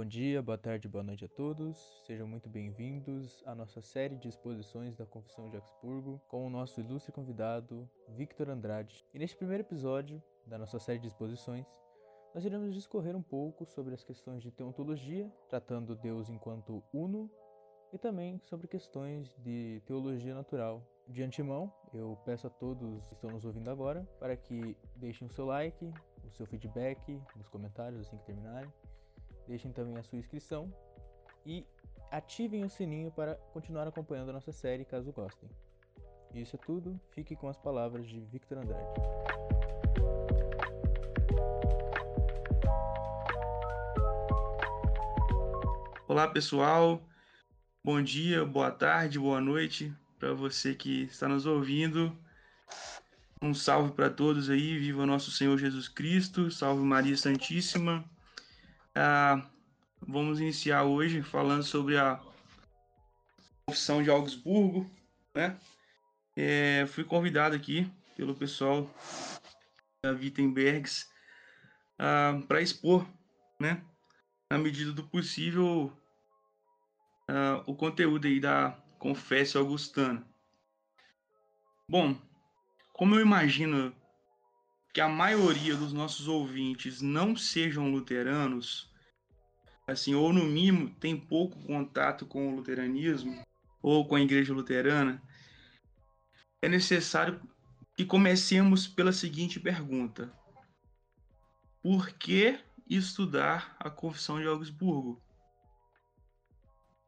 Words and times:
Bom 0.00 0.06
dia, 0.06 0.40
boa 0.40 0.56
tarde, 0.56 0.88
boa 0.88 1.04
noite 1.04 1.26
a 1.26 1.28
todos. 1.28 1.76
Sejam 2.06 2.26
muito 2.26 2.48
bem-vindos 2.48 3.42
à 3.44 3.54
nossa 3.54 3.82
série 3.82 4.16
de 4.16 4.28
exposições 4.28 4.96
da 4.96 5.04
Confissão 5.04 5.50
de 5.50 5.56
Augsburgo 5.56 6.18
com 6.26 6.46
o 6.46 6.48
nosso 6.48 6.80
ilustre 6.80 7.12
convidado, 7.12 7.86
Victor 8.08 8.48
Andrade. 8.48 9.04
E 9.12 9.18
neste 9.18 9.36
primeiro 9.36 9.62
episódio 9.62 10.22
da 10.46 10.56
nossa 10.56 10.78
série 10.78 10.98
de 10.98 11.06
exposições, 11.06 11.66
nós 12.34 12.46
iremos 12.46 12.72
discorrer 12.72 13.14
um 13.14 13.20
pouco 13.22 13.66
sobre 13.66 13.92
as 13.92 14.02
questões 14.02 14.42
de 14.42 14.50
teontologia, 14.50 15.30
tratando 15.50 15.94
Deus 15.94 16.30
enquanto 16.30 16.82
uno, 16.94 17.30
e 17.92 17.98
também 17.98 18.40
sobre 18.44 18.66
questões 18.66 19.36
de 19.36 19.82
teologia 19.84 20.34
natural. 20.34 20.82
De 21.06 21.22
antemão, 21.22 21.70
eu 21.92 22.18
peço 22.24 22.46
a 22.46 22.50
todos 22.50 23.06
que 23.06 23.12
estão 23.12 23.28
nos 23.28 23.44
ouvindo 23.44 23.68
agora 23.68 24.08
para 24.18 24.34
que 24.34 24.74
deixem 24.96 25.28
o 25.28 25.30
seu 25.30 25.44
like, 25.44 25.92
o 26.24 26.30
seu 26.30 26.46
feedback 26.46 27.20
nos 27.36 27.50
comentários 27.50 28.00
assim 28.00 28.16
que 28.16 28.24
terminarem 28.24 28.72
Deixem 29.50 29.72
também 29.72 29.96
a 29.96 30.02
sua 30.04 30.16
inscrição 30.16 30.72
e 31.44 31.66
ativem 32.08 32.62
o 32.64 32.70
sininho 32.70 33.10
para 33.10 33.34
continuar 33.52 33.88
acompanhando 33.88 34.28
a 34.28 34.34
nossa 34.34 34.52
série 34.52 34.84
caso 34.84 35.10
gostem. 35.10 35.50
Isso 36.32 36.54
é 36.54 36.58
tudo, 36.64 37.00
fique 37.10 37.34
com 37.34 37.48
as 37.48 37.56
palavras 37.56 38.06
de 38.06 38.20
Victor 38.20 38.58
Andrade. 38.58 38.86
Olá 46.06 46.28
pessoal, 46.28 47.02
bom 47.82 48.00
dia, 48.00 48.44
boa 48.44 48.70
tarde, 48.70 49.18
boa 49.18 49.40
noite 49.40 49.92
para 50.16 50.32
você 50.32 50.76
que 50.76 51.02
está 51.06 51.26
nos 51.26 51.44
ouvindo. 51.44 52.16
Um 53.42 53.52
salve 53.52 53.90
para 53.94 54.10
todos 54.10 54.48
aí, 54.48 54.78
viva 54.78 55.04
nosso 55.04 55.32
Senhor 55.32 55.58
Jesus 55.58 55.88
Cristo, 55.88 56.52
salve 56.52 56.84
Maria 56.84 57.16
Santíssima. 57.16 58.08
Ah, 58.94 59.48
vamos 60.00 60.40
iniciar 60.40 60.82
hoje 60.84 61.22
falando 61.22 61.62
sobre 61.62 61.96
a 61.96 62.20
confissão 63.66 64.02
de 64.02 64.10
Augsburgo, 64.10 64.90
né? 65.34 65.58
É, 66.36 66.86
fui 66.86 67.04
convidado 67.04 67.54
aqui 67.54 67.90
pelo 68.16 68.34
pessoal 68.34 68.90
da 70.02 70.10
Wittenbergs 70.12 71.08
ah, 71.98 72.40
para 72.48 72.62
expor, 72.62 73.06
né, 73.60 73.84
na 74.50 74.58
medida 74.58 74.92
do 74.92 75.06
possível, 75.06 75.92
ah, 77.28 77.62
o 77.66 77.74
conteúdo 77.74 78.26
aí 78.26 78.40
da 78.40 78.72
Confessão 78.98 79.62
Augustana. 79.62 80.26
Bom, 81.88 82.16
como 82.92 83.14
eu 83.14 83.20
imagino 83.20 83.94
que 84.92 85.00
a 85.00 85.08
maioria 85.08 85.76
dos 85.76 85.92
nossos 85.92 86.26
ouvintes 86.26 87.00
não 87.00 87.36
sejam 87.36 87.90
luteranos, 87.90 88.90
assim, 89.86 90.14
ou 90.14 90.32
no 90.32 90.44
mínimo 90.44 90.90
tem 90.98 91.16
pouco 91.16 91.60
contato 91.64 92.26
com 92.26 92.48
o 92.48 92.56
luteranismo 92.56 93.44
ou 93.82 94.06
com 94.06 94.16
a 94.16 94.20
igreja 94.20 94.52
luterana, 94.52 95.22
é 96.60 96.68
necessário 96.68 97.40
que 97.96 98.04
comecemos 98.04 98.86
pela 98.88 99.12
seguinte 99.12 99.60
pergunta: 99.60 100.32
Por 101.82 102.10
que 102.10 102.58
estudar 102.88 103.76
a 103.78 103.88
Confissão 103.88 104.40
de 104.40 104.46
Augsburgo? 104.46 105.22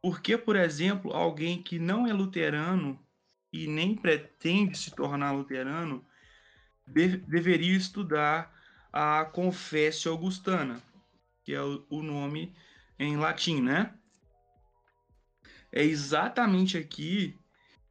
Por 0.01 0.21
que, 0.21 0.37
por 0.37 0.57
exemplo, 0.57 1.13
alguém 1.13 1.63
que 1.63 1.79
não 1.79 2.07
é 2.07 2.13
luterano 2.13 2.99
e 3.53 3.67
nem 3.67 3.95
pretende 3.95 4.77
se 4.77 4.91
tornar 4.91 5.33
luterano 5.33 6.05
de, 6.87 7.17
deveria 7.19 7.77
estudar 7.77 8.53
a 8.93 9.25
Confessio 9.25 10.13
Augustana, 10.13 10.83
que 11.45 11.55
é 11.55 11.63
o, 11.63 11.85
o 11.89 12.03
nome 12.03 12.55
em 12.99 13.17
latim, 13.17 13.61
né? 13.61 13.95
É 15.73 15.83
exatamente 15.83 16.77
aqui 16.77 17.39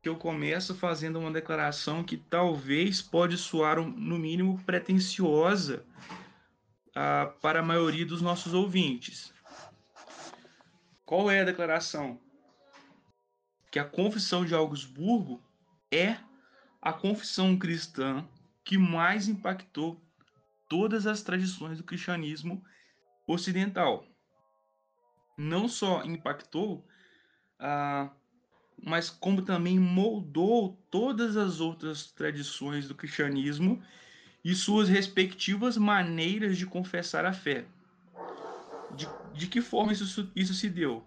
que 0.02 0.10
eu 0.10 0.16
começo 0.16 0.74
fazendo 0.74 1.20
uma 1.20 1.32
declaração 1.32 2.04
que 2.04 2.18
talvez 2.18 3.02
pode 3.02 3.38
soar, 3.38 3.78
no 3.82 4.18
mínimo, 4.18 4.60
pretensiosa 4.64 5.86
uh, 6.90 7.40
para 7.40 7.60
a 7.60 7.64
maioria 7.64 8.06
dos 8.06 8.22
nossos 8.22 8.54
ouvintes. 8.54 9.34
Qual 11.06 11.30
é 11.30 11.42
a 11.42 11.46
declaração? 11.46 12.20
Que 13.72 13.80
a 13.80 13.86
confissão 13.86 14.46
de 14.46 14.56
Augsburgo 14.56 15.42
é 15.92 16.18
a 16.82 16.94
confissão 16.94 17.58
cristã 17.58 18.28
que 18.64 18.78
mais 18.78 19.28
impactou 19.28 20.02
todas 20.70 21.06
as 21.08 21.22
tradições 21.22 21.78
do 21.78 21.84
cristianismo 21.84 22.64
ocidental. 23.28 24.06
Não 25.38 25.68
só 25.68 26.04
impactou, 26.04 26.88
ah, 27.60 28.12
mas 28.84 29.10
como 29.10 29.42
também 29.42 29.80
moldou 29.80 30.82
todas 30.90 31.38
as 31.38 31.60
outras 31.60 32.12
tradições 32.12 32.88
do 32.88 32.96
cristianismo 32.96 33.82
e 34.44 34.56
suas 34.56 34.90
respectivas 34.90 35.78
maneiras 35.78 36.58
de 36.58 36.66
confessar 36.66 37.26
a 37.26 37.34
fé. 37.34 37.66
De, 38.96 39.08
de 39.34 39.48
que 39.48 39.62
forma 39.62 39.94
isso, 39.94 40.32
isso 40.36 40.54
se 40.54 40.70
deu? 40.70 41.06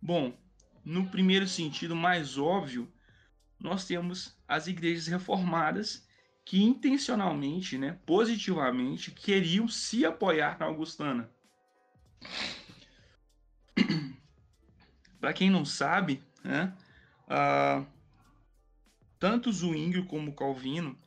Bom, 0.00 0.36
no 0.84 1.08
primeiro 1.08 1.46
sentido 1.46 1.94
mais 1.94 2.38
óbvio, 2.38 2.92
nós 3.58 3.84
temos 3.84 4.36
as 4.46 4.66
igrejas 4.66 5.06
reformadas 5.06 6.06
que 6.44 6.62
intencionalmente, 6.62 7.78
né, 7.78 7.98
positivamente, 8.04 9.10
queriam 9.10 9.68
se 9.68 10.04
apoiar 10.04 10.58
na 10.58 10.66
Augustana. 10.66 11.30
Para 15.20 15.32
quem 15.32 15.50
não 15.50 15.64
sabe, 15.64 16.22
né, 16.42 16.76
uh, 17.28 17.86
tanto 19.18 19.52
Zwingli 19.52 20.04
como 20.04 20.34
Calvino, 20.34 20.98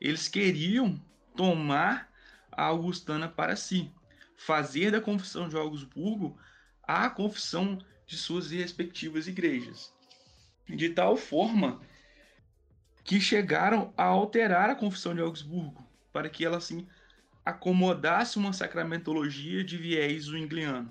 eles 0.00 0.28
queriam 0.28 1.00
tomar 1.36 2.08
a 2.52 2.64
Augustana 2.64 3.28
para 3.28 3.56
si, 3.56 3.90
fazer 4.36 4.92
da 4.92 5.00
confissão 5.00 5.48
de 5.48 5.56
Augsburgo 5.56 6.38
a 6.82 7.10
confissão 7.10 7.78
de 8.06 8.16
suas 8.16 8.50
respectivas 8.50 9.26
igrejas. 9.26 9.92
De 10.68 10.90
tal 10.90 11.16
forma 11.16 11.80
que 13.04 13.20
chegaram 13.20 13.92
a 13.96 14.04
alterar 14.04 14.70
a 14.70 14.74
Confissão 14.74 15.14
de 15.14 15.20
Augsburgo 15.20 15.86
para 16.10 16.30
que 16.30 16.44
ela 16.44 16.56
assim 16.56 16.88
acomodasse 17.44 18.38
uma 18.38 18.54
sacramentologia 18.54 19.62
de 19.62 19.76
viés 19.76 20.24
zwingliano. 20.24 20.90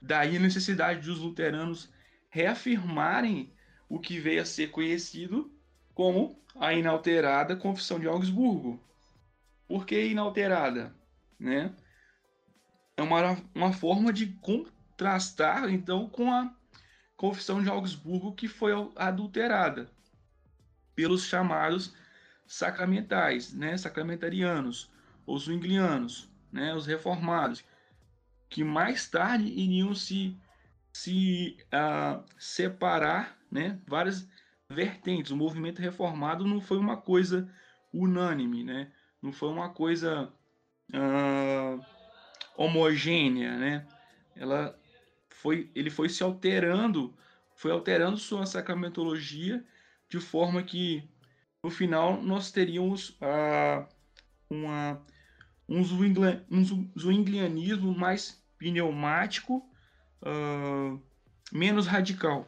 Daí 0.00 0.36
a 0.36 0.40
necessidade 0.40 1.00
de 1.00 1.10
os 1.10 1.18
luteranos 1.18 1.90
reafirmarem 2.28 3.52
o 3.88 3.98
que 3.98 4.20
veio 4.20 4.40
a 4.40 4.44
ser 4.44 4.70
conhecido 4.70 5.52
como 5.92 6.40
a 6.54 6.72
inalterada 6.72 7.56
Confissão 7.56 7.98
de 7.98 8.06
Augsburgo. 8.06 8.80
Por 9.66 9.84
que 9.84 10.06
inalterada? 10.06 10.94
Né? 11.38 11.74
É 12.96 13.02
uma, 13.02 13.36
uma 13.52 13.72
forma 13.72 14.12
de 14.12 14.28
contrastar 14.28 15.68
então 15.68 16.08
com 16.08 16.32
a 16.32 16.54
Confissão 17.16 17.60
de 17.60 17.68
Augsburgo 17.68 18.32
que 18.32 18.46
foi 18.46 18.72
adulterada 18.94 19.90
pelos 21.00 21.24
chamados 21.24 21.94
sacramentais, 22.46 23.54
né, 23.54 23.74
sacramentarianos, 23.78 24.90
os 25.26 25.44
zwinglianos, 25.44 26.28
né, 26.52 26.74
os 26.74 26.84
reformados, 26.84 27.64
que 28.50 28.62
mais 28.62 29.08
tarde 29.08 29.46
iriam 29.46 29.94
se, 29.94 30.36
se 30.92 31.56
uh, 31.72 32.22
separar, 32.38 33.38
né, 33.50 33.78
várias 33.86 34.28
vertentes. 34.68 35.30
O 35.30 35.36
movimento 35.38 35.80
reformado 35.80 36.46
não 36.46 36.60
foi 36.60 36.76
uma 36.76 36.98
coisa 36.98 37.48
unânime, 37.90 38.62
né, 38.62 38.92
não 39.22 39.32
foi 39.32 39.48
uma 39.48 39.70
coisa 39.70 40.30
uh, 40.92 41.82
homogênea, 42.58 43.56
né, 43.56 43.86
ela 44.36 44.78
foi, 45.30 45.70
ele 45.74 45.88
foi 45.88 46.10
se 46.10 46.22
alterando, 46.22 47.16
foi 47.54 47.70
alterando 47.70 48.18
sua 48.18 48.44
sacramentologia 48.44 49.64
de 50.10 50.18
forma 50.18 50.62
que 50.62 51.08
no 51.62 51.70
final 51.70 52.20
nós 52.20 52.50
teríamos 52.50 53.10
uh, 53.10 53.86
uma, 54.50 55.00
um, 55.68 55.82
zwinglianismo 56.98 57.96
mais 57.96 58.42
pneumático, 58.58 59.64
uh, 60.22 61.00
menos 61.52 61.86
radical. 61.86 62.46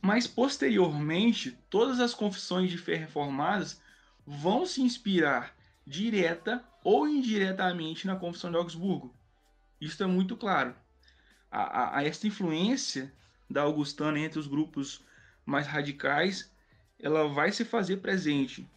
Mas 0.00 0.26
posteriormente, 0.26 1.58
todas 1.68 2.00
as 2.00 2.14
confissões 2.14 2.70
de 2.70 2.78
fé 2.78 2.96
reformadas 2.96 3.80
vão 4.26 4.64
se 4.64 4.80
inspirar 4.80 5.54
direta 5.86 6.64
ou 6.82 7.06
indiretamente 7.06 8.06
na 8.06 8.16
Confissão 8.16 8.50
de 8.50 8.56
Augsburgo. 8.56 9.14
Isso 9.80 10.02
é 10.02 10.06
muito 10.06 10.36
claro. 10.36 10.74
A, 11.50 11.62
a, 11.62 11.98
a 11.98 12.04
esta 12.04 12.26
influência 12.26 13.12
da 13.50 13.62
Augustana 13.62 14.18
entre 14.18 14.38
os 14.38 14.46
grupos 14.46 15.04
mais 15.46 15.66
radicais, 15.66 16.52
ela 16.98 17.28
vai 17.28 17.52
se 17.52 17.64
fazer 17.64 17.98
presente. 17.98 18.68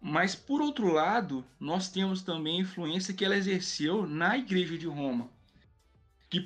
Mas, 0.00 0.34
por 0.34 0.60
outro 0.60 0.92
lado, 0.92 1.44
nós 1.58 1.88
temos 1.88 2.22
também 2.22 2.58
a 2.58 2.62
influência 2.62 3.14
que 3.14 3.24
ela 3.24 3.36
exerceu 3.36 4.06
na 4.06 4.36
Igreja 4.36 4.76
de 4.76 4.86
Roma. 4.86 5.30
que 6.28 6.40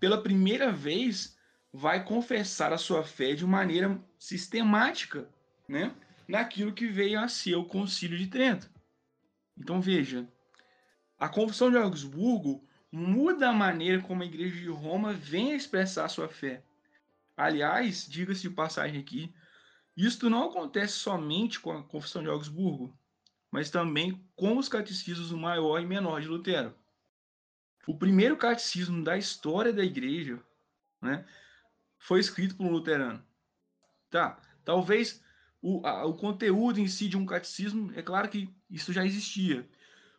pela 0.00 0.22
primeira 0.22 0.72
vez 0.72 1.36
vai 1.72 2.02
confessar 2.04 2.72
a 2.72 2.78
sua 2.78 3.04
fé 3.04 3.34
de 3.34 3.44
maneira 3.44 4.00
sistemática, 4.18 5.28
né? 5.68 5.94
naquilo 6.26 6.72
que 6.72 6.86
veio 6.86 7.20
a 7.20 7.28
ser 7.28 7.54
o 7.54 7.64
Concílio 7.64 8.16
de 8.16 8.28
Trento. 8.28 8.70
Então 9.58 9.80
veja, 9.80 10.26
a 11.18 11.28
Confissão 11.28 11.70
de 11.70 11.76
Augsburgo 11.76 12.66
muda 12.90 13.50
a 13.50 13.52
maneira 13.52 14.02
como 14.02 14.22
a 14.22 14.26
Igreja 14.26 14.56
de 14.56 14.68
Roma 14.68 15.12
vem 15.12 15.52
a 15.52 15.56
expressar 15.56 16.08
sua 16.08 16.28
fé. 16.28 16.62
Aliás, 17.36 18.06
diga-se 18.08 18.42
de 18.42 18.50
passagem 18.50 19.00
aqui, 19.00 19.34
isto 19.96 20.30
não 20.30 20.48
acontece 20.48 20.94
somente 20.94 21.60
com 21.60 21.70
a 21.70 21.82
Confissão 21.82 22.22
de 22.22 22.28
Augsburgo, 22.28 22.98
mas 23.50 23.70
também 23.70 24.26
com 24.34 24.56
os 24.56 24.68
catecismos 24.68 25.30
maior 25.32 25.80
e 25.80 25.86
menor 25.86 26.20
de 26.20 26.28
Lutero. 26.28 26.74
O 27.86 27.96
primeiro 27.96 28.36
catecismo 28.36 29.04
da 29.04 29.16
história 29.16 29.72
da 29.72 29.84
Igreja 29.84 30.42
né, 31.00 31.26
foi 31.98 32.20
escrito 32.20 32.56
por 32.56 32.66
um 32.66 32.70
luterano. 32.70 33.24
Tá, 34.10 34.40
talvez 34.64 35.22
o, 35.60 35.86
a, 35.86 36.04
o 36.04 36.14
conteúdo 36.14 36.80
em 36.80 36.88
si 36.88 37.08
de 37.08 37.16
um 37.16 37.26
catecismo, 37.26 37.92
é 37.94 38.02
claro 38.02 38.28
que 38.28 38.54
isso 38.70 38.92
já 38.92 39.04
existia. 39.04 39.68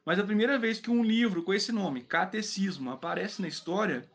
Mas 0.05 0.19
a 0.19 0.23
primeira 0.23 0.57
vez 0.57 0.79
que 0.79 0.89
um 0.89 1.03
livro 1.03 1.43
com 1.43 1.53
esse 1.53 1.71
nome, 1.71 2.01
Catecismo, 2.01 2.91
aparece 2.91 3.41
na 3.41 3.47
história, 3.47 4.09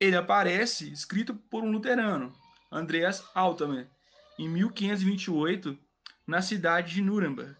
ele 0.00 0.16
aparece 0.16 0.90
escrito 0.92 1.34
por 1.34 1.62
um 1.62 1.70
luterano, 1.70 2.32
Andreas 2.70 3.24
Altmann, 3.34 3.86
em 4.38 4.48
1528, 4.48 5.76
na 6.26 6.40
cidade 6.40 6.94
de 6.94 7.02
Nuremberg, 7.02 7.56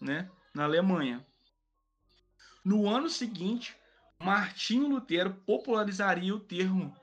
né, 0.00 0.28
na 0.54 0.64
Alemanha. 0.64 1.24
No 2.64 2.88
ano 2.88 3.08
seguinte, 3.08 3.76
Martinho 4.20 4.88
Lutero 4.88 5.34
popularizaria 5.46 6.34
o 6.34 6.40
termo 6.40 6.94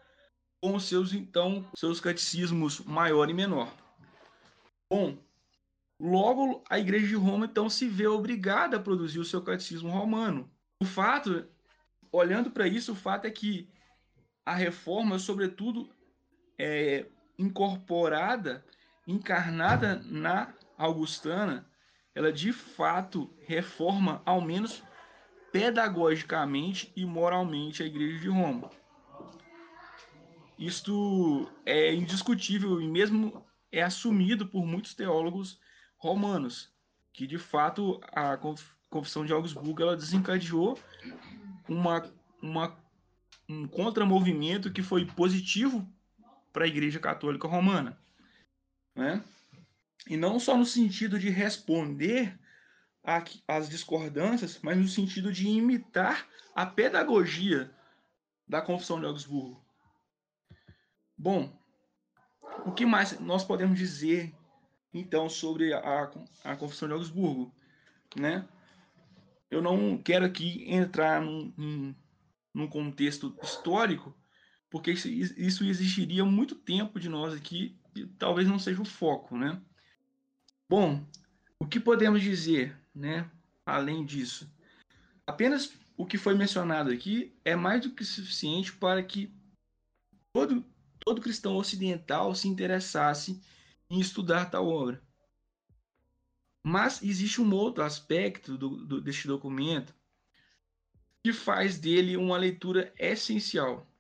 com 0.62 0.80
seus 0.80 1.14
então 1.14 1.66
seus 1.76 2.00
catecismos 2.00 2.80
maior 2.82 3.30
e 3.30 3.34
menor. 3.34 3.72
Bom, 4.90 5.18
logo 6.00 6.64
a 6.70 6.78
Igreja 6.78 7.08
de 7.08 7.16
Roma 7.16 7.46
então 7.46 7.70
se 7.70 7.88
vê 7.88 8.08
obrigada 8.08 8.78
a 8.78 8.80
produzir 8.80 9.20
o 9.20 9.26
seu 9.26 9.42
catecismo 9.42 9.90
romano. 9.90 10.52
O 10.82 10.86
fato, 10.86 11.48
olhando 12.12 12.52
para 12.52 12.68
isso, 12.68 12.92
o 12.92 12.96
fato 12.96 13.26
é 13.26 13.32
que 13.32 13.70
a 14.46 14.54
reforma, 14.54 15.18
sobretudo, 15.18 15.90
é 16.58 17.06
incorporada, 17.38 18.64
encarnada 19.08 20.02
na 20.06 20.54
augustana, 20.78 21.68
ela 22.14 22.32
de 22.32 22.54
fato 22.54 23.34
reforma, 23.42 24.22
ao 24.26 24.40
menos 24.40 24.84
pedagogicamente 25.52 26.92
e 26.96 27.06
moralmente, 27.06 27.82
a 27.82 27.86
Igreja 27.86 28.20
de 28.20 28.30
Roma. 28.30 28.70
Isto 30.58 31.50
é 31.66 31.94
indiscutível 31.94 32.82
e 32.82 32.88
mesmo 32.88 33.46
é 33.72 33.82
assumido 33.82 34.46
por 34.48 34.66
muitos 34.66 34.94
teólogos 34.94 35.60
romanos, 35.98 36.72
que 37.12 37.28
de 37.28 37.38
fato 37.38 38.00
a 38.14 38.38
Confissão 38.90 39.26
de 39.26 39.34
Augsburgo 39.34 39.82
ela 39.82 39.98
desencadeou 39.98 40.80
uma, 41.68 42.10
uma, 42.42 42.78
um 43.48 43.68
contramovimento 43.68 44.72
que 44.72 44.82
foi 44.82 45.06
positivo 45.06 45.88
para 46.52 46.66
a 46.66 46.68
Igreja 46.68 47.00
Católica 47.00 47.48
Romana. 47.48 47.98
Né? 48.96 49.24
E 50.08 50.18
não 50.18 50.40
só 50.40 50.58
no 50.58 50.66
sentido 50.66 51.20
de 51.20 51.30
responder 51.30 52.38
às 53.48 53.70
discordâncias, 53.70 54.60
mas 54.62 54.78
no 54.78 54.88
sentido 54.88 55.32
de 55.32 55.48
imitar 55.48 56.28
a 56.56 56.66
pedagogia 56.66 57.72
da 58.48 58.62
Confissão 58.62 59.00
de 59.00 59.06
Augsburgo. 59.06 59.64
Bom, 61.18 61.52
o 62.66 62.72
que 62.72 62.86
mais 62.86 63.20
nós 63.20 63.44
podemos 63.44 63.78
dizer 63.78 64.34
então 64.94 65.30
sobre 65.30 65.74
a, 65.74 66.12
a 66.44 66.56
Confissão 66.56 66.88
de 66.88 66.94
Augsburgo, 66.94 67.54
né? 68.16 68.48
Eu 69.52 69.62
não 69.62 69.98
quero 69.98 70.26
aqui 70.26 70.66
entrar 70.68 71.22
num, 71.22 71.54
num 71.58 71.96
contexto 72.70 73.38
histórico, 73.44 74.18
porque 74.70 74.92
isso, 74.92 75.10
isso 75.10 75.64
exigiria 75.66 76.24
muito 76.24 76.56
tempo 76.56 77.00
de 77.00 77.10
nós 77.10 77.34
aqui 77.34 77.78
e 77.96 78.06
talvez 78.06 78.48
não 78.48 78.58
seja 78.58 78.82
o 78.82 78.86
foco, 78.86 79.38
né? 79.38 79.62
Bom, 80.70 81.06
o 81.60 81.68
que 81.68 81.80
podemos 81.80 82.22
dizer, 82.22 82.78
né? 82.94 83.30
Além 83.66 84.06
disso, 84.06 84.50
apenas 85.26 85.74
o 85.98 86.06
que 86.06 86.18
foi 86.18 86.36
mencionado 86.36 86.92
aqui 86.92 87.36
é 87.44 87.56
mais 87.56 87.82
do 87.82 87.92
que 87.92 88.06
suficiente 88.06 88.74
para 88.74 89.02
que 89.04 89.34
todo 90.34 90.64
todo 91.06 91.22
cristão 91.22 91.56
ocidental 91.56 92.34
se 92.34 92.48
interessasse 92.48 93.40
em 93.90 94.00
estudar 94.00 94.50
tal 94.50 94.68
obra. 94.68 95.02
Mas 96.64 97.04
existe 97.04 97.40
um 97.40 97.54
outro 97.54 97.84
aspecto 97.84 98.58
do, 98.58 98.84
do, 98.84 99.00
deste 99.00 99.28
documento 99.28 99.95
que 101.26 101.34
faz 101.34 101.80
dele 101.80 102.16
uma 102.16 102.38
leitura 102.38 102.94
essencial, 103.00 103.92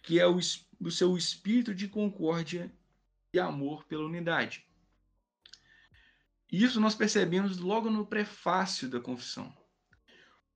que 0.00 0.20
é 0.20 0.26
o, 0.28 0.38
o 0.78 0.88
seu 0.88 1.16
espírito 1.16 1.74
de 1.74 1.88
concórdia 1.88 2.72
e 3.34 3.40
amor 3.40 3.84
pela 3.86 4.06
unidade. 4.06 4.64
Isso 6.48 6.80
nós 6.80 6.94
percebemos 6.94 7.58
logo 7.58 7.90
no 7.90 8.06
prefácio 8.06 8.88
da 8.88 9.00
confissão, 9.00 9.52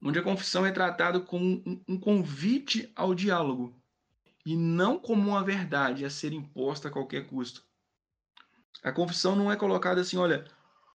onde 0.00 0.20
a 0.20 0.22
confissão 0.22 0.64
é 0.64 0.70
tratada 0.70 1.18
como 1.18 1.44
um, 1.44 1.84
um 1.88 1.98
convite 1.98 2.92
ao 2.94 3.12
diálogo 3.12 3.76
e 4.44 4.54
não 4.54 5.00
como 5.00 5.30
uma 5.30 5.42
verdade 5.42 6.04
a 6.04 6.10
ser 6.10 6.32
imposta 6.32 6.86
a 6.86 6.92
qualquer 6.92 7.26
custo. 7.26 7.66
A 8.84 8.92
confissão 8.92 9.34
não 9.34 9.50
é 9.50 9.56
colocada 9.56 10.00
assim, 10.00 10.16
olha, 10.16 10.44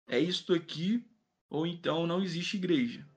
é 0.08 0.18
isto 0.18 0.52
aqui, 0.52 1.08
ou 1.48 1.68
então 1.68 2.04
não 2.04 2.20
existe 2.20 2.56
igreja. 2.56 3.08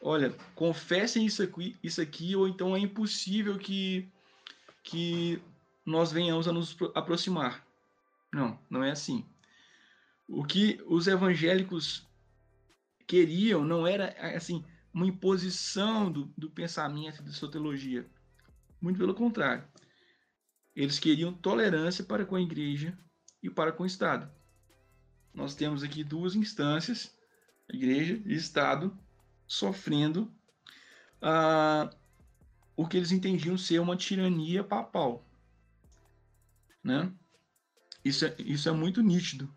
Olha, 0.00 0.34
confessem 0.54 1.26
isso 1.26 1.42
aqui, 1.42 1.76
isso 1.82 2.00
aqui 2.00 2.34
ou 2.34 2.48
então 2.48 2.74
é 2.74 2.78
impossível 2.78 3.58
que, 3.58 4.08
que 4.82 5.40
nós 5.84 6.10
venhamos 6.10 6.48
a 6.48 6.52
nos 6.52 6.76
aproximar. 6.94 7.66
Não, 8.32 8.58
não 8.68 8.82
é 8.82 8.90
assim. 8.90 9.26
O 10.26 10.44
que 10.44 10.80
os 10.86 11.06
evangélicos 11.06 12.06
queriam 13.06 13.64
não 13.64 13.86
era 13.86 14.14
assim 14.34 14.64
uma 14.92 15.06
imposição 15.06 16.10
do, 16.10 16.32
do 16.36 16.50
pensamento 16.50 17.22
de 17.22 17.32
sua 17.32 17.50
teologia 17.50 18.08
muito 18.80 18.98
pelo 18.98 19.14
contrário. 19.14 19.64
Eles 20.74 20.98
queriam 20.98 21.32
tolerância 21.32 22.02
para 22.04 22.24
com 22.24 22.36
a 22.36 22.40
igreja 22.40 22.96
e 23.42 23.50
para 23.50 23.72
com 23.72 23.82
o 23.82 23.86
Estado. 23.86 24.30
Nós 25.34 25.54
temos 25.54 25.82
aqui 25.82 26.02
duas 26.02 26.34
instâncias, 26.34 27.14
igreja 27.68 28.20
e 28.24 28.34
Estado, 28.34 28.96
sofrendo 29.50 30.32
ah, 31.20 31.90
o 32.76 32.86
que 32.86 32.96
eles 32.96 33.10
entendiam 33.10 33.58
ser 33.58 33.80
uma 33.80 33.96
tirania 33.96 34.62
papal. 34.62 35.26
Né? 36.84 37.12
Isso, 38.04 38.24
é, 38.24 38.34
isso 38.38 38.68
é 38.68 38.72
muito 38.72 39.02
nítido. 39.02 39.52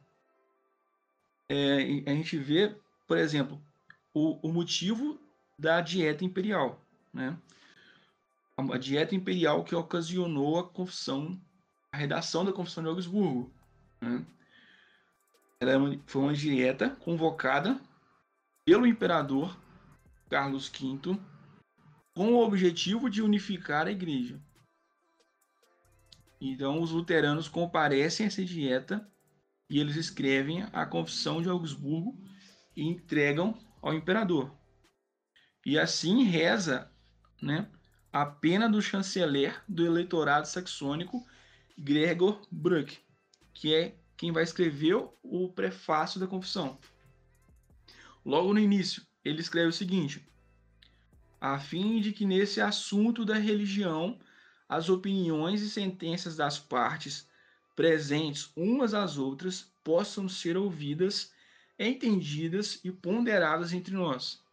É, 1.47 1.75
a 2.07 2.15
gente 2.15 2.35
vê, 2.37 2.75
por 3.07 3.19
exemplo, 3.19 3.63
o, 4.11 4.47
o 4.47 4.51
motivo 4.51 5.21
da 5.59 5.79
dieta 5.79 6.25
imperial. 6.25 6.83
Né? 7.13 7.37
a 8.57 8.77
dieta 8.77 9.13
imperial 9.13 9.63
que 9.63 9.75
ocasionou 9.75 10.59
a 10.59 10.67
confissão, 10.67 11.39
a 11.91 11.97
redação 11.97 12.43
da 12.43 12.51
confissão 12.51 12.81
de 12.81 12.89
Augsburgo. 12.89 13.53
Né? 14.01 14.25
Ela 15.59 15.93
é 15.93 15.99
foi 16.07 16.21
uma 16.23 16.33
dieta 16.33 16.89
convocada 16.89 17.79
pelo 18.65 18.87
imperador 18.87 19.55
Carlos 20.33 20.67
V 20.67 21.15
com 22.15 22.33
o 22.33 22.43
objetivo 22.43 23.07
de 23.07 23.21
unificar 23.21 23.85
a 23.85 23.91
igreja. 23.91 24.41
Então, 26.41 26.81
os 26.81 26.89
luteranos 26.89 27.47
comparecem 27.47 28.23
a 28.23 28.27
essa 28.27 28.43
dieta 28.43 29.07
e 29.69 29.79
eles 29.79 29.95
escrevem 29.95 30.63
a 30.73 30.87
confissão 30.87 31.39
de 31.39 31.49
Augsburgo 31.49 32.19
e 32.75 32.81
entregam 32.81 33.55
ao 33.79 33.93
imperador. 33.93 34.51
E 35.63 35.77
assim 35.77 36.23
reza, 36.23 36.91
né, 37.39 37.69
a 38.11 38.25
pena 38.25 38.67
do 38.67 38.81
chanceler 38.81 39.63
do 39.69 39.85
eleitorado 39.85 40.47
saxônico 40.47 41.23
Gregor 41.77 42.41
Bruck, 42.51 42.97
que 43.53 43.71
é 43.71 43.95
quem 44.17 44.31
vai 44.31 44.41
escrever 44.41 44.95
o 45.21 45.49
prefácio 45.49 46.19
da 46.19 46.25
confissão. 46.25 46.79
Logo 48.25 48.51
no 48.51 48.59
início, 48.59 49.05
ele 49.23 49.41
escreve 49.41 49.69
o 49.69 49.73
seguinte: 49.73 50.25
a 51.39 51.59
fim 51.59 51.99
de 52.01 52.11
que 52.11 52.25
nesse 52.25 52.61
assunto 52.61 53.25
da 53.25 53.35
religião 53.35 54.19
as 54.67 54.89
opiniões 54.89 55.61
e 55.61 55.69
sentenças 55.69 56.35
das 56.35 56.57
partes 56.57 57.27
presentes 57.75 58.51
umas 58.55 58.93
às 58.93 59.17
outras 59.17 59.71
possam 59.83 60.29
ser 60.29 60.57
ouvidas, 60.57 61.31
entendidas 61.77 62.79
e 62.83 62.91
ponderadas 62.91 63.73
entre 63.73 63.93
nós 63.93 64.43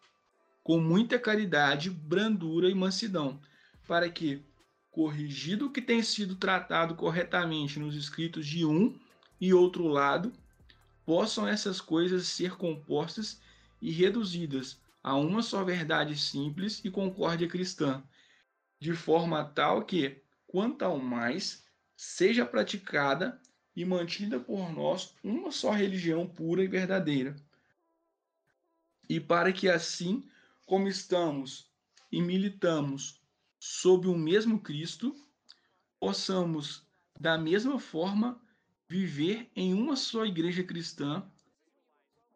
com 0.62 0.78
muita 0.78 1.18
caridade, 1.18 1.90
brandura 1.90 2.68
e 2.70 2.74
mansidão, 2.74 3.40
para 3.86 4.08
que, 4.08 4.42
corrigido 4.90 5.66
o 5.66 5.70
que 5.70 5.80
tem 5.80 6.02
sido 6.02 6.36
tratado 6.36 6.94
corretamente 6.94 7.78
nos 7.78 7.96
escritos 7.96 8.46
de 8.46 8.64
um 8.64 8.96
e 9.40 9.52
outro 9.54 9.86
lado, 9.88 10.32
possam 11.04 11.48
essas 11.48 11.80
coisas 11.80 12.26
ser 12.28 12.56
compostas 12.56 13.40
e 13.80 13.90
reduzidas 13.90 14.80
a 15.02 15.16
uma 15.16 15.42
só 15.42 15.64
verdade 15.64 16.16
simples 16.16 16.84
e 16.84 16.90
concórdia 16.90 17.48
cristã, 17.48 18.02
de 18.78 18.92
forma 18.94 19.44
tal 19.44 19.84
que, 19.84 20.22
quanto 20.46 20.82
ao 20.82 20.98
mais, 20.98 21.64
seja 21.96 22.44
praticada 22.44 23.40
e 23.74 23.84
mantida 23.84 24.38
por 24.38 24.70
nós 24.72 25.14
uma 25.22 25.50
só 25.50 25.70
religião 25.70 26.26
pura 26.26 26.62
e 26.62 26.68
verdadeira. 26.68 27.34
E 29.08 29.18
para 29.18 29.52
que 29.52 29.68
assim, 29.68 30.28
como 30.66 30.88
estamos 30.88 31.70
e 32.12 32.20
militamos 32.20 33.20
sob 33.58 34.08
o 34.08 34.16
mesmo 34.16 34.60
Cristo, 34.60 35.14
possamos, 35.98 36.86
da 37.18 37.36
mesma 37.36 37.78
forma, 37.78 38.40
viver 38.88 39.50
em 39.54 39.74
uma 39.74 39.94
só 39.96 40.24
igreja 40.24 40.64
cristã, 40.64 41.30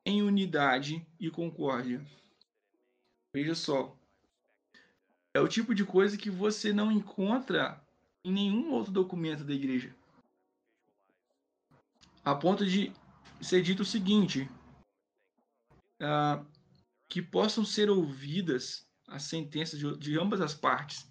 em 0.05 0.23
unidade 0.23 1.07
e 1.19 1.31
concórdia. 1.31 2.05
Veja 3.35 3.55
só. 3.55 3.97
É 5.33 5.41
o 5.41 5.49
tipo 5.49 5.75
de 5.75 5.85
coisa 5.85 6.17
que 6.17 6.31
você 6.31 6.73
não 6.73 6.93
encontra 6.93 7.83
em 8.25 8.33
nenhum 8.33 8.73
outro 8.73 8.93
documento 8.93 9.45
da 9.45 9.53
igreja. 9.53 9.95
A 12.25 12.35
ponto 12.35 12.65
de 12.65 12.93
ser 13.41 13.63
dito 13.63 13.83
o 13.83 13.87
seguinte: 13.87 14.49
uh, 16.01 16.47
que 17.09 17.21
possam 17.21 17.65
ser 17.65 17.91
ouvidas 17.91 18.89
as 19.09 19.25
sentenças 19.25 19.79
de, 19.79 19.97
de 19.99 20.19
ambas 20.19 20.41
as 20.41 20.55
partes, 20.55 21.07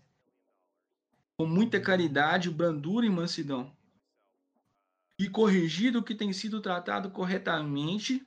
com 1.37 1.45
muita 1.45 1.79
caridade, 1.79 2.49
brandura 2.49 3.05
e 3.05 3.09
mansidão, 3.09 3.75
e 5.19 5.29
corrigido 5.29 5.99
o 5.99 6.03
que 6.03 6.15
tem 6.15 6.31
sido 6.33 6.61
tratado 6.61 7.11
corretamente 7.11 8.25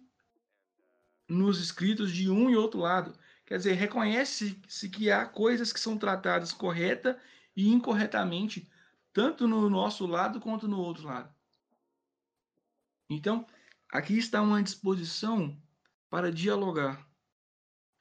nos 1.29 1.61
escritos 1.61 2.13
de 2.13 2.31
um 2.31 2.49
e 2.51 2.57
outro 2.57 2.81
lado. 2.81 3.13
Quer 3.45 3.59
dizer, 3.59 3.73
reconhece-se 3.75 4.89
que 4.89 5.11
há 5.11 5.25
coisas 5.25 5.73
que 5.73 5.81
são 5.81 5.97
tratadas 5.97 6.53
correta 6.53 7.21
e 7.55 7.69
incorretamente, 7.69 8.69
tanto 9.13 9.47
no 9.47 9.71
nosso 9.71 10.07
lado 10.07 10.41
quanto 10.41 10.67
no 10.67 10.79
outro 10.79 11.07
lado. 11.07 11.33
Então, 13.09 13.47
aqui 13.89 14.19
está 14.19 14.43
uma 14.43 14.63
disposição 14.63 15.57
para 16.11 16.33
dialogar, 16.33 17.07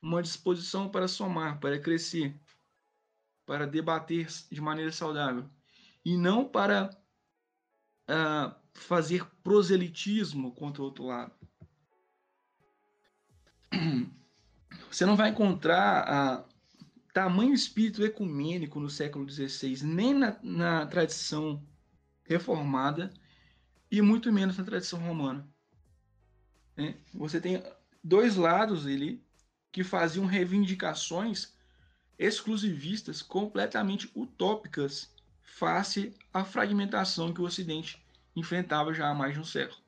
uma 0.01 0.22
disposição 0.22 0.89
para 0.89 1.08
somar, 1.08 1.60
para 1.60 1.79
crescer, 1.79 2.36
para 3.46 3.67
debater 3.67 4.27
de 4.51 4.60
maneira 4.60 4.91
saudável, 4.91 5.48
e 6.03 6.17
não 6.17 6.44
para 6.44 6.89
uh, 8.10 8.55
fazer 8.74 9.25
proselitismo 9.44 10.53
contra 10.53 10.82
o 10.82 10.86
outro 10.86 11.05
lado. 11.05 11.34
Você 14.91 15.05
não 15.05 15.15
vai 15.15 15.29
encontrar 15.29 16.03
a 16.07 16.45
tamanho 17.13 17.53
espírito 17.53 18.03
ecumênico 18.03 18.79
no 18.79 18.89
século 18.89 19.29
XVI, 19.29 19.84
nem 19.84 20.13
na, 20.13 20.38
na 20.43 20.86
tradição 20.86 21.62
reformada 22.25 23.10
e 23.89 24.01
muito 24.01 24.31
menos 24.34 24.57
na 24.57 24.63
tradição 24.63 25.00
romana. 25.00 25.48
É, 26.77 26.93
você 27.13 27.39
tem 27.39 27.63
dois 28.03 28.36
lados 28.36 28.86
ali 28.86 29.24
que 29.72 29.84
faziam 29.84 30.25
reivindicações 30.25 31.53
exclusivistas 32.17 33.22
completamente 33.22 34.12
utópicas 34.15 35.13
face 35.41 36.13
à 36.34 36.43
fragmentação 36.43 37.34
que 37.34 37.41
o 37.41 37.45
Ocidente 37.45 38.03
enfrentava 38.36 38.93
já 38.93 39.10
há 39.10 39.13
mais 39.13 39.34
de 39.34 39.39
um 39.39 39.45
século. 39.45 39.79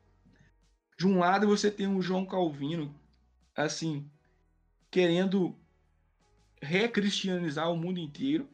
De 0.97 1.05
um 1.05 1.19
lado 1.19 1.47
você 1.47 1.69
tem 1.69 1.87
o 1.87 2.01
João 2.01 2.25
Calvino, 2.25 2.93
assim, 3.57 4.07
querendo 4.91 5.57
recristianizar 6.61 7.71
o 7.71 7.75
mundo 7.75 7.99
inteiro, 7.99 8.47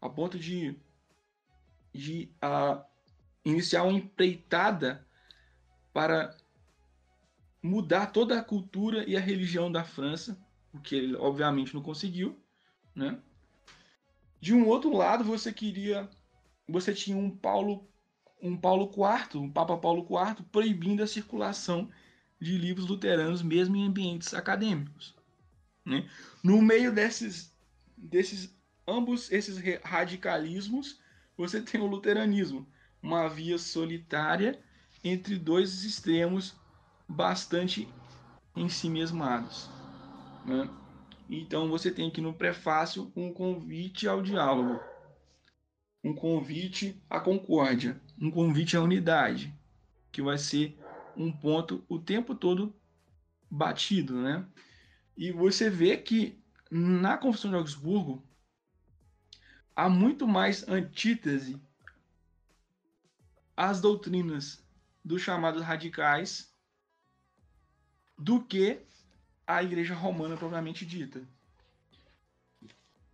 a 0.00 0.08
ponto 0.08 0.38
de, 0.38 0.76
de 1.92 2.30
uh, 2.44 2.84
iniciar 3.44 3.84
uma 3.84 3.98
empreitada 3.98 5.04
para 5.92 6.36
mudar 7.62 8.06
toda 8.06 8.38
a 8.38 8.44
cultura 8.44 9.08
e 9.08 9.16
a 9.16 9.20
religião 9.20 9.72
da 9.72 9.82
França, 9.82 10.38
o 10.72 10.78
que 10.78 10.94
ele 10.94 11.16
obviamente 11.16 11.74
não 11.74 11.82
conseguiu, 11.82 12.38
né? 12.94 13.18
De 14.40 14.54
um 14.54 14.68
outro 14.68 14.94
lado, 14.94 15.24
você 15.24 15.52
queria, 15.52 16.08
você 16.68 16.94
tinha 16.94 17.16
um 17.16 17.28
Paulo, 17.28 17.88
um 18.40 18.56
Paulo 18.56 18.88
IV, 18.88 19.40
um 19.40 19.50
Papa 19.50 19.76
Paulo 19.76 20.06
IV, 20.08 20.44
proibindo 20.52 21.02
a 21.02 21.08
circulação 21.08 21.90
de 22.40 22.56
livros 22.56 22.86
luteranos 22.86 23.42
mesmo 23.42 23.76
em 23.76 23.86
ambientes 23.86 24.34
acadêmicos. 24.34 25.14
Né? 25.84 26.08
No 26.42 26.60
meio 26.62 26.92
desses, 26.92 27.54
desses 27.96 28.56
ambos 28.86 29.30
esses 29.30 29.58
radicalismos, 29.82 31.00
você 31.36 31.60
tem 31.60 31.80
o 31.80 31.86
luteranismo, 31.86 32.66
uma 33.02 33.28
via 33.28 33.58
solitária 33.58 34.58
entre 35.04 35.38
dois 35.38 35.84
extremos 35.84 36.56
bastante 37.08 37.88
em 38.56 38.68
si 38.68 38.90
mesmados. 38.90 39.68
Né? 40.44 40.68
Então 41.30 41.68
você 41.68 41.90
tem 41.90 42.08
aqui 42.08 42.20
no 42.20 42.32
prefácio 42.32 43.12
um 43.14 43.32
convite 43.32 44.08
ao 44.08 44.22
diálogo, 44.22 44.80
um 46.02 46.14
convite 46.14 47.00
à 47.08 47.20
concórdia, 47.20 48.00
um 48.20 48.30
convite 48.30 48.76
à 48.76 48.80
unidade, 48.80 49.54
que 50.10 50.22
vai 50.22 50.38
ser 50.38 50.78
um 51.18 51.32
ponto 51.32 51.84
o 51.88 51.98
tempo 51.98 52.34
todo 52.34 52.72
batido, 53.50 54.22
né? 54.22 54.46
E 55.16 55.32
você 55.32 55.68
vê 55.68 55.96
que 55.96 56.40
na 56.70 57.18
Confissão 57.18 57.50
de 57.50 57.56
Augsburgo 57.56 58.24
há 59.74 59.88
muito 59.88 60.28
mais 60.28 60.66
antítese 60.68 61.60
às 63.56 63.80
doutrinas 63.80 64.64
dos 65.04 65.20
chamados 65.20 65.62
radicais 65.62 66.54
do 68.16 68.44
que 68.44 68.80
a 69.44 69.62
Igreja 69.62 69.94
Romana 69.94 70.36
propriamente 70.36 70.86
dita. 70.86 71.26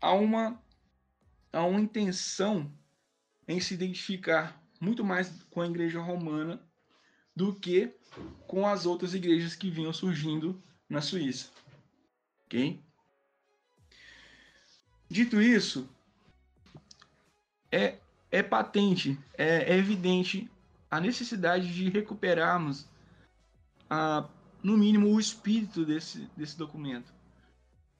Há 0.01 0.13
uma, 0.13 0.63
há 1.53 1.65
uma 1.65 1.81
intenção 1.81 2.71
em 3.49 3.61
se 3.61 3.73
identificar 3.73 4.63
muito 4.79 5.03
mais 5.03 5.43
com 5.45 5.63
a 5.63 5.67
Igreja 5.67 6.01
Romana 6.01 6.61
do 7.35 7.55
que 7.55 7.93
com 8.47 8.67
as 8.67 8.87
outras 8.87 9.15
igrejas 9.15 9.57
que 9.57 9.71
vinham 9.71 9.93
surgindo 9.93 10.63
na 10.89 11.01
Suíça. 11.01 11.51
Ok? 12.47 12.81
Dito 15.09 15.41
isso, 15.41 15.89
é, 17.71 17.99
é 18.31 18.43
patente, 18.43 19.19
é, 19.37 19.73
é 19.73 19.77
evidente 19.77 20.51
a 20.91 21.01
necessidade 21.01 21.73
de 21.73 21.89
recuperarmos, 21.89 22.89
a, 23.91 24.29
no 24.63 24.77
mínimo, 24.77 25.09
o 25.09 25.19
espírito 25.19 25.85
desse, 25.85 26.29
desse 26.37 26.57
documento. 26.57 27.13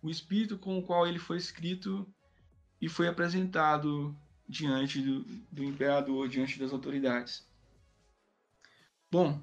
O 0.01 0.11
espírito 0.11 0.57
com 0.57 0.79
o 0.79 0.83
qual 0.83 1.07
ele 1.07 1.19
foi 1.19 1.39
escrito 1.39 2.07
e 2.81 2.89
foi 2.89 3.09
apresentado 3.09 4.17
diante 4.49 5.01
do, 5.01 5.25
do 5.51 5.65
imperador, 5.65 6.29
diante 6.29 6.59
das 6.59 6.73
autoridades. 6.73 7.47
Bom, 9.15 9.41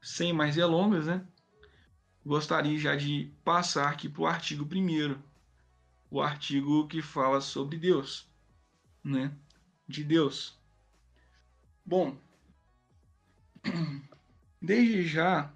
sem 0.00 0.32
mais 0.32 0.54
delongas, 0.56 1.04
né? 1.04 1.28
gostaria 2.24 2.78
já 2.78 2.96
de 2.96 3.30
passar 3.44 3.90
aqui 3.90 4.08
para 4.08 4.22
o 4.22 4.26
artigo 4.26 4.64
primeiro, 4.64 5.22
o 6.10 6.22
artigo 6.22 6.88
que 6.88 7.02
fala 7.02 7.42
sobre 7.42 7.76
Deus, 7.76 8.26
né? 9.04 9.30
De 9.86 10.02
Deus. 10.02 10.58
Bom, 11.84 12.16
desde 14.58 15.06
já 15.06 15.52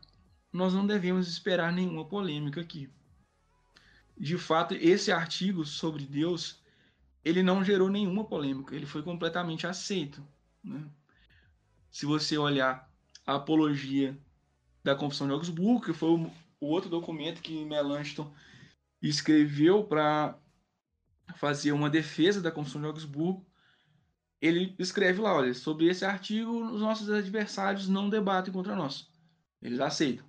nós 0.52 0.74
não 0.74 0.86
devemos 0.86 1.26
esperar 1.26 1.72
nenhuma 1.72 2.04
polêmica 2.04 2.60
aqui. 2.60 2.92
De 4.14 4.36
fato, 4.36 4.74
esse 4.74 5.10
artigo 5.10 5.64
sobre 5.64 6.04
Deus, 6.04 6.62
ele 7.24 7.42
não 7.42 7.64
gerou 7.64 7.88
nenhuma 7.88 8.26
polêmica, 8.26 8.76
ele 8.76 8.84
foi 8.84 9.02
completamente 9.02 9.66
aceito. 9.66 10.22
Né? 10.62 10.86
Se 11.90 12.04
você 12.04 12.36
olhar 12.36 12.94
a 13.26 13.34
apologia 13.34 14.16
da 14.82 14.94
Confissão 14.94 15.26
de 15.26 15.32
Augsburgo, 15.32 15.84
que 15.84 15.92
foi 15.92 16.10
o 16.10 16.30
o 16.60 16.66
outro 16.66 16.88
documento 16.88 17.42
que 17.42 17.64
Melanchthon 17.64 18.32
escreveu 19.02 19.84
para 19.84 20.38
fazer 21.36 21.72
uma 21.72 21.90
defesa 21.90 22.40
da 22.40 22.50
Confissão 22.50 22.80
de 22.80 22.86
Augsburgo, 22.86 23.46
ele 24.40 24.74
escreve 24.78 25.20
lá, 25.20 25.34
olha, 25.34 25.54
sobre 25.54 25.86
esse 25.86 26.04
artigo, 26.04 26.50
os 26.72 26.80
nossos 26.80 27.10
adversários 27.10 27.88
não 27.88 28.08
debatem 28.08 28.52
contra 28.52 28.76
nós. 28.76 29.10
Eles 29.62 29.80
aceitam. 29.80 30.26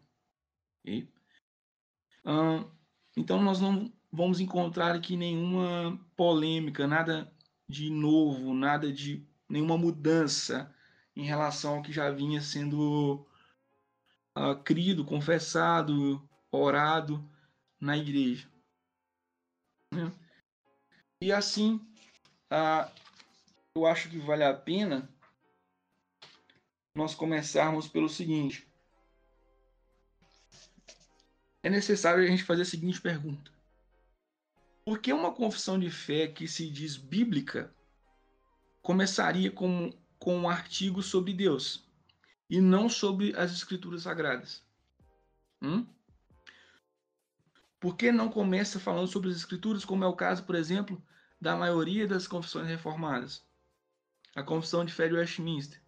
Okay? 0.82 1.12
então 3.16 3.42
nós 3.42 3.62
não 3.62 3.92
vamos 4.12 4.42
encontrar 4.42 4.94
aqui 4.96 5.16
nenhuma 5.16 5.98
polêmica, 6.16 6.86
nada 6.86 7.32
de 7.70 7.90
novo, 7.90 8.54
nada 8.54 8.92
de 8.92 9.26
nenhuma 9.48 9.78
mudança 9.78 10.74
em 11.18 11.24
relação 11.24 11.78
ao 11.78 11.82
que 11.82 11.92
já 11.92 12.12
vinha 12.12 12.40
sendo 12.40 13.28
uh, 14.38 14.56
crido, 14.64 15.04
confessado, 15.04 16.22
orado 16.52 17.28
na 17.82 17.98
igreja. 17.98 18.48
Né? 19.92 20.12
E 21.20 21.34
assim, 21.34 21.78
uh, 22.54 22.92
eu 23.76 23.88
acho 23.88 24.12
que 24.12 24.20
vale 24.20 24.44
a 24.44 24.54
pena 24.54 25.12
nós 26.96 27.16
começarmos 27.16 27.88
pelo 27.88 28.08
seguinte. 28.08 28.72
É 31.64 31.70
necessário 31.70 32.24
a 32.24 32.28
gente 32.28 32.44
fazer 32.44 32.62
a 32.62 32.66
seguinte 32.66 33.02
pergunta: 33.02 33.52
Por 34.86 35.00
que 35.00 35.12
uma 35.12 35.34
confissão 35.34 35.80
de 35.80 35.90
fé 35.90 36.28
que 36.28 36.48
se 36.48 36.70
diz 36.70 36.96
bíblica 36.96 37.76
começaria 38.84 39.52
com, 39.52 39.92
com 40.20 40.38
um 40.38 40.50
artigo 40.50 41.02
sobre 41.02 41.34
Deus 41.34 41.86
e 42.50 42.62
não 42.62 42.90
sobre 42.90 43.36
as 43.36 43.52
escrituras 43.52 44.04
sagradas? 44.04 44.64
Hum? 45.62 45.86
Por 47.80 47.96
que 47.96 48.12
não 48.12 48.30
começa 48.30 48.80
falando 48.80 49.08
sobre 49.08 49.30
as 49.30 49.36
escrituras, 49.36 49.86
como 49.86 50.04
é 50.04 50.08
o 50.08 50.16
caso, 50.16 50.44
por 50.44 50.56
exemplo, 50.56 51.02
da 51.40 51.56
maioria 51.56 52.08
das 52.08 52.28
confissões 52.28 52.68
reformadas? 52.68 53.46
A 54.36 54.44
confissão 54.44 54.84
de 54.84 54.94
fé 54.94 55.08
de 55.08 55.16
Westminster, 55.16 55.82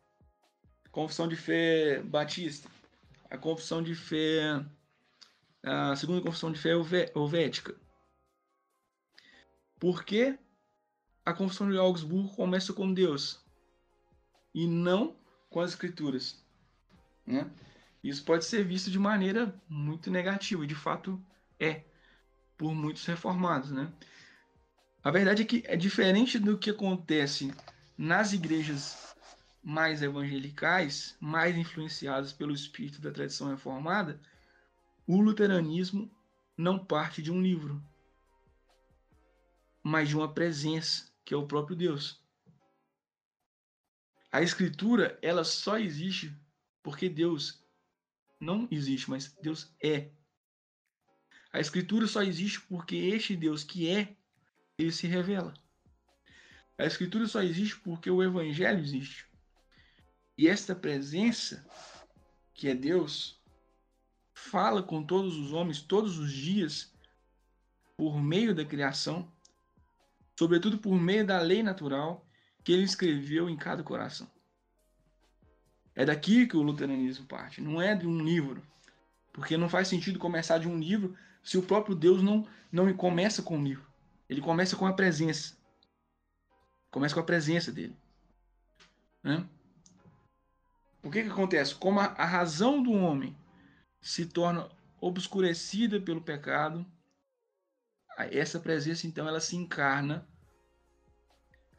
a 0.85 0.89
confissão 0.89 1.27
de 1.27 1.35
fé 1.35 2.01
batista, 2.03 2.69
a 3.29 3.37
confissão 3.37 3.81
de 3.81 3.95
fé, 3.95 4.63
a 5.63 5.95
segunda 5.95 6.21
confissão 6.21 6.51
de 6.51 6.59
fé 6.59 6.71
helvética. 7.15 7.75
Por 9.79 10.03
que 10.03 10.37
a 11.25 11.33
confissão 11.33 11.69
de 11.69 11.77
Augsburgo 11.77 12.35
começa 12.35 12.73
com 12.73 12.93
Deus 12.93 13.39
e 14.53 14.67
não 14.67 15.15
com 15.49 15.61
as 15.61 15.71
escrituras? 15.71 16.43
Né? 17.25 17.49
Isso 18.03 18.23
pode 18.23 18.45
ser 18.45 18.63
visto 18.63 18.89
de 18.89 18.99
maneira 18.99 19.53
muito 19.67 20.09
negativa, 20.09 20.63
e 20.63 20.67
de 20.67 20.75
fato 20.75 21.21
é, 21.59 21.83
por 22.57 22.73
muitos 22.73 23.05
reformados. 23.05 23.71
Né? 23.71 23.91
A 25.03 25.11
verdade 25.11 25.43
é 25.43 25.45
que 25.45 25.63
é 25.65 25.75
diferente 25.75 26.39
do 26.39 26.57
que 26.57 26.69
acontece 26.69 27.53
nas 27.97 28.33
igrejas 28.33 29.15
mais 29.63 30.01
evangelicais, 30.01 31.15
mais 31.19 31.57
influenciadas 31.57 32.31
pelo 32.31 32.53
espírito 32.53 33.01
da 33.01 33.11
tradição 33.11 33.49
reformada, 33.49 34.19
o 35.05 35.19
luteranismo 35.19 36.09
não 36.57 36.83
parte 36.83 37.21
de 37.21 37.31
um 37.31 37.41
livro, 37.41 37.81
mas 39.83 40.09
de 40.09 40.15
uma 40.15 40.31
presença, 40.33 41.09
que 41.25 41.33
é 41.33 41.37
o 41.37 41.47
próprio 41.47 41.75
Deus. 41.75 42.18
A 44.31 44.41
escritura, 44.41 45.17
ela 45.21 45.43
só 45.43 45.77
existe 45.79 46.35
porque 46.83 47.09
Deus 47.09 47.65
não 48.39 48.67
existe, 48.69 49.09
mas 49.09 49.35
Deus 49.41 49.75
é. 49.83 50.11
A 51.51 51.59
escritura 51.59 52.05
só 52.05 52.21
existe 52.21 52.61
porque 52.61 52.95
este 52.95 53.35
Deus 53.35 53.63
que 53.63 53.89
é, 53.89 54.15
ele 54.77 54.91
se 54.91 55.07
revela. 55.07 55.53
A 56.77 56.85
escritura 56.85 57.27
só 57.27 57.41
existe 57.41 57.77
porque 57.79 58.09
o 58.09 58.21
evangelho 58.21 58.79
existe. 58.79 59.27
E 60.37 60.47
esta 60.47 60.75
presença, 60.75 61.65
que 62.53 62.69
é 62.69 62.75
Deus, 62.75 63.41
fala 64.33 64.81
com 64.83 65.03
todos 65.03 65.35
os 65.35 65.51
homens 65.51 65.81
todos 65.81 66.17
os 66.17 66.31
dias 66.31 66.93
por 67.97 68.21
meio 68.21 68.55
da 68.55 68.63
criação, 68.63 69.29
sobretudo 70.37 70.77
por 70.77 70.95
meio 70.95 71.25
da 71.25 71.41
lei 71.41 71.61
natural 71.61 72.28
que 72.69 72.73
ele 72.73 72.83
escreveu 72.83 73.49
em 73.49 73.57
cada 73.57 73.81
coração. 73.81 74.29
É 75.95 76.05
daqui 76.05 76.45
que 76.45 76.55
o 76.55 76.61
luteranismo 76.61 77.25
parte, 77.25 77.61
não 77.61 77.81
é 77.81 77.95
de 77.95 78.05
um 78.05 78.23
livro. 78.23 78.61
Porque 79.33 79.57
não 79.57 79.67
faz 79.67 79.87
sentido 79.87 80.19
começar 80.19 80.59
de 80.59 80.67
um 80.67 80.77
livro 80.77 81.17
se 81.41 81.57
o 81.57 81.63
próprio 81.63 81.95
Deus 81.95 82.21
não, 82.21 82.47
não 82.71 82.93
começa 82.93 83.41
com 83.41 83.57
o 83.57 83.63
livro. 83.63 83.87
Ele 84.29 84.39
começa 84.39 84.75
com 84.75 84.85
a 84.85 84.93
presença. 84.93 85.57
Começa 86.91 87.15
com 87.15 87.21
a 87.21 87.25
presença 87.25 87.71
dele. 87.71 87.97
Né? 89.23 89.43
O 91.01 91.09
que, 91.09 91.23
que 91.23 91.29
acontece? 91.29 91.73
Como 91.73 91.99
a, 91.99 92.05
a 92.05 92.25
razão 92.25 92.83
do 92.83 92.91
homem 92.91 93.35
se 93.99 94.27
torna 94.27 94.69
obscurecida 95.01 95.99
pelo 95.99 96.21
pecado, 96.21 96.85
essa 98.29 98.59
presença 98.59 99.07
então 99.07 99.27
ela 99.27 99.39
se 99.39 99.55
encarna, 99.55 100.23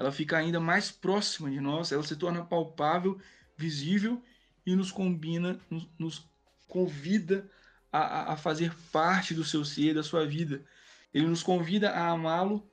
ela 0.01 0.11
fica 0.11 0.39
ainda 0.39 0.59
mais 0.59 0.91
próxima 0.91 1.51
de 1.51 1.61
nós, 1.61 1.93
ela 1.93 2.03
se 2.03 2.17
torna 2.17 2.43
palpável, 2.43 3.21
visível 3.55 4.25
e 4.65 4.75
nos 4.75 4.91
combina, 4.91 5.61
nos, 5.69 5.87
nos 5.99 6.27
convida 6.67 7.47
a, 7.93 8.33
a, 8.33 8.37
fazer 8.37 8.75
parte 8.91 9.35
do 9.35 9.45
seu 9.45 9.63
ser, 9.63 9.95
da 9.95 10.03
sua 10.03 10.27
vida. 10.27 10.65
Ele 11.13 11.27
nos 11.27 11.43
convida 11.43 11.91
a 11.91 12.09
amá-lo, 12.09 12.67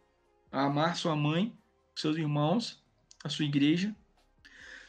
a 0.50 0.64
amar 0.64 0.96
sua 0.96 1.18
mãe, 1.18 1.54
seus 1.94 2.16
irmãos, 2.16 2.82
a 3.22 3.28
sua 3.28 3.44
igreja. 3.44 3.94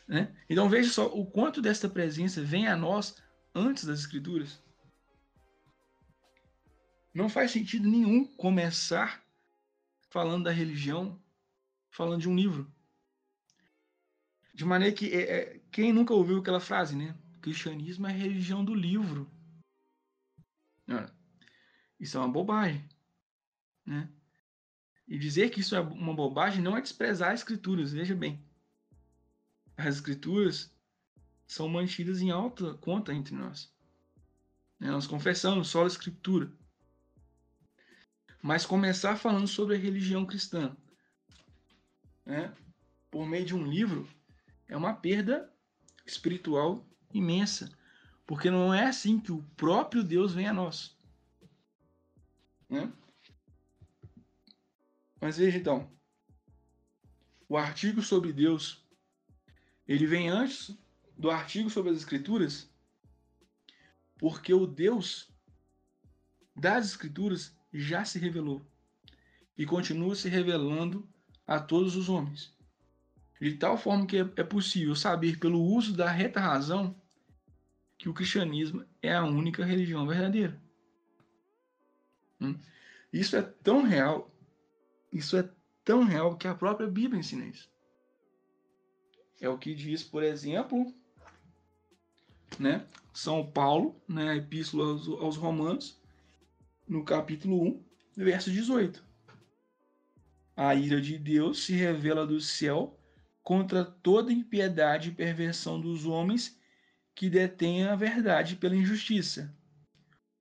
Né? 0.06 0.32
Então 0.48 0.68
veja 0.68 0.92
só 0.92 1.06
o 1.06 1.26
quanto 1.26 1.60
desta 1.60 1.88
presença 1.88 2.40
vem 2.40 2.68
a 2.68 2.76
nós 2.76 3.16
antes 3.52 3.84
das 3.84 3.98
Escrituras. 3.98 4.62
Não 7.12 7.28
faz 7.28 7.50
sentido 7.50 7.90
nenhum 7.90 8.24
começar 8.24 9.24
falando 10.08 10.44
da 10.44 10.52
religião, 10.52 11.20
falando 11.90 12.20
de 12.20 12.28
um 12.28 12.36
livro. 12.36 12.72
De 14.54 14.64
maneira 14.64 14.94
que 14.94 15.12
é, 15.12 15.20
é, 15.20 15.60
quem 15.70 15.92
nunca 15.92 16.14
ouviu 16.14 16.38
aquela 16.38 16.60
frase, 16.60 16.96
né? 16.96 17.16
O 17.36 17.40
cristianismo 17.40 18.06
é 18.06 18.10
a 18.10 18.16
religião 18.16 18.64
do 18.64 18.74
livro. 18.74 19.30
Isso 21.98 22.16
é 22.16 22.20
uma 22.20 22.28
bobagem, 22.28 22.88
né? 23.84 24.08
E 25.06 25.18
dizer 25.18 25.50
que 25.50 25.60
isso 25.60 25.74
é 25.74 25.80
uma 25.80 26.14
bobagem 26.14 26.62
não 26.62 26.76
é 26.76 26.80
desprezar 26.80 27.32
as 27.32 27.40
escrituras, 27.40 27.92
veja 27.92 28.14
bem. 28.14 28.44
As 29.76 29.96
escrituras 29.96 30.72
são 31.46 31.68
mantidas 31.68 32.20
em 32.20 32.30
alta 32.30 32.74
conta 32.74 33.12
entre 33.14 33.34
nós. 33.34 33.72
Né? 34.78 34.90
Nós 34.90 35.06
confessamos 35.06 35.68
só 35.68 35.84
a 35.84 35.86
escritura. 35.86 36.52
Mas 38.42 38.66
começar 38.66 39.16
falando 39.16 39.48
sobre 39.48 39.76
a 39.76 39.78
religião 39.78 40.26
cristã, 40.26 40.76
né? 42.28 42.54
por 43.10 43.26
meio 43.26 43.46
de 43.46 43.56
um 43.56 43.66
livro, 43.66 44.06
é 44.68 44.76
uma 44.76 44.92
perda 44.92 45.50
espiritual 46.04 46.86
imensa. 47.12 47.74
Porque 48.26 48.50
não 48.50 48.72
é 48.72 48.84
assim 48.84 49.18
que 49.18 49.32
o 49.32 49.42
próprio 49.56 50.04
Deus 50.04 50.34
vem 50.34 50.46
a 50.46 50.52
nós. 50.52 50.94
Né? 52.68 52.92
Mas 55.18 55.38
veja 55.38 55.56
então, 55.56 55.90
o 57.48 57.56
artigo 57.56 58.02
sobre 58.02 58.30
Deus, 58.30 58.86
ele 59.86 60.06
vem 60.06 60.28
antes 60.28 60.78
do 61.16 61.30
artigo 61.30 61.70
sobre 61.70 61.90
as 61.90 61.96
Escrituras, 61.96 62.70
porque 64.18 64.52
o 64.52 64.66
Deus 64.66 65.32
das 66.54 66.86
Escrituras 66.86 67.56
já 67.72 68.04
se 68.04 68.18
revelou 68.18 68.64
e 69.56 69.64
continua 69.64 70.14
se 70.14 70.28
revelando 70.28 71.08
a 71.48 71.58
todos 71.58 71.96
os 71.96 72.08
homens. 72.08 72.56
De 73.40 73.54
tal 73.54 73.76
forma 73.76 74.06
que 74.06 74.18
é 74.18 74.44
possível 74.44 74.94
saber, 74.94 75.38
pelo 75.38 75.60
uso 75.60 75.96
da 75.96 76.08
reta 76.08 76.38
razão, 76.38 76.94
que 77.96 78.08
o 78.08 78.14
cristianismo 78.14 78.84
é 79.02 79.12
a 79.12 79.24
única 79.24 79.64
religião 79.64 80.06
verdadeira. 80.06 80.60
Hum? 82.40 82.56
Isso 83.12 83.36
é 83.36 83.42
tão 83.42 83.82
real 83.82 84.30
isso 85.12 85.36
é 85.36 85.48
tão 85.84 86.04
real 86.04 86.36
que 86.36 86.46
a 86.46 86.54
própria 86.54 86.86
Bíblia 86.86 87.20
ensina 87.20 87.46
isso. 87.46 87.70
É 89.40 89.48
o 89.48 89.58
que 89.58 89.74
diz, 89.74 90.02
por 90.02 90.22
exemplo, 90.22 90.92
né, 92.58 92.86
São 93.12 93.46
Paulo, 93.46 94.00
né, 94.06 94.30
a 94.30 94.36
Epístola 94.36 94.84
aos, 94.84 95.08
aos 95.08 95.36
Romanos, 95.36 96.00
no 96.86 97.04
capítulo 97.04 97.62
1, 97.62 97.84
verso 98.16 98.50
18. 98.50 99.04
A 100.60 100.74
ira 100.74 101.00
de 101.00 101.16
Deus 101.16 101.62
se 101.62 101.72
revela 101.72 102.26
do 102.26 102.40
céu 102.40 102.98
contra 103.44 103.84
toda 103.84 104.32
impiedade 104.32 105.10
e 105.10 105.14
perversão 105.14 105.80
dos 105.80 106.04
homens 106.04 106.58
que 107.14 107.30
detêm 107.30 107.84
a 107.84 107.94
verdade 107.94 108.56
pela 108.56 108.74
injustiça. 108.74 109.56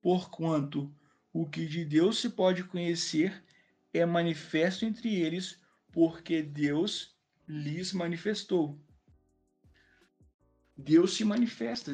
Porquanto 0.02 0.92
o 1.32 1.48
que 1.48 1.64
de 1.66 1.84
Deus 1.84 2.18
se 2.18 2.30
pode 2.30 2.64
conhecer 2.64 3.44
é 3.94 4.04
manifesto 4.04 4.84
entre 4.84 5.14
eles, 5.14 5.60
porque 5.92 6.42
Deus 6.42 7.16
lhes 7.46 7.92
manifestou. 7.92 8.76
Deus 10.76 11.14
se 11.14 11.24
manifesta. 11.24 11.92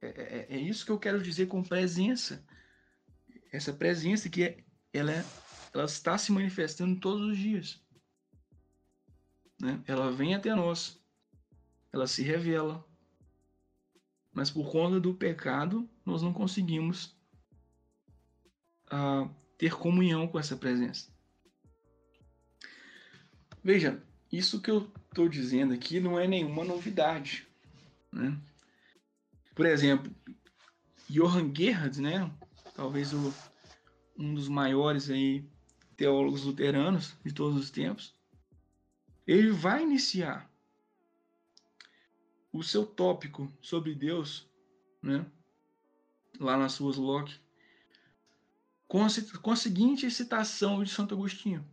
É, 0.00 0.08
é, 0.08 0.46
é, 0.50 0.58
isso 0.58 0.84
que 0.84 0.90
eu 0.90 0.98
quero 0.98 1.22
dizer 1.22 1.46
com 1.46 1.62
presença. 1.62 2.44
Essa 3.52 3.72
presença 3.72 4.28
que 4.28 4.42
é, 4.42 4.64
ela 4.92 5.12
é 5.12 5.24
ela 5.72 5.84
está 5.84 6.18
se 6.18 6.30
manifestando 6.32 7.00
todos 7.00 7.28
os 7.28 7.38
dias. 7.38 7.80
Né? 9.60 9.82
Ela 9.86 10.10
vem 10.10 10.34
até 10.34 10.54
nós, 10.54 11.00
ela 11.92 12.06
se 12.06 12.22
revela, 12.22 12.84
mas 14.32 14.50
por 14.50 14.70
conta 14.70 14.98
do 14.98 15.14
pecado 15.14 15.88
nós 16.04 16.22
não 16.22 16.32
conseguimos 16.32 17.16
uh, 18.92 19.28
ter 19.56 19.74
comunhão 19.74 20.26
com 20.26 20.38
essa 20.38 20.56
presença. 20.56 21.10
Veja, 23.62 24.02
isso 24.30 24.60
que 24.60 24.70
eu 24.70 24.90
estou 25.08 25.28
dizendo 25.28 25.72
aqui 25.72 26.00
não 26.00 26.18
é 26.18 26.26
nenhuma 26.26 26.64
novidade. 26.64 27.46
Né? 28.10 28.36
Por 29.54 29.66
exemplo, 29.66 30.12
Johann 31.08 31.54
Gerhard, 31.54 32.00
né, 32.00 32.30
talvez 32.74 33.12
o, 33.12 33.32
um 34.18 34.34
dos 34.34 34.48
maiores 34.48 35.10
aí, 35.10 35.46
teólogos 36.02 36.42
luteranos 36.42 37.16
de 37.24 37.32
todos 37.32 37.56
os 37.56 37.70
tempos, 37.70 38.12
ele 39.24 39.52
vai 39.52 39.84
iniciar 39.84 40.50
o 42.52 42.60
seu 42.60 42.84
tópico 42.84 43.48
sobre 43.60 43.94
Deus, 43.94 44.50
né, 45.00 45.24
lá 46.40 46.58
nas 46.58 46.72
suas 46.72 46.96
Locke, 46.96 47.38
com 48.88 49.04
a, 49.04 49.08
com 49.40 49.52
a 49.52 49.56
seguinte 49.56 50.10
citação 50.10 50.82
de 50.82 50.90
Santo 50.90 51.14
Agostinho. 51.14 51.64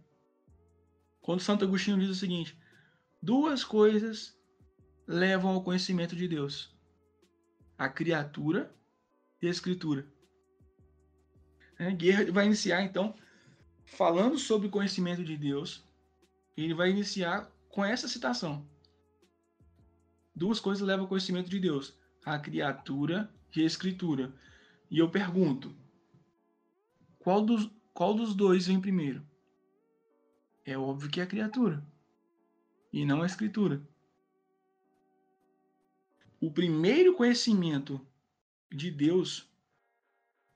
Quando 1.21 1.41
Santo 1.41 1.65
Agostinho 1.65 1.97
diz 1.97 2.09
o 2.11 2.15
seguinte: 2.15 2.55
duas 3.19 3.63
coisas 3.63 4.39
levam 5.07 5.55
ao 5.55 5.63
conhecimento 5.63 6.15
de 6.15 6.27
Deus: 6.27 6.71
a 7.75 7.89
criatura 7.89 8.71
e 9.41 9.47
a 9.47 9.49
escritura. 9.49 10.07
É, 11.79 11.91
Guerra 11.91 12.31
vai 12.31 12.45
iniciar 12.45 12.83
então 12.83 13.15
falando 13.91 14.37
sobre 14.37 14.67
o 14.67 14.71
conhecimento 14.71 15.23
de 15.23 15.35
Deus. 15.37 15.83
Ele 16.55 16.73
vai 16.73 16.89
iniciar 16.89 17.51
com 17.69 17.83
essa 17.83 18.07
citação: 18.07 18.65
duas 20.35 20.59
coisas 20.59 20.85
levam 20.85 21.05
ao 21.05 21.09
conhecimento 21.09 21.49
de 21.49 21.59
Deus: 21.59 21.97
a 22.25 22.37
criatura 22.37 23.31
e 23.55 23.61
a 23.61 23.65
escritura. 23.65 24.33
E 24.89 24.99
eu 24.99 25.09
pergunto: 25.09 25.75
qual 27.19 27.43
dos, 27.43 27.69
qual 27.93 28.13
dos 28.13 28.33
dois 28.35 28.67
vem 28.67 28.79
primeiro? 28.79 29.25
É 30.65 30.77
óbvio 30.77 31.09
que 31.09 31.19
é 31.19 31.23
a 31.23 31.27
criatura 31.27 31.83
e 32.91 33.05
não 33.05 33.21
a 33.21 33.25
escritura. 33.25 33.81
O 36.39 36.51
primeiro 36.51 37.15
conhecimento 37.15 37.99
de 38.71 38.89
Deus, 38.89 39.49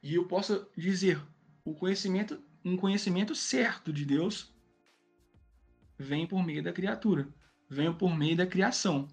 e 0.01 0.15
eu 0.15 0.27
posso 0.27 0.67
dizer, 0.77 1.21
o 1.65 1.73
conhecimento, 1.73 2.41
um 2.63 2.77
conhecimento 2.77 3.35
certo 3.35 3.91
de 3.91 4.05
Deus, 4.05 4.53
vem 5.97 6.25
por 6.25 6.43
meio 6.43 6.63
da 6.63 6.71
criatura, 6.71 7.27
vem 7.69 7.93
por 7.93 8.15
meio 8.15 8.37
da 8.37 8.47
criação, 8.47 9.07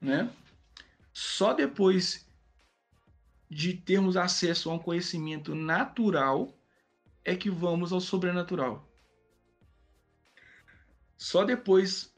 né? 0.00 0.30
Só 1.12 1.52
depois 1.52 2.28
de 3.50 3.74
termos 3.74 4.16
acesso 4.16 4.70
a 4.70 4.74
um 4.74 4.78
conhecimento 4.78 5.54
natural 5.54 6.56
é 7.24 7.34
que 7.34 7.50
vamos 7.50 7.92
ao 7.92 8.00
sobrenatural. 8.00 8.88
Só 11.16 11.44
depois 11.44 12.14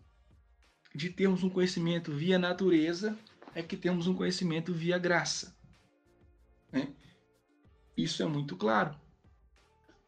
de 0.94 1.10
termos 1.10 1.42
um 1.42 1.48
conhecimento 1.48 2.12
via 2.12 2.38
natureza 2.38 3.18
é 3.54 3.62
que 3.62 3.76
temos 3.76 4.06
um 4.06 4.14
conhecimento 4.14 4.72
via 4.72 4.98
graça. 4.98 5.56
Né? 6.70 6.94
Isso 7.96 8.22
é 8.22 8.26
muito 8.26 8.56
claro. 8.56 8.94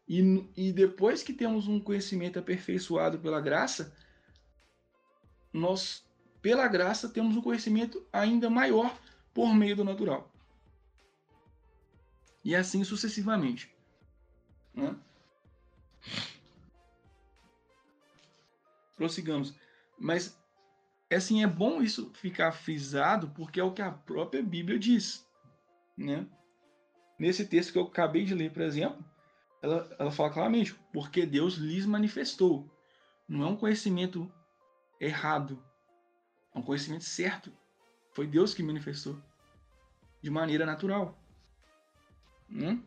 E, 0.07 0.47
e 0.55 0.71
depois 0.71 1.23
que 1.23 1.33
temos 1.33 1.67
um 1.67 1.79
conhecimento 1.79 2.37
aperfeiçoado 2.37 3.17
pela 3.19 3.41
graça, 3.41 3.95
nós, 5.51 6.05
pela 6.41 6.67
graça, 6.67 7.09
temos 7.09 7.35
um 7.35 7.41
conhecimento 7.41 8.05
ainda 8.13 8.49
maior 8.49 8.95
por 9.33 9.53
meio 9.53 9.75
do 9.75 9.83
natural. 9.83 10.31
E 12.43 12.55
assim 12.55 12.83
sucessivamente. 12.83 13.73
Né? 14.73 14.95
Prossigamos. 18.95 19.53
Mas 19.97 20.37
assim 21.11 21.43
é 21.43 21.47
bom 21.47 21.81
isso 21.81 22.11
ficar 22.13 22.51
frisado 22.51 23.29
porque 23.29 23.59
é 23.59 23.63
o 23.63 23.73
que 23.73 23.81
a 23.81 23.91
própria 23.91 24.43
Bíblia 24.43 24.77
diz, 24.77 25.25
né? 25.97 26.27
Nesse 27.17 27.45
texto 27.45 27.71
que 27.71 27.77
eu 27.77 27.83
acabei 27.83 28.25
de 28.25 28.35
ler, 28.35 28.51
por 28.51 28.61
exemplo, 28.61 29.03
ela, 29.65 29.95
ela 29.97 30.11
fala 30.11 30.29
claramente, 30.29 30.75
porque 30.93 31.25
Deus 31.25 31.55
lhes 31.55 31.87
manifestou. 31.87 32.69
Não 33.27 33.43
é 33.43 33.47
um 33.47 33.55
conhecimento 33.55 34.31
errado, 35.01 35.61
é 36.53 36.59
um 36.59 36.61
conhecimento 36.61 37.03
certo. 37.03 37.51
Foi 38.11 38.27
Deus 38.27 38.53
que 38.53 38.61
manifestou 38.61 39.19
de 40.21 40.29
maneira 40.29 40.65
natural. 40.65 41.19
Né? 42.47 42.79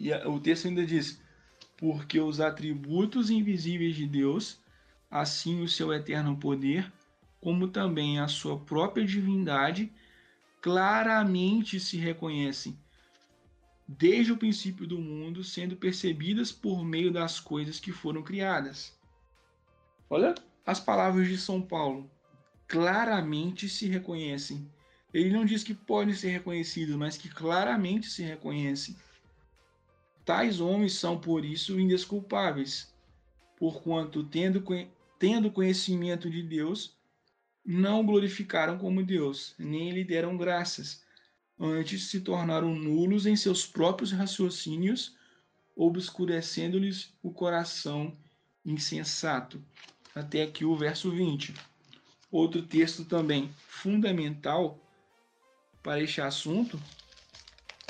E 0.00 0.10
a, 0.10 0.26
o 0.26 0.40
texto 0.40 0.66
ainda 0.66 0.86
diz: 0.86 1.22
porque 1.76 2.18
os 2.18 2.40
atributos 2.40 3.28
invisíveis 3.28 3.94
de 3.94 4.06
Deus, 4.06 4.58
assim 5.10 5.62
o 5.62 5.68
seu 5.68 5.92
eterno 5.92 6.38
poder, 6.38 6.90
como 7.42 7.68
também 7.68 8.18
a 8.18 8.26
sua 8.26 8.58
própria 8.58 9.04
divindade, 9.04 9.92
claramente 10.62 11.78
se 11.78 11.98
reconhecem 11.98 12.78
desde 13.88 14.32
o 14.32 14.36
princípio 14.36 14.86
do 14.86 14.98
mundo, 14.98 15.42
sendo 15.42 15.74
percebidas 15.74 16.52
por 16.52 16.84
meio 16.84 17.10
das 17.10 17.40
coisas 17.40 17.80
que 17.80 17.90
foram 17.90 18.22
criadas. 18.22 18.94
Olha 20.10 20.34
as 20.66 20.78
palavras 20.78 21.26
de 21.26 21.38
São 21.38 21.62
Paulo. 21.62 22.10
Claramente 22.66 23.66
se 23.66 23.88
reconhecem. 23.88 24.70
Ele 25.14 25.30
não 25.30 25.46
diz 25.46 25.64
que 25.64 25.72
podem 25.72 26.12
ser 26.12 26.28
reconhecidos, 26.28 26.96
mas 26.96 27.16
que 27.16 27.30
claramente 27.30 28.10
se 28.10 28.22
reconhecem. 28.22 28.94
Tais 30.22 30.60
homens 30.60 30.92
são, 30.92 31.18
por 31.18 31.42
isso, 31.42 31.80
indesculpáveis, 31.80 32.94
porquanto, 33.56 34.22
tendo, 34.22 34.62
tendo 35.18 35.50
conhecimento 35.50 36.28
de 36.28 36.42
Deus, 36.42 36.94
não 37.64 38.04
glorificaram 38.04 38.76
como 38.76 39.02
Deus, 39.02 39.54
nem 39.58 39.90
lhe 39.90 40.04
deram 40.04 40.36
graças 40.36 41.07
antes 41.58 42.08
se 42.08 42.20
tornaram 42.20 42.74
nulos 42.74 43.26
em 43.26 43.36
seus 43.36 43.66
próprios 43.66 44.12
raciocínios, 44.12 45.16
obscurecendo-lhes 45.74 47.12
o 47.22 47.32
coração 47.32 48.16
insensato. 48.64 49.62
Até 50.14 50.42
aqui 50.42 50.64
o 50.64 50.76
verso 50.76 51.10
20. 51.10 51.54
Outro 52.30 52.62
texto 52.62 53.04
também 53.04 53.50
fundamental 53.66 54.78
para 55.82 56.00
este 56.00 56.20
assunto 56.20 56.80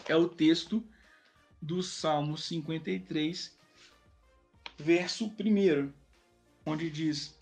é 0.07 0.15
o 0.17 0.29
texto 0.29 0.83
do 1.61 1.83
Salmo 1.83 2.39
53, 2.39 3.57
verso 4.79 5.27
1, 5.27 5.93
onde 6.65 6.89
diz: 6.91 7.37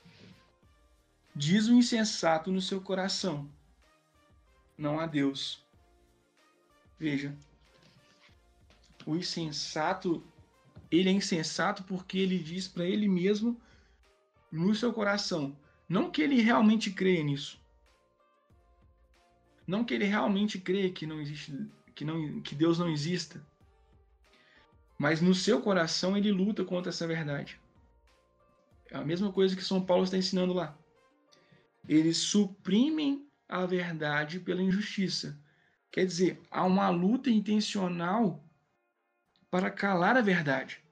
Diz 1.35 1.69
o 1.69 1.75
insensato 1.75 2.51
no 2.51 2.63
seu 2.63 2.81
coração: 2.81 3.51
Não 4.79 4.99
há 4.99 5.07
Deus. 5.07 5.66
Veja, 6.99 7.37
o 9.05 9.15
insensato, 9.15 10.25
ele 10.91 11.09
é 11.09 11.13
insensato 11.13 11.85
porque 11.85 12.19
ele 12.19 12.39
diz 12.39 12.67
para 12.67 12.85
ele 12.85 13.07
mesmo 13.07 13.61
no 14.51 14.75
seu 14.75 14.93
coração, 14.93 15.57
não 15.89 16.11
que 16.11 16.23
ele 16.23 16.41
realmente 16.41 16.91
crê 16.91 17.23
nisso. 17.23 17.61
Não 19.67 19.85
que 19.85 19.95
ele 19.95 20.05
realmente 20.05 20.59
crê 20.59 20.91
que 20.91 21.07
não 21.07 21.21
existe, 21.21 21.53
que 21.95 22.05
não 22.05 22.41
que 22.41 22.55
Deus 22.55 22.79
não 22.79 22.89
exista. 22.89 23.45
Mas 24.97 25.21
no 25.21 25.35
seu 25.35 25.61
coração 25.61 26.17
ele 26.17 26.31
luta 26.33 26.65
contra 26.65 26.91
essa 26.91 27.07
verdade. 27.07 27.61
É 28.91 28.97
a 28.97 29.05
mesma 29.05 29.33
coisa 29.33 29.57
que 29.57 29.63
São 29.63 29.85
Paulo 29.85 30.05
está 30.05 30.17
ensinando 30.17 30.53
lá. 30.53 30.77
Eles 31.89 32.17
suprimem 32.17 33.27
a 33.49 33.67
verdade 33.67 34.41
pela 34.41 34.63
injustiça. 34.63 35.39
Quer 35.91 36.07
dizer, 36.07 36.41
há 36.51 36.65
uma 36.65 36.89
luta 36.91 37.31
intencional 37.31 38.45
para 39.51 39.71
calar 39.71 40.17
a 40.17 40.21
verdade. 40.21 40.83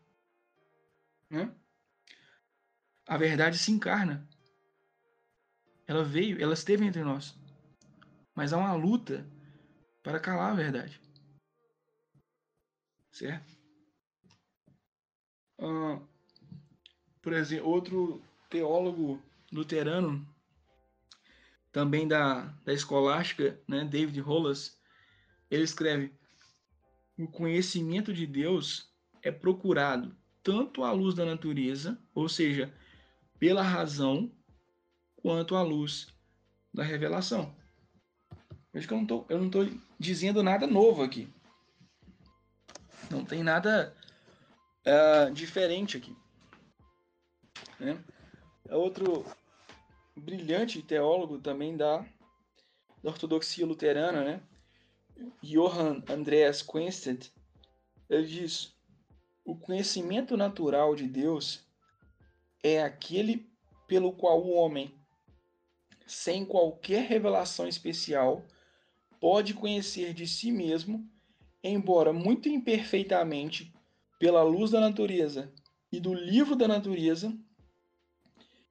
Né? 1.29 1.55
A 3.07 3.17
verdade 3.19 3.59
se 3.59 3.71
encarna. 3.71 4.27
Ela 5.87 6.03
veio, 6.03 6.41
ela 6.43 6.55
esteve 6.55 6.85
entre 6.85 7.03
nós. 7.03 7.37
Mas 8.35 8.53
há 8.53 8.57
uma 8.57 8.75
luta 8.75 9.29
para 10.03 10.19
calar 10.19 10.53
a 10.53 10.55
verdade. 10.55 11.01
Certo? 13.11 13.53
Uh, 15.59 16.07
por 17.23 17.33
exemplo, 17.33 17.69
outro 17.69 18.23
teólogo 18.51 19.23
luterano, 19.53 20.27
também 21.71 22.07
da, 22.07 22.47
da 22.65 22.73
escolástica, 22.73 23.61
né, 23.67 23.85
David 23.85 24.21
Hollas, 24.21 24.81
ele 25.51 25.65
escreve: 25.65 26.13
o 27.19 27.29
conhecimento 27.29 28.13
de 28.13 28.27
Deus 28.27 28.93
é 29.23 29.31
procurado 29.31 30.17
tanto 30.43 30.85
à 30.85 30.93
luz 30.93 31.15
da 31.15 31.25
natureza, 31.25 31.99
ou 32.15 32.29
seja, 32.29 32.73
pela 33.39 33.63
razão, 33.63 34.31
quanto 35.17 35.57
à 35.57 35.63
luz 35.63 36.09
da 36.73 36.83
revelação. 36.83 37.55
Veja 38.73 38.87
que 38.87 38.93
eu 38.93 39.39
não 39.39 39.47
estou 39.47 39.69
dizendo 39.99 40.43
nada 40.43 40.67
novo 40.67 41.03
aqui. 41.03 41.33
Não 43.11 43.25
tem 43.25 43.43
nada 43.43 43.95
uh, 44.85 45.33
diferente 45.33 45.97
aqui. 45.97 46.17
Né? 47.79 48.03
É 48.69 48.75
outro 48.75 49.25
brilhante 50.17 50.83
teólogo 50.83 51.39
também 51.39 51.77
da, 51.77 51.99
da 53.03 53.11
ortodoxia 53.11 53.67
luterana, 53.67 54.25
né? 54.25 54.43
Johann 55.43 56.03
Andreas 56.09 56.63
Quenstedt, 56.63 57.33
ele 58.09 58.27
diz: 58.27 58.75
o 59.45 59.55
conhecimento 59.55 60.37
natural 60.37 60.95
de 60.95 61.07
Deus 61.07 61.65
é 62.63 62.83
aquele 62.83 63.49
pelo 63.87 64.13
qual 64.13 64.43
o 64.43 64.53
homem, 64.53 64.95
sem 66.07 66.45
qualquer 66.45 67.07
revelação 67.07 67.69
especial, 67.69 68.45
pode 69.21 69.55
conhecer 69.55 70.13
de 70.15 70.27
si 70.27 70.51
mesmo, 70.51 71.09
embora 71.63 72.13
muito 72.13 72.49
imperfeitamente, 72.49 73.73
pela 74.19 74.43
luz 74.43 74.71
da 74.71 74.81
natureza 74.81 75.53
e 75.93 76.01
do 76.01 76.15
livro 76.15 76.57
da 76.57 76.67
natureza, 76.67 77.37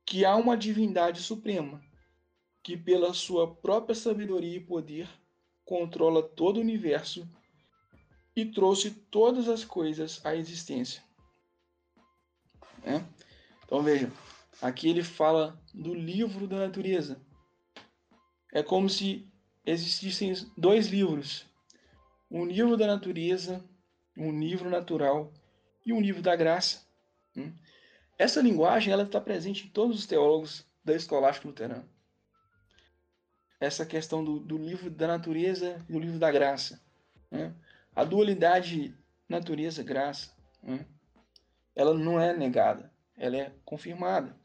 que 0.05 0.25
há 0.25 0.35
uma 0.35 0.57
divindade 0.57 1.21
suprema, 1.21 1.81
que 2.61 2.75
pela 2.75 3.13
sua 3.13 3.53
própria 3.55 3.95
sabedoria 3.95 4.57
e 4.57 4.59
poder 4.59 5.07
controla 5.73 6.21
todo 6.21 6.57
o 6.57 6.61
universo 6.61 7.27
e 8.35 8.45
trouxe 8.45 8.91
todas 8.91 9.49
as 9.49 9.65
coisas 9.65 10.23
à 10.23 10.35
existência. 10.35 11.03
É? 12.83 13.01
Então 13.65 13.81
veja, 13.81 14.11
aqui 14.61 14.87
ele 14.87 15.01
fala 15.01 15.59
do 15.73 15.95
livro 15.95 16.47
da 16.47 16.57
natureza. 16.59 17.19
É 18.51 18.61
como 18.61 18.87
se 18.87 19.27
existissem 19.65 20.35
dois 20.55 20.89
livros: 20.89 21.47
um 22.29 22.45
livro 22.45 22.77
da 22.77 22.85
natureza, 22.85 23.67
um 24.15 24.39
livro 24.39 24.69
natural 24.69 25.33
e 25.83 25.91
um 25.91 25.99
livro 25.99 26.21
da 26.21 26.35
graça. 26.35 26.85
Hum? 27.35 27.51
Essa 28.15 28.43
linguagem 28.43 28.93
ela 28.93 29.03
está 29.03 29.19
presente 29.19 29.65
em 29.65 29.69
todos 29.71 29.97
os 29.97 30.05
teólogos 30.05 30.63
da 30.85 30.93
escolástica 30.93 31.47
luterana. 31.47 31.92
Essa 33.63 33.85
questão 33.85 34.21
do, 34.21 34.41
do 34.41 34.57
livro 34.57 34.89
da 34.89 35.07
natureza 35.07 35.81
e 35.87 35.93
do 35.93 35.97
livro 35.97 36.19
da 36.19 36.29
graça. 36.29 36.83
Né? 37.31 37.55
A 37.95 38.03
dualidade 38.03 38.93
natureza-graça, 39.29 40.35
né? 40.61 40.85
ela 41.73 41.93
não 41.93 42.19
é 42.19 42.35
negada, 42.35 42.91
ela 43.17 43.37
é 43.37 43.53
confirmada. 43.63 44.35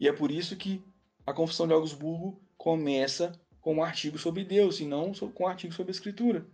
E 0.00 0.08
é 0.08 0.12
por 0.14 0.30
isso 0.30 0.56
que 0.56 0.82
a 1.26 1.34
Confissão 1.34 1.66
de 1.66 1.74
Augsburgo 1.74 2.40
começa 2.56 3.38
com 3.60 3.74
um 3.74 3.82
artigo 3.82 4.18
sobre 4.18 4.44
Deus 4.44 4.80
e 4.80 4.86
não 4.86 5.12
com 5.12 5.44
um 5.44 5.46
artigo 5.46 5.74
sobre 5.74 5.90
a 5.90 5.94
Escritura. 5.94 6.46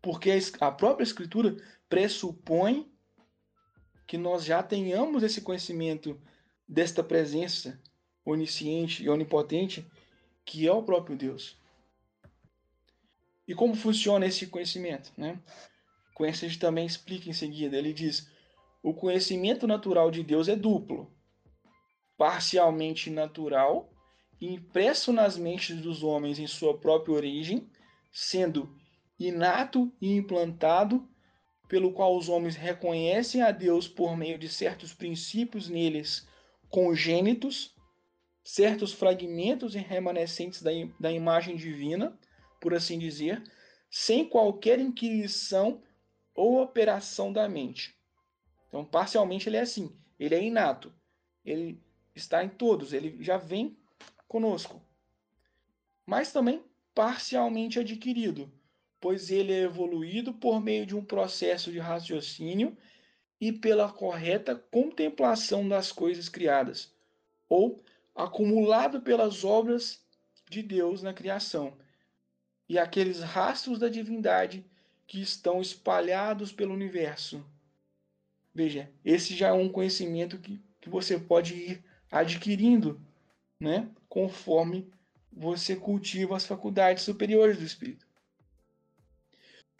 Porque 0.00 0.30
a 0.58 0.72
própria 0.72 1.04
Escritura 1.04 1.54
pressupõe 1.86 2.90
que 4.06 4.16
nós 4.16 4.42
já 4.42 4.62
tenhamos 4.62 5.22
esse 5.22 5.42
conhecimento 5.42 6.18
desta 6.66 7.04
presença 7.04 7.78
onisciente 8.24 9.04
e 9.04 9.10
onipotente 9.10 9.86
que 10.44 10.66
é 10.66 10.72
o 10.72 10.82
próprio 10.82 11.16
Deus. 11.16 11.56
E 13.46 13.54
como 13.54 13.74
funciona 13.74 14.26
esse 14.26 14.46
conhecimento? 14.46 15.12
Né? 15.16 15.38
Conhecimento 16.14 16.58
também 16.58 16.86
explica 16.86 17.28
em 17.28 17.32
seguida. 17.32 17.76
Ele 17.76 17.92
diz: 17.92 18.30
o 18.82 18.94
conhecimento 18.94 19.66
natural 19.66 20.10
de 20.10 20.22
Deus 20.22 20.48
é 20.48 20.56
duplo, 20.56 21.12
parcialmente 22.16 23.10
natural, 23.10 23.90
impresso 24.40 25.12
nas 25.12 25.36
mentes 25.36 25.80
dos 25.80 26.02
homens 26.02 26.38
em 26.38 26.46
sua 26.46 26.78
própria 26.78 27.14
origem, 27.14 27.68
sendo 28.12 28.74
inato 29.18 29.92
e 30.00 30.14
implantado 30.14 31.08
pelo 31.68 31.92
qual 31.92 32.16
os 32.16 32.28
homens 32.28 32.56
reconhecem 32.56 33.42
a 33.42 33.50
Deus 33.50 33.88
por 33.88 34.16
meio 34.16 34.38
de 34.38 34.48
certos 34.48 34.92
princípios 34.92 35.68
neles 35.68 36.26
congênitos, 36.68 37.73
certos 38.44 38.92
fragmentos 38.92 39.74
e 39.74 39.78
remanescentes 39.78 40.62
da, 40.62 40.70
da 41.00 41.10
imagem 41.10 41.56
divina, 41.56 42.16
por 42.60 42.74
assim 42.74 42.98
dizer, 42.98 43.42
sem 43.90 44.28
qualquer 44.28 44.78
inquisição 44.78 45.82
ou 46.34 46.60
operação 46.60 47.32
da 47.32 47.48
mente. 47.48 47.96
Então, 48.68 48.84
parcialmente, 48.84 49.48
ele 49.48 49.56
é 49.56 49.60
assim: 49.60 49.96
ele 50.18 50.34
é 50.34 50.42
inato, 50.42 50.92
ele 51.44 51.82
está 52.14 52.44
em 52.44 52.48
todos, 52.48 52.92
ele 52.92 53.16
já 53.22 53.38
vem 53.38 53.76
conosco. 54.28 54.82
Mas 56.04 56.32
também 56.32 56.62
parcialmente 56.94 57.78
adquirido, 57.78 58.52
pois 59.00 59.30
ele 59.30 59.52
é 59.52 59.62
evoluído 59.62 60.32
por 60.34 60.60
meio 60.60 60.84
de 60.84 60.94
um 60.94 61.04
processo 61.04 61.72
de 61.72 61.78
raciocínio 61.78 62.76
e 63.40 63.52
pela 63.52 63.92
correta 63.92 64.54
contemplação 64.54 65.68
das 65.68 65.90
coisas 65.90 66.28
criadas, 66.28 66.94
ou 67.48 67.83
acumulado 68.14 69.00
pelas 69.00 69.44
obras 69.44 70.02
de 70.48 70.62
Deus 70.62 71.02
na 71.02 71.12
criação, 71.12 71.76
e 72.68 72.78
aqueles 72.78 73.20
rastros 73.20 73.78
da 73.78 73.88
divindade 73.88 74.64
que 75.06 75.20
estão 75.20 75.60
espalhados 75.60 76.52
pelo 76.52 76.72
universo. 76.72 77.44
Veja, 78.54 78.90
esse 79.04 79.34
já 79.34 79.48
é 79.48 79.52
um 79.52 79.68
conhecimento 79.68 80.38
que, 80.38 80.62
que 80.80 80.88
você 80.88 81.18
pode 81.18 81.54
ir 81.54 81.84
adquirindo, 82.10 83.00
né, 83.58 83.90
conforme 84.08 84.90
você 85.32 85.74
cultiva 85.74 86.36
as 86.36 86.46
faculdades 86.46 87.02
superiores 87.02 87.58
do 87.58 87.64
espírito. 87.64 88.06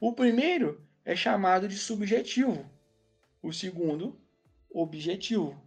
O 0.00 0.12
primeiro 0.12 0.84
é 1.04 1.14
chamado 1.14 1.68
de 1.68 1.78
subjetivo, 1.78 2.68
o 3.40 3.52
segundo, 3.52 4.20
objetivo. 4.68 5.62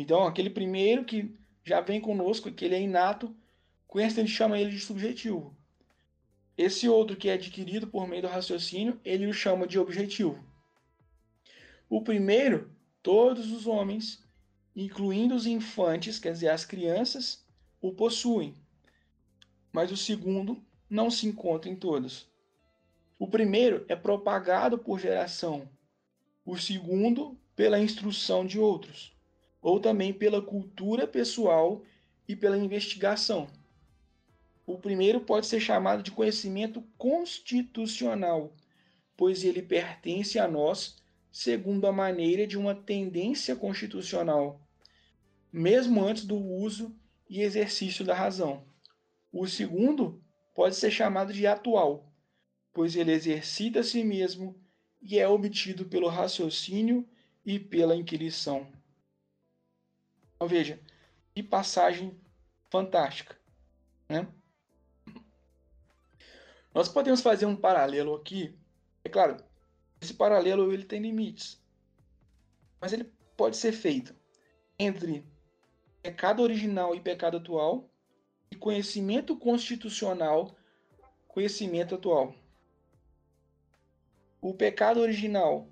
Então, 0.00 0.24
aquele 0.24 0.48
primeiro 0.48 1.04
que 1.04 1.36
já 1.64 1.80
vem 1.80 2.00
conosco, 2.00 2.52
que 2.52 2.64
ele 2.64 2.76
é 2.76 2.80
inato, 2.80 3.34
gente 4.22 4.36
chama 4.36 4.56
ele 4.56 4.70
de 4.70 4.78
subjetivo. 4.78 5.56
Esse 6.56 6.88
outro 6.88 7.16
que 7.16 7.28
é 7.28 7.32
adquirido 7.32 7.88
por 7.88 8.06
meio 8.06 8.22
do 8.22 8.28
raciocínio, 8.28 9.00
ele 9.04 9.26
o 9.26 9.34
chama 9.34 9.66
de 9.66 9.76
objetivo. 9.76 10.38
O 11.90 12.00
primeiro, 12.00 12.70
todos 13.02 13.50
os 13.50 13.66
homens, 13.66 14.24
incluindo 14.76 15.34
os 15.34 15.46
infantes, 15.46 16.20
quer 16.20 16.30
dizer, 16.30 16.50
as 16.50 16.64
crianças, 16.64 17.44
o 17.80 17.92
possuem. 17.92 18.54
Mas 19.72 19.90
o 19.90 19.96
segundo 19.96 20.64
não 20.88 21.10
se 21.10 21.26
encontra 21.26 21.68
em 21.68 21.74
todos. 21.74 22.30
O 23.18 23.26
primeiro 23.26 23.84
é 23.88 23.96
propagado 23.96 24.78
por 24.78 25.00
geração, 25.00 25.68
o 26.46 26.56
segundo 26.56 27.36
pela 27.56 27.80
instrução 27.80 28.46
de 28.46 28.60
outros, 28.60 29.17
ou 29.60 29.80
também 29.80 30.12
pela 30.12 30.40
cultura 30.40 31.06
pessoal 31.06 31.82
e 32.28 32.36
pela 32.36 32.58
investigação. 32.58 33.48
O 34.66 34.76
primeiro 34.76 35.20
pode 35.20 35.46
ser 35.46 35.60
chamado 35.60 36.02
de 36.02 36.10
conhecimento 36.10 36.82
constitucional, 36.96 38.52
pois 39.16 39.42
ele 39.42 39.62
pertence 39.62 40.38
a 40.38 40.46
nós 40.46 40.96
segundo 41.32 41.86
a 41.86 41.92
maneira 41.92 42.46
de 42.46 42.58
uma 42.58 42.74
tendência 42.74 43.56
constitucional, 43.56 44.60
mesmo 45.52 46.04
antes 46.04 46.24
do 46.24 46.36
uso 46.36 46.94
e 47.28 47.40
exercício 47.40 48.04
da 48.04 48.14
razão. 48.14 48.64
O 49.32 49.46
segundo 49.46 50.22
pode 50.54 50.76
ser 50.76 50.90
chamado 50.90 51.32
de 51.32 51.46
atual, 51.46 52.12
pois 52.72 52.96
ele 52.96 53.12
exercita 53.12 53.80
a 53.80 53.84
si 53.84 54.04
mesmo 54.04 54.60
e 55.00 55.18
é 55.18 55.28
obtido 55.28 55.84
pelo 55.84 56.08
raciocínio 56.08 57.08
e 57.44 57.58
pela 57.58 57.96
inquirição. 57.96 58.66
Então 60.38 60.48
veja, 60.48 60.80
que 61.34 61.42
passagem 61.42 62.18
fantástica. 62.70 63.38
Né? 64.08 64.26
Nós 66.72 66.88
podemos 66.88 67.20
fazer 67.20 67.44
um 67.44 67.56
paralelo 67.56 68.14
aqui. 68.14 68.56
É 69.04 69.08
claro, 69.08 69.36
esse 70.00 70.14
paralelo 70.14 70.72
ele 70.72 70.84
tem 70.84 71.02
limites, 71.02 71.60
mas 72.80 72.92
ele 72.92 73.12
pode 73.36 73.56
ser 73.56 73.72
feito 73.72 74.14
entre 74.78 75.26
pecado 76.00 76.42
original 76.42 76.94
e 76.94 77.00
pecado 77.00 77.36
atual 77.36 77.90
e 78.50 78.56
conhecimento 78.56 79.36
constitucional, 79.36 80.56
conhecimento 81.26 81.96
atual 81.96 82.34
o 84.40 84.54
pecado 84.54 85.00
original 85.00 85.68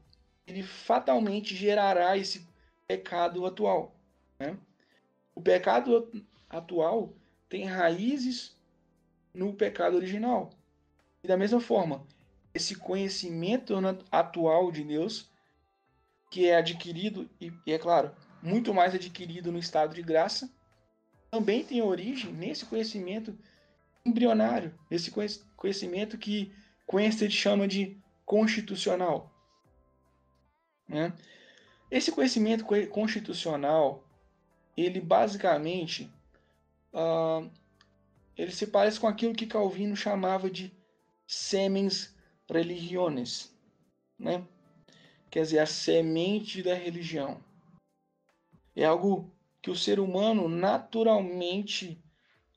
ele 0.46 0.62
fatalmente 0.62 1.54
gerará 1.54 2.16
esse 2.16 2.46
pecado 2.86 3.44
atual. 3.46 3.95
Né? 4.38 4.56
O 5.34 5.40
pecado 5.40 6.10
atual 6.48 7.14
tem 7.48 7.64
raízes 7.64 8.56
no 9.32 9.52
pecado 9.52 9.96
original. 9.96 10.50
E 11.22 11.28
da 11.28 11.36
mesma 11.36 11.60
forma, 11.60 12.06
esse 12.54 12.74
conhecimento 12.74 13.74
atual 14.10 14.72
de 14.72 14.82
Deus 14.84 15.30
que 16.30 16.48
é 16.48 16.56
adquirido, 16.56 17.28
e, 17.40 17.52
e 17.66 17.72
é 17.72 17.78
claro, 17.78 18.14
muito 18.42 18.74
mais 18.74 18.94
adquirido 18.94 19.52
no 19.52 19.58
estado 19.58 19.94
de 19.94 20.02
graça, 20.02 20.50
também 21.30 21.64
tem 21.64 21.82
origem 21.82 22.32
nesse 22.32 22.64
conhecimento 22.66 23.36
embrionário, 24.04 24.74
nesse 24.90 25.10
conhecimento 25.56 26.16
que 26.16 26.52
Quenster 26.88 27.30
chama 27.30 27.66
de 27.66 28.00
constitucional. 28.24 29.32
Né? 30.88 31.12
Esse 31.90 32.12
conhecimento 32.12 32.64
constitucional, 32.90 34.05
ele 34.76 35.00
basicamente, 35.00 36.10
uh, 36.92 37.50
ele 38.36 38.52
se 38.52 38.66
parece 38.66 39.00
com 39.00 39.06
aquilo 39.06 39.34
que 39.34 39.46
Calvino 39.46 39.96
chamava 39.96 40.50
de 40.50 40.72
semens 41.26 42.14
religiones, 42.48 43.54
né? 44.18 44.46
Quer 45.30 45.42
dizer, 45.42 45.58
a 45.58 45.66
semente 45.66 46.62
da 46.62 46.74
religião. 46.74 47.42
É 48.74 48.84
algo 48.84 49.32
que 49.62 49.70
o 49.70 49.76
ser 49.76 49.98
humano 49.98 50.48
naturalmente 50.48 52.00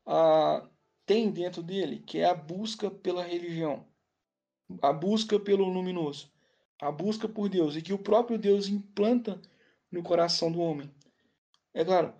uh, 0.06 0.68
tem 1.06 1.32
dentro 1.32 1.64
dele, 1.64 2.04
que 2.06 2.20
é 2.20 2.26
a 2.26 2.36
busca 2.36 2.92
pela 2.92 3.24
religião, 3.24 3.86
a 4.82 4.94
busca 4.94 5.40
pelo 5.40 5.68
luminoso, 5.68 6.32
a 6.80 6.92
busca 6.92 7.28
por 7.28 7.50
Deus, 7.50 7.76
e 7.76 7.82
que 7.82 7.94
o 7.94 7.98
próprio 7.98 8.38
Deus 8.38 8.68
implanta 8.68 9.42
no 9.92 10.04
coração 10.04 10.52
do 10.52 10.60
homem. 10.60 10.94
É 11.74 11.84
claro, 11.86 12.14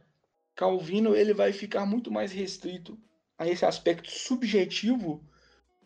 Calvino 0.56 1.16
ele 1.16 1.34
vai 1.34 1.54
ficar 1.54 1.86
muito 1.86 2.12
mais 2.12 2.32
restrito 2.32 3.00
a 3.38 3.48
esse 3.48 3.66
aspecto 3.66 4.12
subjetivo 4.12 5.24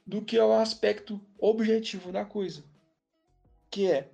do 0.06 0.22
que 0.22 0.38
ao 0.38 0.52
aspecto 0.54 1.22
objetivo 1.38 2.12
da 2.12 2.26
coisa, 2.26 2.64
que 3.70 3.90
é 3.90 4.10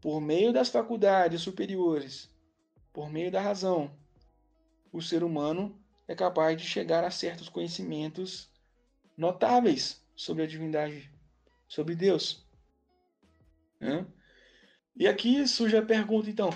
por 0.00 0.20
meio 0.20 0.52
das 0.52 0.68
faculdades 0.68 1.40
superiores, 1.40 2.30
por 2.92 3.10
meio 3.10 3.30
da 3.30 3.40
razão, 3.40 3.96
o 4.92 5.00
ser 5.00 5.22
humano 5.22 5.78
é 6.08 6.14
capaz 6.14 6.60
de 6.60 6.66
chegar 6.66 7.04
a 7.04 7.10
certos 7.10 7.48
conhecimentos 7.48 8.50
notáveis 9.16 10.04
sobre 10.14 10.42
a 10.42 10.46
divindade, 10.46 11.10
sobre 11.68 11.94
Deus. 11.94 12.46
Né? 13.80 14.06
E 14.94 15.06
aqui 15.06 15.46
surge 15.46 15.76
a 15.76 15.82
pergunta, 15.82 16.30
então, 16.30 16.50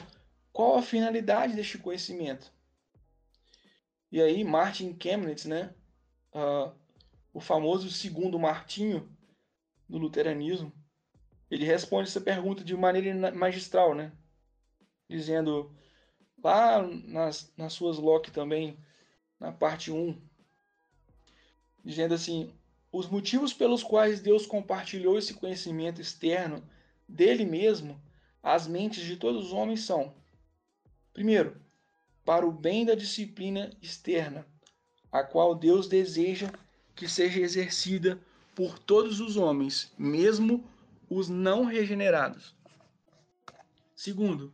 qual 0.60 0.76
a 0.76 0.82
finalidade 0.82 1.54
deste 1.54 1.78
conhecimento? 1.78 2.52
E 4.12 4.20
aí, 4.20 4.44
Martin 4.44 4.94
Chemnitz, 5.02 5.46
né, 5.46 5.74
uh, 6.34 6.70
o 7.32 7.40
famoso 7.40 7.90
segundo 7.90 8.38
Martinho 8.38 9.10
do 9.88 9.96
luteranismo, 9.96 10.70
ele 11.50 11.64
responde 11.64 12.10
essa 12.10 12.20
pergunta 12.20 12.62
de 12.62 12.76
maneira 12.76 13.32
magistral, 13.32 13.94
né? 13.94 14.12
Dizendo, 15.08 15.74
lá 16.44 16.86
nas, 16.86 17.50
nas 17.56 17.72
suas 17.72 17.96
Locke 17.96 18.30
também, 18.30 18.78
na 19.38 19.50
parte 19.50 19.90
1, 19.90 20.20
dizendo 21.82 22.12
assim: 22.12 22.54
os 22.92 23.08
motivos 23.08 23.54
pelos 23.54 23.82
quais 23.82 24.20
Deus 24.20 24.44
compartilhou 24.44 25.16
esse 25.16 25.32
conhecimento 25.32 26.02
externo 26.02 26.62
dele 27.08 27.46
mesmo 27.46 27.98
às 28.42 28.66
mentes 28.66 29.02
de 29.02 29.16
todos 29.16 29.46
os 29.46 29.52
homens 29.54 29.84
são: 29.84 30.19
primeiro, 31.12 31.60
para 32.24 32.46
o 32.46 32.52
bem 32.52 32.84
da 32.84 32.94
disciplina 32.94 33.70
externa, 33.82 34.46
a 35.10 35.22
qual 35.22 35.54
Deus 35.54 35.88
deseja 35.88 36.50
que 36.94 37.08
seja 37.08 37.40
exercida 37.40 38.20
por 38.54 38.78
todos 38.78 39.20
os 39.20 39.36
homens, 39.36 39.92
mesmo 39.98 40.68
os 41.08 41.28
não 41.28 41.64
regenerados. 41.64 42.54
Segundo, 43.94 44.52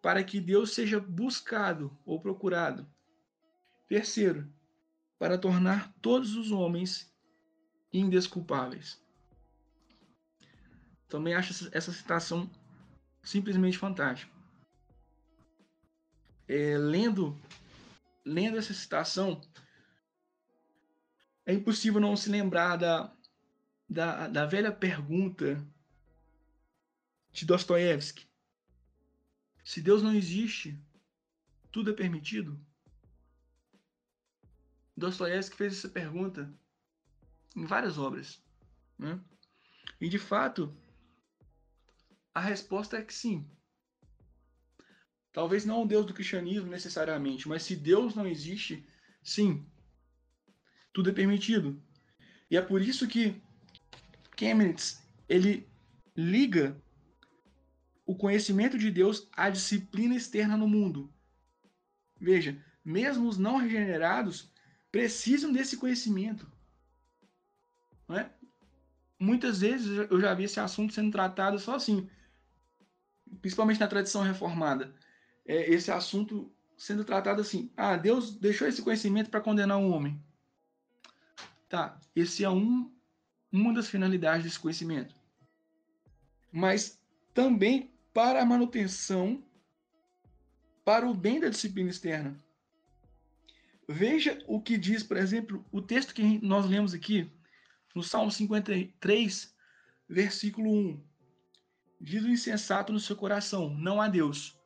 para 0.00 0.22
que 0.24 0.40
Deus 0.40 0.72
seja 0.72 1.00
buscado 1.00 1.96
ou 2.04 2.20
procurado 2.20 2.86
Terceiro, 3.86 4.52
para 5.18 5.38
tornar 5.38 5.92
todos 6.00 6.34
os 6.34 6.50
homens 6.50 7.14
indesculpáveis. 7.92 9.00
Também 11.06 11.34
acho 11.34 11.68
essa 11.70 11.92
citação 11.92 12.50
simplesmente 13.22 13.78
fantástica. 13.78 14.33
É, 16.46 16.76
lendo, 16.76 17.38
lendo 18.24 18.58
essa 18.58 18.74
citação, 18.74 19.40
é 21.46 21.52
impossível 21.52 22.00
não 22.00 22.16
se 22.16 22.30
lembrar 22.30 22.76
da, 22.76 23.14
da, 23.88 24.28
da 24.28 24.46
velha 24.46 24.72
pergunta 24.72 25.66
de 27.32 27.44
Dostoiévski. 27.44 28.26
Se 29.64 29.80
Deus 29.80 30.02
não 30.02 30.14
existe, 30.14 30.78
tudo 31.72 31.90
é 31.90 31.94
permitido? 31.94 32.60
Dostoiévski 34.96 35.56
fez 35.56 35.78
essa 35.78 35.88
pergunta 35.88 36.52
em 37.56 37.66
várias 37.66 37.98
obras. 37.98 38.42
Né? 38.98 39.20
E 40.00 40.08
de 40.08 40.18
fato, 40.18 40.76
a 42.32 42.40
resposta 42.40 42.96
é 42.96 43.02
que 43.02 43.12
sim. 43.12 43.48
Talvez 45.34 45.64
não 45.64 45.82
o 45.82 45.86
Deus 45.86 46.06
do 46.06 46.14
cristianismo 46.14 46.70
necessariamente, 46.70 47.48
mas 47.48 47.64
se 47.64 47.74
Deus 47.74 48.14
não 48.14 48.24
existe, 48.24 48.86
sim, 49.20 49.66
tudo 50.92 51.10
é 51.10 51.12
permitido. 51.12 51.82
E 52.48 52.56
é 52.56 52.62
por 52.62 52.80
isso 52.80 53.08
que 53.08 53.34
Chemnitz 54.38 55.02
ele 55.28 55.68
liga 56.16 56.80
o 58.06 58.14
conhecimento 58.14 58.78
de 58.78 58.92
Deus 58.92 59.28
à 59.32 59.50
disciplina 59.50 60.14
externa 60.14 60.56
no 60.56 60.68
mundo. 60.68 61.12
Veja, 62.20 62.56
mesmo 62.84 63.28
os 63.28 63.36
não 63.36 63.56
regenerados 63.56 64.52
precisam 64.92 65.52
desse 65.52 65.76
conhecimento. 65.76 66.46
É? 68.10 68.30
Muitas 69.18 69.62
vezes 69.62 70.08
eu 70.08 70.20
já 70.20 70.32
vi 70.32 70.44
esse 70.44 70.60
assunto 70.60 70.94
sendo 70.94 71.10
tratado 71.10 71.58
só 71.58 71.74
assim, 71.74 72.08
principalmente 73.40 73.80
na 73.80 73.88
tradição 73.88 74.22
reformada. 74.22 74.94
É, 75.46 75.70
esse 75.70 75.90
assunto 75.90 76.50
sendo 76.76 77.04
tratado 77.04 77.40
assim: 77.40 77.70
ah, 77.76 77.96
Deus 77.96 78.34
deixou 78.34 78.66
esse 78.66 78.82
conhecimento 78.82 79.30
para 79.30 79.40
condenar 79.40 79.78
um 79.78 79.92
homem. 79.92 80.20
Tá, 81.68 81.98
esse 82.14 82.44
é 82.44 82.50
um, 82.50 82.92
uma 83.50 83.72
das 83.72 83.88
finalidades 83.88 84.44
desse 84.44 84.58
conhecimento. 84.58 85.14
Mas 86.52 87.00
também 87.32 87.92
para 88.12 88.40
a 88.40 88.46
manutenção, 88.46 89.42
para 90.84 91.08
o 91.08 91.14
bem 91.14 91.40
da 91.40 91.48
disciplina 91.48 91.90
externa. 91.90 92.38
Veja 93.88 94.42
o 94.46 94.60
que 94.60 94.78
diz, 94.78 95.02
por 95.02 95.16
exemplo, 95.16 95.64
o 95.70 95.82
texto 95.82 96.14
que 96.14 96.38
nós 96.44 96.64
lemos 96.64 96.94
aqui, 96.94 97.30
no 97.94 98.02
Salmo 98.02 98.30
53, 98.30 99.54
versículo 100.08 100.70
1. 100.70 101.04
Diz 102.00 102.22
o 102.22 102.28
insensato 102.28 102.92
no 102.92 103.00
seu 103.00 103.16
coração: 103.16 103.74
não 103.74 104.00
há 104.00 104.08
Deus. 104.08 104.58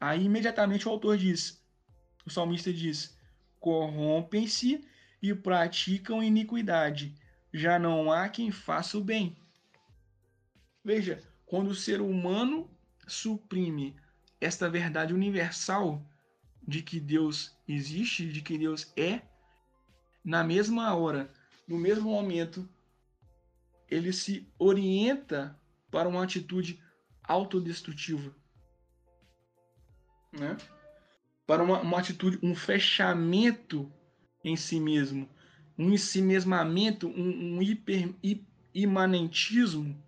Aí 0.00 0.24
imediatamente 0.24 0.86
o 0.86 0.90
autor 0.90 1.18
diz, 1.18 1.62
o 2.24 2.30
salmista 2.30 2.72
diz: 2.72 3.16
corrompem-se 3.58 4.86
e 5.20 5.34
praticam 5.34 6.22
iniquidade, 6.22 7.14
já 7.52 7.78
não 7.78 8.12
há 8.12 8.28
quem 8.28 8.50
faça 8.50 8.96
o 8.96 9.04
bem. 9.04 9.36
Veja, 10.84 11.22
quando 11.44 11.68
o 11.68 11.74
ser 11.74 12.00
humano 12.00 12.70
suprime 13.06 13.96
esta 14.40 14.70
verdade 14.70 15.12
universal 15.12 16.06
de 16.66 16.82
que 16.82 17.00
Deus 17.00 17.56
existe, 17.66 18.30
de 18.30 18.42
que 18.42 18.56
Deus 18.58 18.92
é, 18.96 19.22
na 20.24 20.44
mesma 20.44 20.94
hora, 20.94 21.32
no 21.66 21.78
mesmo 21.78 22.10
momento, 22.10 22.68
ele 23.90 24.12
se 24.12 24.46
orienta 24.58 25.58
para 25.90 26.08
uma 26.08 26.22
atitude 26.22 26.82
autodestrutiva. 27.24 28.34
Né? 30.32 30.56
Para 31.46 31.62
uma, 31.62 31.80
uma 31.80 31.98
atitude, 31.98 32.38
um 32.42 32.54
fechamento 32.54 33.90
em 34.44 34.56
si 34.56 34.78
mesmo, 34.78 35.28
um 35.76 35.92
ensimesmamento, 35.92 37.08
um, 37.08 37.56
um 37.56 37.62
hiper, 37.62 38.14
imanentismo, 38.74 40.00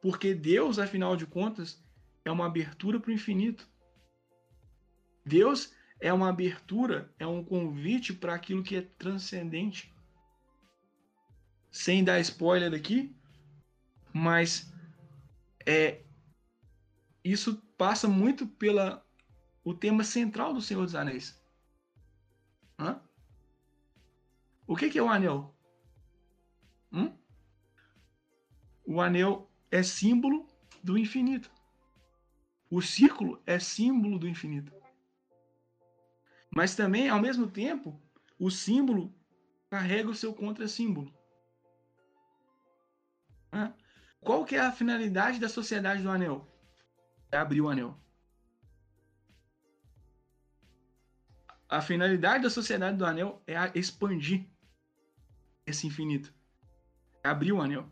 porque 0.00 0.34
Deus, 0.34 0.78
afinal 0.78 1.16
de 1.16 1.26
contas, 1.26 1.82
é 2.24 2.30
uma 2.30 2.46
abertura 2.46 2.98
para 2.98 3.10
o 3.10 3.14
infinito. 3.14 3.68
Deus 5.24 5.72
é 6.00 6.12
uma 6.12 6.28
abertura, 6.28 7.12
é 7.18 7.26
um 7.26 7.44
convite 7.44 8.12
para 8.12 8.34
aquilo 8.34 8.64
que 8.64 8.76
é 8.76 8.82
transcendente. 8.82 9.92
Sem 11.70 12.02
dar 12.02 12.20
spoiler 12.20 12.74
aqui, 12.74 13.14
mas 14.12 14.72
é 15.64 16.02
isso 17.24 17.62
passa 17.82 18.06
muito 18.06 18.46
pela 18.46 19.04
o 19.64 19.74
tema 19.74 20.04
central 20.04 20.54
do 20.54 20.62
Senhor 20.62 20.84
dos 20.84 20.94
Anéis. 20.94 21.36
Hã? 22.78 23.02
O 24.68 24.76
que, 24.76 24.88
que 24.88 25.00
é 25.00 25.02
o 25.02 25.08
anel? 25.08 25.52
Hum? 26.92 27.12
O 28.86 29.00
anel 29.00 29.50
é 29.68 29.82
símbolo 29.82 30.46
do 30.80 30.96
infinito. 30.96 31.50
O 32.70 32.80
círculo 32.80 33.42
é 33.44 33.58
símbolo 33.58 34.16
do 34.16 34.28
infinito. 34.28 34.72
Mas 36.54 36.76
também, 36.76 37.08
ao 37.08 37.20
mesmo 37.20 37.50
tempo, 37.50 38.00
o 38.38 38.48
símbolo 38.48 39.12
carrega 39.68 40.08
o 40.08 40.14
seu 40.14 40.32
contrassímbolo. 40.32 41.12
Qual 44.20 44.44
que 44.44 44.54
é 44.54 44.60
a 44.60 44.70
finalidade 44.70 45.40
da 45.40 45.48
sociedade 45.48 46.00
do 46.00 46.10
anel? 46.10 46.51
Abrir 47.32 47.62
o 47.62 47.68
anel. 47.68 47.98
A 51.68 51.80
finalidade 51.80 52.42
da 52.42 52.50
sociedade 52.50 52.98
do 52.98 53.06
anel 53.06 53.42
é 53.46 53.54
expandir 53.74 54.46
esse 55.66 55.86
infinito. 55.86 56.34
É 57.24 57.28
abrir 57.28 57.52
o 57.52 57.62
anel. 57.62 57.90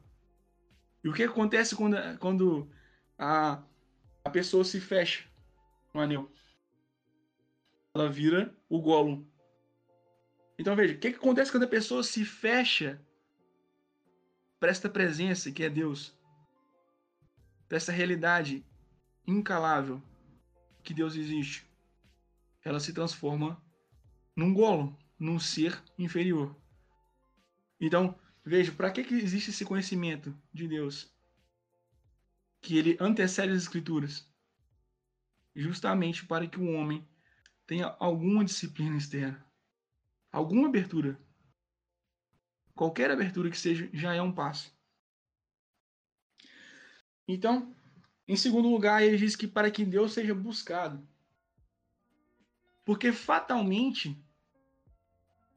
E 1.02 1.08
o 1.08 1.14
que 1.14 1.22
acontece 1.22 1.74
quando, 1.74 1.96
quando 2.18 2.70
a, 3.18 3.62
a 4.22 4.30
pessoa 4.30 4.64
se 4.64 4.78
fecha 4.78 5.26
no 5.94 6.00
anel? 6.00 6.30
Ela 7.94 8.10
vira 8.10 8.54
o 8.68 8.80
Gollum. 8.82 9.26
Então 10.58 10.76
veja, 10.76 10.94
o 10.94 10.98
que, 10.98 11.12
que 11.12 11.16
acontece 11.16 11.50
quando 11.50 11.64
a 11.64 11.68
pessoa 11.68 12.02
se 12.02 12.22
fecha 12.22 13.00
para 14.58 14.70
esta 14.70 14.90
presença 14.90 15.50
que 15.50 15.64
é 15.64 15.70
Deus? 15.70 16.14
Para 17.66 17.78
realidade 17.92 18.62
incalável 19.30 20.02
que 20.82 20.92
Deus 20.92 21.14
existe. 21.14 21.66
Ela 22.64 22.80
se 22.80 22.92
transforma 22.92 23.62
num 24.34 24.52
Gollum, 24.52 24.94
num 25.18 25.38
ser 25.38 25.82
inferior. 25.98 26.54
Então, 27.80 28.18
veja, 28.44 28.72
para 28.72 28.90
que, 28.90 29.04
que 29.04 29.14
existe 29.14 29.50
esse 29.50 29.64
conhecimento 29.64 30.36
de 30.52 30.68
Deus? 30.68 31.12
Que 32.60 32.76
ele 32.76 32.96
antecede 33.00 33.52
as 33.52 33.62
escrituras. 33.62 34.28
Justamente 35.54 36.26
para 36.26 36.46
que 36.46 36.58
o 36.58 36.72
homem 36.72 37.06
tenha 37.66 37.94
alguma 37.98 38.44
disciplina 38.44 38.96
externa. 38.96 39.44
Alguma 40.30 40.68
abertura. 40.68 41.18
Qualquer 42.74 43.10
abertura 43.10 43.50
que 43.50 43.58
seja, 43.58 43.88
já 43.92 44.14
é 44.14 44.22
um 44.22 44.32
passo. 44.32 44.74
Então, 47.26 47.74
em 48.30 48.36
segundo 48.36 48.68
lugar, 48.68 49.02
ele 49.02 49.16
diz 49.16 49.34
que 49.34 49.48
para 49.48 49.72
que 49.72 49.84
Deus 49.84 50.12
seja 50.12 50.32
buscado. 50.32 51.04
Porque 52.84 53.12
fatalmente, 53.12 54.16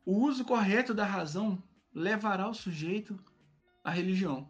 o 0.04 0.18
uso 0.18 0.44
correto 0.44 0.92
da 0.92 1.06
razão 1.06 1.62
levará 1.94 2.50
o 2.50 2.54
sujeito 2.56 3.24
à 3.84 3.92
religião. 3.92 4.50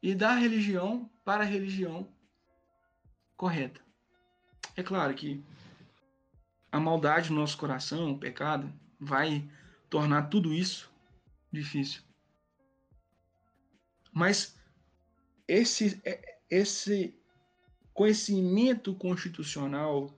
E 0.00 0.14
da 0.14 0.34
religião 0.34 1.10
para 1.24 1.42
a 1.42 1.46
religião 1.46 2.06
correta. 3.36 3.80
É 4.76 4.84
claro 4.84 5.12
que 5.14 5.44
a 6.70 6.78
maldade 6.78 7.30
no 7.30 7.40
nosso 7.40 7.58
coração, 7.58 8.12
o 8.12 8.18
pecado, 8.20 8.72
vai 9.00 9.50
tornar 9.90 10.28
tudo 10.28 10.54
isso 10.54 10.88
difícil. 11.50 12.02
Mas 14.12 14.56
esse, 15.48 16.00
esse 16.54 17.14
conhecimento 17.92 18.94
constitucional, 18.94 20.14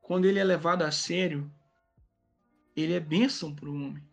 quando 0.00 0.26
ele 0.26 0.38
é 0.38 0.44
levado 0.44 0.82
a 0.82 0.90
sério, 0.90 1.50
ele 2.76 2.94
é 2.94 3.00
bênção 3.00 3.54
para 3.54 3.68
o 3.68 3.74
homem 3.74 4.12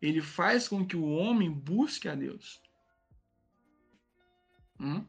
ele 0.00 0.22
faz 0.22 0.68
com 0.68 0.86
que 0.86 0.96
o 0.96 1.08
homem 1.10 1.50
busque 1.50 2.08
a 2.08 2.14
Deus. 2.14 2.62
Hum? 4.78 5.04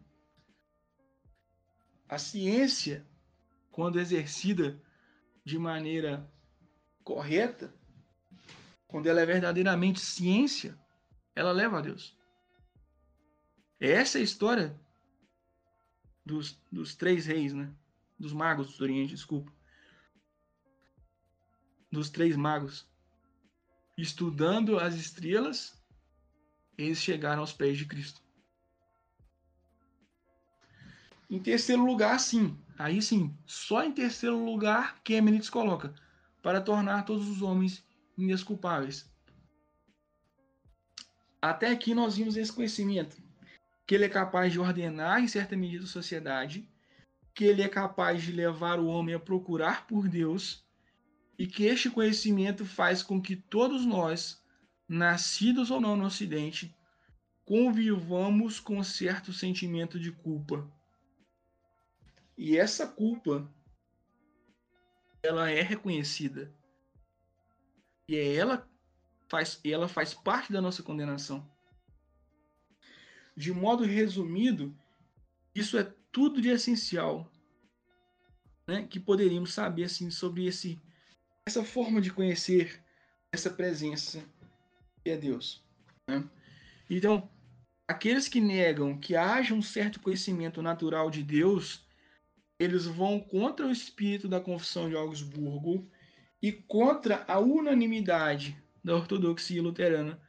A 2.08 2.18
ciência, 2.18 3.08
quando 3.72 4.00
exercida 4.00 4.82
de 5.46 5.60
maneira 5.60 6.30
correta, 7.04 7.74
quando 8.88 9.08
ela 9.08 9.22
é 9.22 9.26
verdadeiramente 9.26 10.00
ciência, 10.00 10.78
ela 11.36 11.52
leva 11.52 11.78
a 11.78 11.82
Deus. 11.82 12.18
Essa 13.80 14.18
é 14.18 14.22
a 14.22 14.24
história 14.24 14.80
dos, 16.30 16.62
dos 16.72 16.96
três 16.96 17.26
reis, 17.26 17.54
né? 17.54 17.74
Dos 18.18 18.34
magos 18.34 18.78
do 18.78 18.84
Oriente, 18.84 19.16
desculpa. 19.16 19.52
Dos 21.92 22.10
três 22.10 22.36
magos 22.36 22.88
estudando 23.98 24.80
as 24.80 24.96
estrelas, 24.96 25.78
eles 26.78 27.00
chegaram 27.00 27.42
aos 27.42 27.52
pés 27.52 27.78
de 27.78 27.86
Cristo. 27.86 28.22
Em 31.30 31.40
terceiro 31.40 31.84
lugar, 31.84 32.18
sim, 32.20 32.58
aí 32.78 33.02
sim, 33.02 33.36
só 33.46 33.84
em 33.84 33.92
terceiro 33.92 34.44
lugar 34.44 35.02
que 35.04 35.14
Emenides 35.14 35.50
coloca, 35.50 35.94
para 36.42 36.62
tornar 36.62 37.04
todos 37.06 37.28
os 37.28 37.42
homens 37.42 37.84
indesculpáveis. 38.18 39.12
Até 41.42 41.70
aqui 41.70 41.94
nós 41.94 42.16
vimos 42.16 42.38
esse 42.38 42.54
conhecimento, 42.54 43.18
que 43.90 43.96
ele 43.96 44.06
é 44.06 44.10
capaz 44.10 44.54
de 44.54 44.60
ordenar 44.60 45.20
em 45.20 45.28
certa 45.28 45.58
medida 45.58 45.84
a 45.84 45.88
sociedade, 45.88 46.70
que 47.34 47.44
ele 47.44 47.64
é 47.64 47.68
capaz 47.68 48.22
de 48.22 48.32
levar 48.32 48.80
o 48.80 48.86
homem 48.86 49.16
a 49.16 49.20
procurar 49.20 49.88
por 49.88 50.08
Deus 50.08 50.64
e 51.40 51.48
que 51.48 51.64
este 51.64 51.90
conhecimento 51.90 52.64
faz 52.68 53.02
com 53.02 53.20
que 53.20 53.36
todos 53.36 53.88
nós, 53.88 54.46
nascidos 54.88 55.72
ou 55.72 55.82
não 55.82 55.96
no 55.96 56.06
Ocidente, 56.06 56.72
convivamos 57.44 58.60
com 58.60 58.84
certo 58.84 59.34
sentimento 59.34 60.00
de 60.00 60.12
culpa. 60.12 60.72
E 62.38 62.60
essa 62.60 62.86
culpa, 62.86 63.52
ela 65.24 65.50
é 65.50 65.64
reconhecida. 65.64 66.54
E 68.08 68.16
é 68.16 68.36
ela 68.36 68.70
faz, 69.28 69.60
ela 69.66 69.88
faz 69.88 70.14
parte 70.14 70.54
da 70.54 70.62
nossa 70.62 70.84
condenação. 70.84 71.50
De 73.40 73.54
modo 73.54 73.86
resumido, 73.86 74.78
isso 75.56 75.78
é 75.78 75.94
tudo 76.12 76.42
de 76.42 76.50
essencial 76.50 77.32
né, 78.68 78.86
que 78.86 79.00
poderíamos 79.00 79.54
saber 79.54 79.86
assim, 79.86 80.12
sobre 80.12 80.46
esse 80.46 80.78
essa 81.48 81.64
forma 81.64 82.02
de 82.02 82.12
conhecer 82.12 82.84
essa 83.32 83.50
presença 83.50 84.22
que 85.02 85.12
é 85.12 85.16
Deus. 85.16 85.64
Né? 86.06 86.30
Então, 86.90 87.30
aqueles 87.88 88.28
que 88.28 88.42
negam 88.42 89.00
que 89.00 89.16
haja 89.16 89.54
um 89.54 89.62
certo 89.62 90.02
conhecimento 90.02 90.62
natural 90.62 91.10
de 91.10 91.24
Deus, 91.24 91.88
eles 92.60 92.88
vão 92.88 93.22
contra 93.22 93.66
o 93.66 93.72
espírito 93.72 94.28
da 94.28 94.42
Confissão 94.42 94.90
de 94.90 94.98
Augsburgo 94.98 95.90
e 96.42 96.52
contra 96.52 97.24
a 97.26 97.40
unanimidade 97.40 98.62
da 98.84 98.98
ortodoxia 98.98 99.64
luterana 99.64 100.22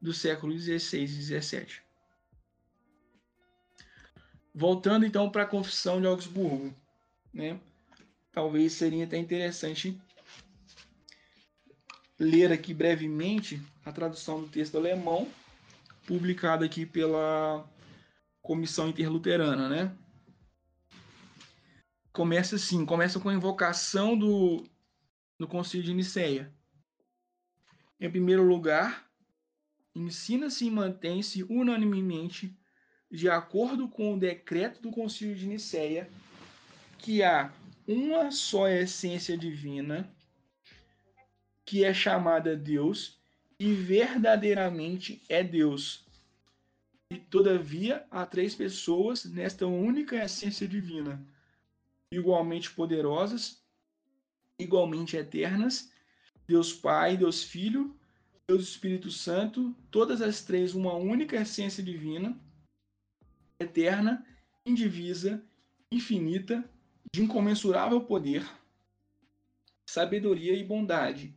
do 0.00 0.12
século 0.12 0.58
XVI 0.58 1.04
e 1.04 1.06
XVII. 1.06 1.85
Voltando 4.58 5.04
então 5.04 5.28
para 5.28 5.42
a 5.42 5.46
Confissão 5.46 6.00
de 6.00 6.06
Augsburgo, 6.06 6.74
né? 7.30 7.60
talvez 8.32 8.72
seria 8.72 9.04
até 9.04 9.18
interessante 9.18 10.00
ler 12.18 12.50
aqui 12.50 12.72
brevemente 12.72 13.62
a 13.84 13.92
tradução 13.92 14.40
do 14.40 14.48
texto 14.48 14.78
alemão, 14.78 15.30
publicada 16.06 16.64
aqui 16.64 16.86
pela 16.86 17.68
Comissão 18.40 18.88
Interluterana, 18.88 19.68
né? 19.68 19.94
Começa 22.10 22.56
assim, 22.56 22.86
começa 22.86 23.20
com 23.20 23.28
a 23.28 23.34
invocação 23.34 24.16
do, 24.18 24.64
do 25.38 25.46
Concílio 25.46 25.84
de 25.84 25.92
Nicéia. 25.92 26.50
Em 28.00 28.10
primeiro 28.10 28.42
lugar, 28.42 29.06
ensina-se 29.94 30.64
e 30.64 30.70
mantém-se 30.70 31.42
unanimemente, 31.42 32.58
de 33.10 33.28
acordo 33.28 33.88
com 33.88 34.14
o 34.14 34.18
decreto 34.18 34.80
do 34.80 34.90
Concílio 34.90 35.34
de 35.34 35.46
Nicéia, 35.46 36.08
que 36.98 37.22
há 37.22 37.52
uma 37.86 38.30
só 38.30 38.68
essência 38.68 39.36
divina, 39.36 40.10
que 41.64 41.84
é 41.84 41.94
chamada 41.94 42.56
Deus 42.56 43.18
e 43.58 43.72
verdadeiramente 43.72 45.22
é 45.28 45.42
Deus. 45.42 46.04
E 47.10 47.16
todavia 47.16 48.04
há 48.10 48.26
três 48.26 48.54
pessoas 48.54 49.24
nesta 49.24 49.66
única 49.66 50.16
essência 50.16 50.66
divina, 50.66 51.24
igualmente 52.10 52.70
poderosas, 52.72 53.62
igualmente 54.58 55.16
eternas, 55.16 55.92
Deus 56.46 56.72
Pai, 56.72 57.16
Deus 57.16 57.44
Filho, 57.44 57.96
Deus 58.48 58.68
Espírito 58.68 59.10
Santo, 59.10 59.74
todas 59.90 60.20
as 60.20 60.42
três 60.42 60.74
uma 60.74 60.94
única 60.94 61.36
essência 61.36 61.82
divina, 61.82 62.36
eterna, 63.58 64.24
indivisa, 64.64 65.44
infinita, 65.90 66.68
de 67.12 67.22
incomensurável 67.22 68.00
poder, 68.00 68.46
sabedoria 69.86 70.54
e 70.54 70.64
bondade 70.64 71.34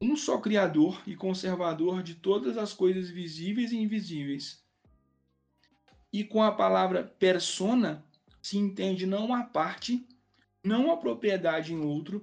um 0.00 0.16
só 0.16 0.38
Criador 0.38 1.02
e 1.06 1.16
conservador 1.16 2.02
de 2.02 2.14
todas 2.14 2.56
as 2.56 2.72
coisas 2.72 3.10
visíveis 3.10 3.72
e 3.72 3.76
invisíveis. 3.76 4.62
E 6.12 6.22
com 6.22 6.42
a 6.42 6.52
palavra 6.52 7.02
persona 7.02 8.04
se 8.40 8.56
entende 8.56 9.06
não 9.06 9.34
a 9.34 9.42
parte, 9.42 10.06
não 10.62 10.92
a 10.92 10.96
propriedade 10.96 11.74
em 11.74 11.80
outro, 11.80 12.22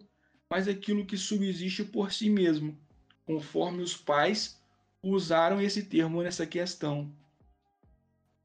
mas 0.49 0.67
aquilo 0.67 1.05
que 1.05 1.17
subsiste 1.17 1.83
por 1.83 2.13
si 2.13 2.29
mesmo, 2.29 2.77
conforme 3.25 3.81
os 3.81 3.95
pais 3.95 4.57
usaram 5.03 5.61
esse 5.61 5.83
termo 5.83 6.23
nessa 6.23 6.47
questão. 6.47 7.13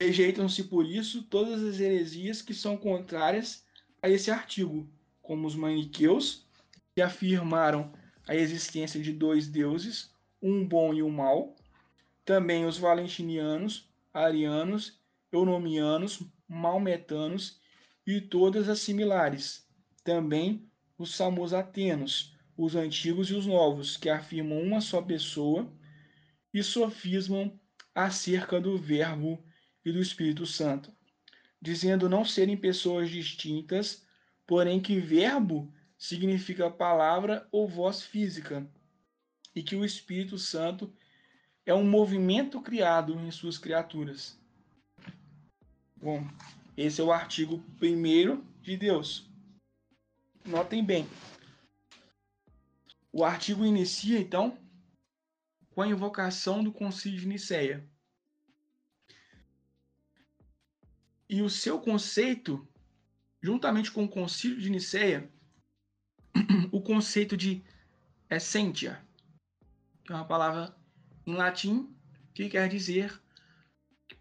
Rejeitam-se 0.00 0.64
por 0.64 0.86
isso 0.86 1.22
todas 1.24 1.62
as 1.62 1.78
heresias 1.78 2.40
que 2.40 2.54
são 2.54 2.74
contrárias 2.74 3.66
a 4.02 4.08
esse 4.08 4.30
artigo, 4.30 4.88
como 5.20 5.46
os 5.46 5.54
maniqueus, 5.54 6.46
que 6.94 7.02
afirmaram 7.02 7.92
a 8.26 8.34
existência 8.34 8.98
de 8.98 9.12
dois 9.12 9.46
deuses, 9.46 10.10
um 10.40 10.66
bom 10.66 10.94
e 10.94 11.02
um 11.02 11.10
mau, 11.10 11.54
também 12.24 12.64
os 12.64 12.78
valentinianos, 12.78 13.90
arianos, 14.12 14.98
eunomianos, 15.30 16.22
maometanos 16.48 17.60
e 18.06 18.22
todas 18.22 18.70
as 18.70 18.78
similares, 18.78 19.68
também 20.02 20.66
os 20.96 21.14
samosatenos, 21.14 22.34
os 22.56 22.74
antigos 22.74 23.28
e 23.28 23.34
os 23.34 23.46
novos, 23.46 23.98
que 23.98 24.08
afirmam 24.08 24.62
uma 24.62 24.80
só 24.80 25.02
pessoa 25.02 25.70
e 26.54 26.62
sofismam 26.62 27.52
acerca 27.94 28.58
do 28.58 28.78
Verbo 28.78 29.44
e 29.84 29.92
do 29.92 30.00
Espírito 30.00 30.46
Santo, 30.46 30.92
dizendo 31.60 32.08
não 32.08 32.24
serem 32.24 32.56
pessoas 32.56 33.10
distintas, 33.10 34.06
porém 34.46 34.80
que 34.80 34.98
Verbo 35.00 35.72
significa 35.96 36.70
palavra 36.70 37.46
ou 37.52 37.68
voz 37.68 38.02
física, 38.02 38.68
e 39.54 39.62
que 39.62 39.76
o 39.76 39.84
Espírito 39.84 40.38
Santo 40.38 40.92
é 41.66 41.74
um 41.74 41.88
movimento 41.88 42.60
criado 42.60 43.14
em 43.20 43.30
suas 43.30 43.58
criaturas. 43.58 44.38
Bom, 45.96 46.26
esse 46.76 47.00
é 47.00 47.04
o 47.04 47.12
artigo 47.12 47.58
primeiro 47.78 48.44
de 48.62 48.76
Deus. 48.76 49.28
Notem 50.44 50.82
bem. 50.82 51.06
O 53.12 53.24
artigo 53.24 53.66
inicia, 53.66 54.18
então, 54.18 54.56
com 55.70 55.82
a 55.82 55.88
invocação 55.88 56.62
do 56.62 56.72
Concílio 56.72 57.20
de 57.20 57.26
Nicéia. 57.26 57.89
E 61.32 61.42
o 61.42 61.48
seu 61.48 61.78
conceito, 61.78 62.66
juntamente 63.40 63.92
com 63.92 64.02
o 64.02 64.08
Concílio 64.08 64.60
de 64.60 64.68
Nicéia, 64.68 65.30
o 66.72 66.82
conceito 66.82 67.36
de 67.36 67.62
essentia, 68.28 69.00
que 70.04 70.12
é 70.12 70.16
uma 70.16 70.24
palavra 70.24 70.76
em 71.24 71.34
latim 71.34 71.94
que 72.34 72.48
quer 72.48 72.68
dizer, 72.68 73.22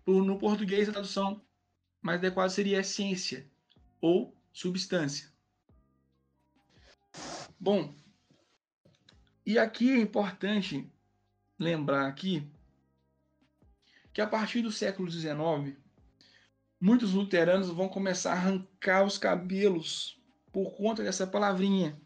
no 0.06 0.38
português 0.38 0.88
a 0.88 0.92
tradução 0.92 1.44
mais 2.00 2.20
adequada 2.20 2.48
seria 2.48 2.82
essência 2.82 3.50
ou 4.00 4.32
substância. 4.54 5.34
Bom, 7.60 7.92
e 9.44 9.58
aqui 9.58 9.90
é 9.90 9.98
importante 9.98 10.88
lembrar 11.58 12.08
aqui 12.08 12.48
que 14.14 14.22
a 14.22 14.28
partir 14.28 14.62
do 14.62 14.72
século 14.72 15.10
XIX, 15.10 15.76
muitos 16.80 17.14
luteranos 17.14 17.70
vão 17.70 17.90
começar 17.90 18.32
a 18.32 18.36
arrancar 18.36 19.04
os 19.04 19.18
cabelos 19.18 20.20
por 20.52 20.76
conta 20.76 21.04
dessa 21.04 21.28
palavrinha. 21.28 22.00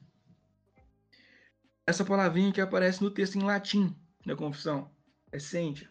Essa 1.86 2.04
palavrinha 2.06 2.52
que 2.52 2.62
aparece 2.62 3.02
no 3.02 3.12
texto 3.12 3.36
em 3.36 3.44
latim 3.44 3.96
da 4.26 4.36
confissão, 4.36 4.90
essência. 5.32 5.90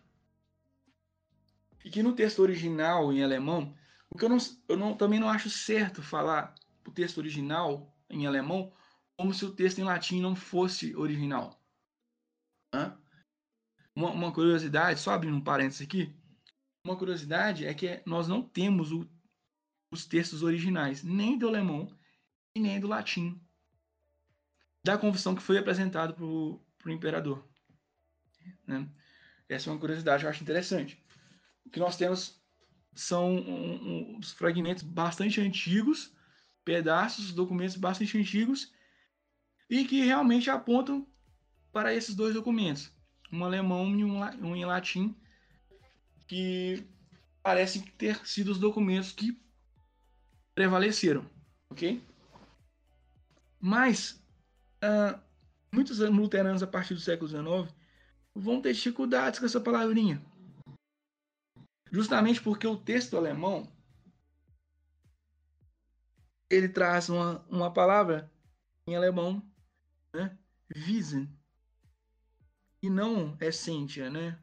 E 1.84 1.90
que 1.90 2.02
no 2.02 2.14
texto 2.14 2.40
original 2.40 3.12
em 3.12 3.22
alemão, 3.22 3.76
o 4.10 4.16
que 4.16 4.24
eu, 4.24 4.28
não, 4.28 4.38
eu 4.68 4.76
não, 4.76 4.96
também 4.96 5.20
não 5.20 5.28
acho 5.28 5.50
certo 5.50 6.02
falar 6.02 6.54
o 6.86 6.90
texto 6.90 7.18
original 7.18 7.94
em 8.08 8.26
alemão 8.26 8.72
como 9.16 9.32
se 9.32 9.44
o 9.44 9.54
texto 9.54 9.78
em 9.78 9.84
latim 9.84 10.20
não 10.20 10.34
fosse 10.34 10.96
original. 10.96 11.60
Uma, 13.94 14.10
uma, 14.10 14.32
curiosidade, 14.32 15.00
só 15.00 15.12
abrindo 15.12 15.36
um 15.36 15.40
parênteses 15.40 15.82
aqui, 15.82 16.14
uma 16.84 16.96
curiosidade 16.96 17.66
é 17.66 17.72
que 17.74 18.02
nós 18.04 18.26
não 18.26 18.42
temos 18.42 18.90
o, 18.92 19.08
os 19.90 20.04
textos 20.04 20.42
originais, 20.42 21.02
nem 21.02 21.38
do 21.38 21.48
alemão 21.48 21.88
e 22.54 22.60
nem 22.60 22.80
do 22.80 22.88
latim, 22.88 23.40
da 24.84 24.98
confissão 24.98 25.34
que 25.34 25.42
foi 25.42 25.58
apresentado 25.58 26.14
para 26.14 26.24
o 26.24 26.92
imperador. 26.92 27.46
Né? 28.66 28.88
Essa 29.48 29.70
é 29.70 29.72
uma 29.72 29.78
curiosidade 29.78 30.22
que 30.22 30.26
eu 30.26 30.30
acho 30.30 30.42
interessante. 30.42 31.02
O 31.64 31.70
que 31.70 31.78
nós 31.78 31.96
temos 31.96 32.42
são 32.94 33.36
um, 33.36 34.16
um, 34.16 34.22
fragmentos 34.22 34.82
bastante 34.82 35.40
antigos, 35.40 36.12
pedaços, 36.64 37.32
documentos 37.32 37.76
bastante 37.76 38.18
antigos, 38.18 38.72
e 39.70 39.84
que 39.84 40.04
realmente 40.04 40.50
apontam 40.50 41.06
para 41.72 41.94
esses 41.94 42.14
dois 42.14 42.34
documentos, 42.34 42.92
um 43.32 43.44
alemão 43.44 43.96
e 43.96 44.04
um, 44.04 44.20
um 44.46 44.54
em 44.54 44.64
latim, 44.64 45.16
que 46.32 46.88
parecem 47.42 47.82
ter 47.82 48.26
sido 48.26 48.52
os 48.52 48.58
documentos 48.58 49.12
que 49.12 49.38
prevaleceram, 50.54 51.28
ok? 51.68 52.02
Mas 53.60 54.12
uh, 54.82 55.20
muitos 55.70 55.98
luteranos 55.98 56.62
a 56.62 56.66
partir 56.66 56.94
do 56.94 57.00
século 57.00 57.28
XIX 57.28 57.76
vão 58.34 58.62
ter 58.62 58.72
dificuldades 58.72 59.38
com 59.38 59.44
essa 59.44 59.60
palavrinha, 59.60 60.24
justamente 61.90 62.40
porque 62.40 62.66
o 62.66 62.78
texto 62.78 63.14
alemão 63.14 63.70
ele 66.48 66.66
traz 66.70 67.10
uma, 67.10 67.44
uma 67.50 67.70
palavra 67.70 68.32
em 68.86 68.96
alemão 68.96 69.42
né? 70.14 70.38
Wissen 70.74 71.28
e 72.82 72.88
não 72.88 73.36
essentia, 73.38 74.08
né? 74.08 74.42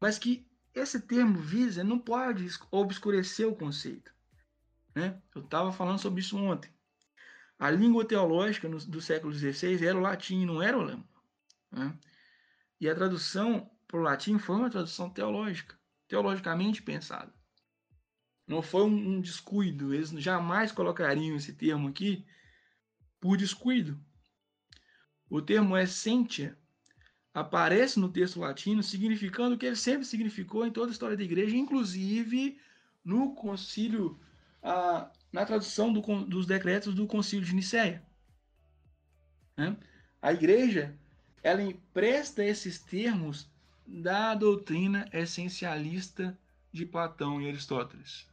Mas 0.00 0.18
que 0.18 0.47
esse 0.78 1.00
termo 1.00 1.40
Wissen 1.40 1.84
não 1.84 1.98
pode 1.98 2.46
obscurecer 2.70 3.46
o 3.46 3.56
conceito, 3.56 4.12
né? 4.94 5.20
Eu 5.34 5.42
estava 5.42 5.72
falando 5.72 5.98
sobre 5.98 6.20
isso 6.20 6.36
ontem. 6.36 6.70
A 7.58 7.70
língua 7.70 8.04
teológica 8.04 8.68
do 8.68 9.00
século 9.00 9.32
XVI 9.32 9.84
era 9.84 9.98
o 9.98 10.00
latim, 10.00 10.46
não 10.46 10.62
era 10.62 10.78
o 10.78 10.80
alemão. 10.80 11.08
Né? 11.72 11.98
E 12.80 12.88
a 12.88 12.94
tradução 12.94 13.70
para 13.86 13.98
o 13.98 14.02
latim 14.02 14.38
foi 14.38 14.56
uma 14.56 14.70
tradução 14.70 15.10
teológica, 15.10 15.78
teologicamente 16.06 16.82
pensada. 16.82 17.32
Não 18.46 18.62
foi 18.62 18.82
um, 18.84 19.16
um 19.16 19.20
descuido, 19.20 19.92
eles 19.92 20.10
jamais 20.10 20.72
colocariam 20.72 21.36
esse 21.36 21.52
termo 21.52 21.88
aqui 21.88 22.26
por 23.20 23.36
descuido. 23.36 24.00
O 25.28 25.42
termo 25.42 25.76
essentia 25.76 26.57
aparece 27.32 28.00
no 28.00 28.08
texto 28.08 28.40
latino 28.40 28.82
significando 28.82 29.54
o 29.54 29.58
que 29.58 29.66
ele 29.66 29.76
sempre 29.76 30.06
significou 30.06 30.66
em 30.66 30.72
toda 30.72 30.90
a 30.90 30.92
história 30.92 31.16
da 31.16 31.22
igreja, 31.22 31.56
inclusive 31.56 32.58
no 33.04 33.34
concílio, 33.34 34.18
a, 34.62 35.10
na 35.32 35.44
tradução 35.44 35.92
do, 35.92 36.00
dos 36.24 36.46
decretos 36.46 36.94
do 36.94 37.06
concílio 37.06 37.44
de 37.44 37.54
Nicéia. 37.54 38.02
Né? 39.56 39.76
A 40.20 40.32
igreja 40.32 40.98
ela 41.42 41.62
empresta 41.62 42.44
esses 42.44 42.78
termos 42.78 43.48
da 43.86 44.34
doutrina 44.34 45.08
essencialista 45.12 46.38
de 46.72 46.84
Platão 46.84 47.40
e 47.40 47.48
Aristóteles. 47.48 48.26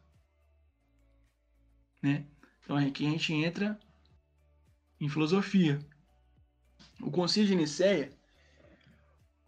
Né? 2.02 2.26
Então 2.64 2.76
aqui 2.76 3.06
a 3.06 3.10
gente 3.12 3.34
entra 3.34 3.80
em 5.00 5.08
filosofia. 5.08 5.80
O 7.02 7.12
Concílio 7.12 7.48
de 7.48 7.56
Nicéia 7.56 8.12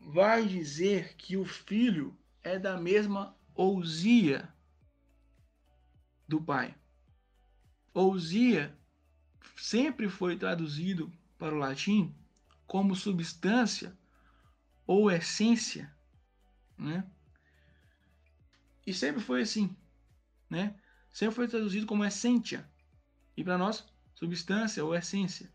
vai 0.09 0.47
dizer 0.47 1.15
que 1.17 1.35
o 1.35 1.43
filho 1.43 2.17
é 2.41 2.57
da 2.57 2.77
mesma 2.77 3.35
ousia 3.53 4.47
do 6.25 6.41
pai. 6.41 6.73
Ousia 7.93 8.73
sempre 9.57 10.07
foi 10.07 10.37
traduzido 10.37 11.11
para 11.37 11.53
o 11.53 11.57
latim 11.57 12.15
como 12.65 12.95
substância 12.95 13.97
ou 14.85 15.11
essência, 15.11 15.93
né? 16.77 17.05
E 18.85 18.93
sempre 18.93 19.21
foi 19.21 19.41
assim, 19.41 19.75
né? 20.49 20.79
Sempre 21.11 21.35
foi 21.35 21.47
traduzido 21.49 21.85
como 21.85 22.05
essência. 22.05 22.65
E 23.35 23.43
para 23.43 23.57
nós, 23.57 23.85
substância 24.15 24.85
ou 24.85 24.95
essência. 24.95 25.51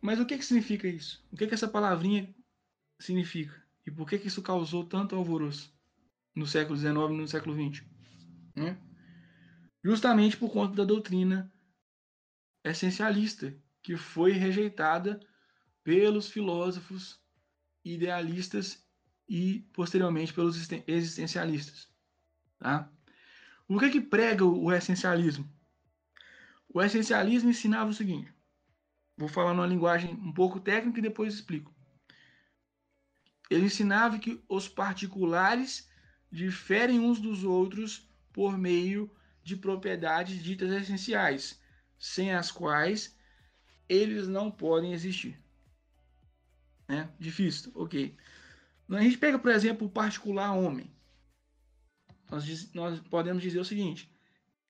Mas 0.00 0.18
o 0.18 0.26
que, 0.26 0.38
que 0.38 0.44
significa 0.44 0.88
isso? 0.88 1.24
O 1.30 1.36
que, 1.36 1.46
que 1.46 1.54
essa 1.54 1.68
palavrinha 1.68 2.34
significa? 2.98 3.54
E 3.86 3.90
por 3.90 4.08
que, 4.08 4.18
que 4.18 4.28
isso 4.28 4.42
causou 4.42 4.84
tanto 4.84 5.14
alvoroço 5.14 5.72
no 6.34 6.46
século 6.46 6.78
XIX 6.78 6.94
e 6.94 7.16
no 7.16 7.28
século 7.28 7.54
XX? 7.54 7.84
Né? 8.54 8.78
Justamente 9.84 10.36
por 10.36 10.50
conta 10.50 10.74
da 10.74 10.84
doutrina 10.84 11.52
essencialista, 12.64 13.54
que 13.82 13.96
foi 13.96 14.32
rejeitada 14.32 15.20
pelos 15.82 16.28
filósofos 16.28 17.20
idealistas 17.84 18.86
e 19.28 19.60
posteriormente 19.72 20.32
pelos 20.32 20.56
existencialistas. 20.86 21.88
Tá? 22.58 22.90
O 23.66 23.78
que 23.78 23.90
que 23.90 24.00
prega 24.00 24.44
o 24.44 24.70
essencialismo? 24.72 25.48
O 26.68 26.82
essencialismo 26.82 27.50
ensinava 27.50 27.90
o 27.90 27.94
seguinte. 27.94 28.32
Vou 29.20 29.28
falar 29.28 29.52
numa 29.52 29.66
linguagem 29.66 30.14
um 30.14 30.32
pouco 30.32 30.58
técnica 30.58 30.98
e 30.98 31.02
depois 31.02 31.34
explico. 31.34 31.70
Ele 33.50 33.66
ensinava 33.66 34.18
que 34.18 34.42
os 34.48 34.66
particulares 34.66 35.86
diferem 36.32 36.98
uns 36.98 37.20
dos 37.20 37.44
outros 37.44 38.08
por 38.32 38.56
meio 38.56 39.14
de 39.42 39.56
propriedades 39.56 40.42
ditas 40.42 40.70
essenciais, 40.72 41.60
sem 41.98 42.32
as 42.32 42.50
quais 42.50 43.14
eles 43.86 44.26
não 44.26 44.50
podem 44.50 44.94
existir. 44.94 45.38
Né? 46.88 47.12
Difícil, 47.18 47.72
ok. 47.74 48.16
A 48.88 49.02
gente 49.02 49.18
pega, 49.18 49.38
por 49.38 49.50
exemplo, 49.50 49.86
o 49.86 49.90
particular 49.90 50.56
homem. 50.56 50.90
Nós, 52.30 52.72
nós 52.72 53.00
podemos 53.00 53.42
dizer 53.42 53.60
o 53.60 53.66
seguinte: 53.66 54.10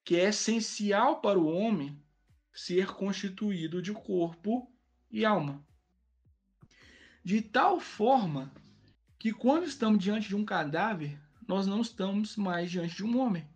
que 0.03 0.17
é 0.17 0.27
essencial 0.27 1.21
para 1.21 1.39
o 1.39 1.47
homem 1.47 2.00
ser 2.53 2.87
constituído 2.93 3.81
de 3.81 3.93
corpo 3.93 4.71
e 5.09 5.25
alma. 5.25 5.65
De 7.23 7.41
tal 7.41 7.79
forma 7.79 8.51
que 9.19 9.31
quando 9.31 9.65
estamos 9.65 10.03
diante 10.03 10.27
de 10.27 10.35
um 10.35 10.43
cadáver, 10.43 11.19
nós 11.47 11.67
não 11.67 11.81
estamos 11.81 12.35
mais 12.35 12.71
diante 12.71 12.95
de 12.95 13.03
um 13.03 13.19
homem, 13.19 13.47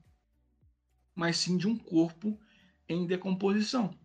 mas 1.16 1.38
sim 1.38 1.58
de 1.58 1.68
um 1.68 1.78
corpo 1.78 2.40
em 2.88 3.08
decomposição. 3.08 3.98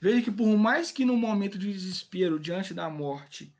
Veja 0.00 0.22
que 0.22 0.30
por 0.30 0.56
mais 0.56 0.92
que 0.92 1.04
no 1.04 1.16
momento 1.16 1.58
de 1.58 1.72
desespero 1.72 2.38
diante 2.38 2.74
da 2.74 2.88
morte, 2.88 3.54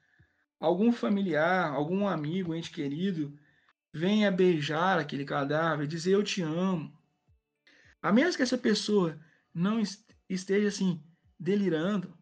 algum 0.60 0.92
familiar, 0.92 1.72
algum 1.72 2.06
amigo, 2.06 2.54
ente 2.54 2.70
querido, 2.70 3.36
venha 3.92 4.30
beijar 4.30 4.98
aquele 4.98 5.24
cadáver, 5.24 5.86
dizer 5.86 6.12
eu 6.12 6.22
te 6.22 6.42
amo. 6.42 6.96
A 8.02 8.12
menos 8.12 8.36
que 8.36 8.42
essa 8.42 8.58
pessoa 8.58 9.18
não 9.56 9.80
esteja 10.28 10.68
assim 10.68 11.02
delirando, 11.40 12.14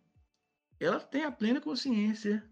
ela 0.78 1.01
tem 1.01 1.24
a 1.24 1.32
plena 1.32 1.61
consciência 1.61 2.49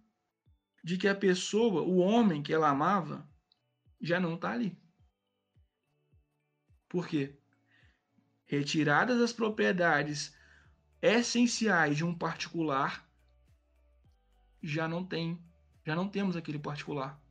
de 0.83 0.99
que 0.99 1.07
a 1.07 1.15
pessoa, 1.15 1.83
o 1.83 1.99
homem 1.99 2.43
que 2.43 2.53
ela 2.53 2.69
amava, 2.69 3.31
já 4.01 4.19
não 4.19 4.35
está 4.35 4.51
ali. 4.51 4.77
Por 6.89 7.07
quê? 7.07 7.39
Retiradas 8.45 9.21
as 9.21 9.33
propriedades 9.33 10.37
essenciais 11.01 11.97
de 11.97 12.05
um 12.05 12.13
particular, 12.13 13.09
já 14.61 14.89
não 14.89 15.05
tem, 15.05 15.41
já 15.87 15.95
não 15.95 16.09
temos 16.09 16.35
aquele 16.35 16.59
particular. 16.59 17.23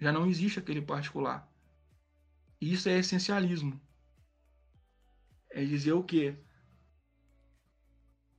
Já 0.00 0.12
não 0.12 0.28
existe 0.28 0.60
aquele 0.60 0.80
particular. 0.80 1.52
Isso 2.60 2.88
é 2.88 2.98
essencialismo. 2.98 3.80
É 5.50 5.64
dizer 5.64 5.92
o 5.92 6.02
quê? 6.02 6.36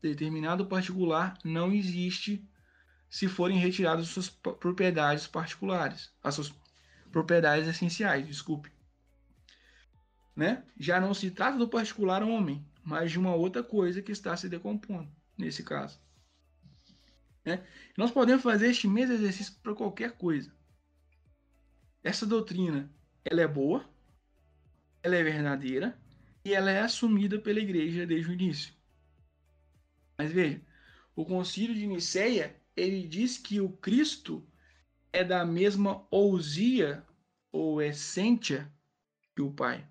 Determinado 0.02 0.68
particular 0.68 1.38
não 1.44 1.74
existe 1.74 2.48
se 3.10 3.28
forem 3.28 3.58
retiradas 3.58 4.08
suas 4.08 4.30
propriedades 4.30 5.28
particulares, 5.28 6.12
as 6.24 6.36
suas 6.36 6.54
propriedades 7.12 7.68
essenciais, 7.68 8.28
desculpe. 8.28 8.72
Né? 10.36 10.64
Já 10.78 11.00
não 11.00 11.14
se 11.14 11.32
trata 11.32 11.58
do 11.58 11.68
particular 11.68 12.22
homem, 12.22 12.66
mas 12.84 13.12
de 13.12 13.18
uma 13.18 13.34
outra 13.34 13.64
coisa 13.64 14.02
que 14.02 14.12
está 14.12 14.36
se 14.38 14.48
decompondo, 14.48 15.10
nesse 15.38 15.64
caso. 15.64 16.00
Né? 17.44 17.66
Nós 17.98 18.12
podemos 18.12 18.44
fazer 18.44 18.70
este 18.70 18.88
mesmo 18.88 19.16
exercício 19.16 19.56
para 19.64 19.74
qualquer 19.74 20.12
coisa. 20.12 20.54
Essa 22.04 22.26
doutrina, 22.26 22.92
ela 23.26 23.42
é 23.42 23.48
boa, 23.48 23.90
ela 25.02 25.16
é 25.16 25.24
verdadeira 25.24 25.98
e 26.48 26.54
ela 26.54 26.72
é 26.72 26.80
assumida 26.80 27.38
pela 27.38 27.60
igreja 27.60 28.08
desde 28.08 28.32
o 28.32 28.34
início. 28.34 28.74
Mas 30.18 30.32
veja, 30.32 30.66
o 31.14 31.26
concílio 31.26 31.76
de 31.76 31.86
Nicéia, 31.86 32.58
ele 32.74 33.06
diz 33.06 33.38
que 33.38 33.60
o 33.60 33.76
Cristo 33.78 34.50
é 35.12 35.26
da 35.26 35.46
mesma 35.46 36.08
ousia 36.10 37.06
ou 37.52 37.82
essência 37.82 38.74
que 39.36 39.42
o 39.42 39.54
Pai. 39.54 39.86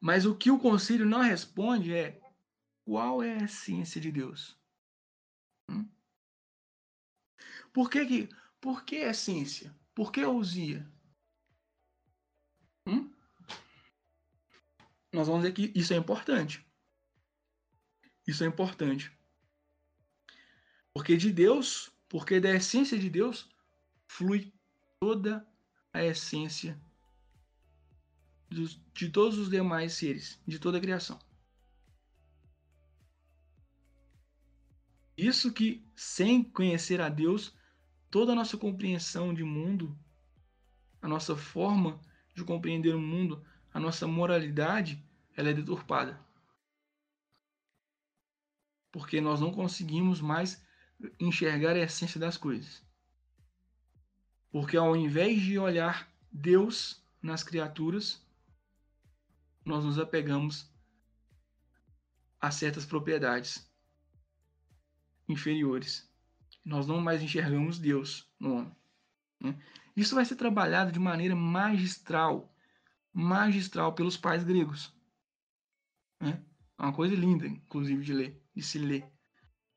Mas 0.00 0.24
o 0.24 0.34
que 0.34 0.50
o 0.50 0.58
concílio 0.58 1.04
não 1.04 1.20
responde 1.20 1.94
é 1.94 2.18
qual 2.86 3.22
é 3.22 3.34
a 3.34 3.44
essência 3.44 4.00
de 4.00 4.10
Deus? 4.10 4.58
Hum? 5.70 5.86
Por 7.70 7.90
que, 7.90 8.06
que 8.06 8.28
por 8.60 8.84
que 8.84 8.96
essência? 8.96 9.74
Por 9.94 10.10
que 10.10 10.24
ousia? 10.24 10.90
Nós 15.12 15.28
vamos 15.28 15.42
ver 15.42 15.52
que 15.52 15.70
isso 15.74 15.92
é 15.92 15.96
importante. 15.96 16.66
Isso 18.26 18.42
é 18.42 18.46
importante. 18.46 19.12
Porque 20.94 21.16
de 21.16 21.30
Deus, 21.30 21.90
porque 22.08 22.40
da 22.40 22.54
essência 22.54 22.98
de 22.98 23.10
Deus, 23.10 23.48
flui 24.06 24.52
toda 25.00 25.46
a 25.92 26.02
essência 26.02 26.80
de 28.94 29.08
todos 29.08 29.38
os 29.38 29.48
demais 29.48 29.94
seres, 29.94 30.40
de 30.46 30.58
toda 30.58 30.78
a 30.78 30.80
criação. 30.80 31.18
Isso 35.16 35.52
que, 35.52 35.86
sem 35.94 36.42
conhecer 36.42 37.00
a 37.00 37.08
Deus, 37.08 37.54
toda 38.10 38.32
a 38.32 38.34
nossa 38.34 38.56
compreensão 38.56 39.32
de 39.32 39.44
mundo, 39.44 39.98
a 41.00 41.08
nossa 41.08 41.36
forma 41.36 42.00
de 42.34 42.44
compreender 42.44 42.94
o 42.94 43.00
mundo, 43.00 43.44
a 43.72 43.80
nossa 43.80 44.06
moralidade, 44.06 45.02
ela 45.36 45.50
é 45.50 45.54
deturpada. 45.54 46.20
Porque 48.90 49.20
nós 49.20 49.40
não 49.40 49.52
conseguimos 49.52 50.20
mais 50.20 50.62
enxergar 51.18 51.74
a 51.74 51.78
essência 51.80 52.20
das 52.20 52.36
coisas. 52.36 52.82
Porque 54.50 54.76
ao 54.76 54.94
invés 54.94 55.40
de 55.40 55.58
olhar 55.58 56.12
Deus 56.30 57.02
nas 57.22 57.42
criaturas, 57.42 58.20
nós 59.64 59.84
nos 59.84 59.98
apegamos 59.98 60.70
a 62.40 62.50
certas 62.50 62.84
propriedades 62.84 63.66
inferiores. 65.28 66.10
Nós 66.64 66.86
não 66.86 67.00
mais 67.00 67.22
enxergamos 67.22 67.78
Deus 67.78 68.28
no 68.38 68.54
homem. 68.54 68.76
Né? 69.40 69.58
Isso 69.96 70.14
vai 70.14 70.24
ser 70.24 70.36
trabalhado 70.36 70.92
de 70.92 70.98
maneira 70.98 71.34
magistral, 71.34 72.51
magistral 73.12 73.94
pelos 73.94 74.16
pais 74.16 74.44
gregos. 74.44 74.94
Né? 76.20 76.44
É 76.78 76.82
uma 76.82 76.92
coisa 76.92 77.14
linda, 77.14 77.46
inclusive, 77.46 78.02
de 78.02 78.12
ler, 78.12 78.42
de 78.54 78.62
se 78.62 78.78
ler. 78.78 79.10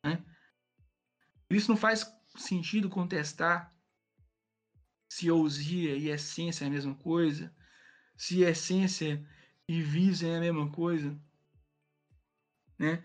Né? 0.04 0.24
Isso 1.50 1.70
não 1.70 1.78
faz 1.78 2.06
sentido 2.38 2.90
contestar 2.90 3.74
se 5.10 5.30
ousia 5.32 5.96
e 5.96 6.10
essência 6.10 6.66
é 6.66 6.68
a 6.68 6.72
mesma 6.72 6.96
coisa, 6.96 7.56
se 8.18 8.42
essência 8.42 9.26
e 9.68 9.82
visem 9.82 10.32
é 10.32 10.38
a 10.38 10.42
mesma 10.42 10.70
coisa. 10.72 11.18
Né? 12.78 13.04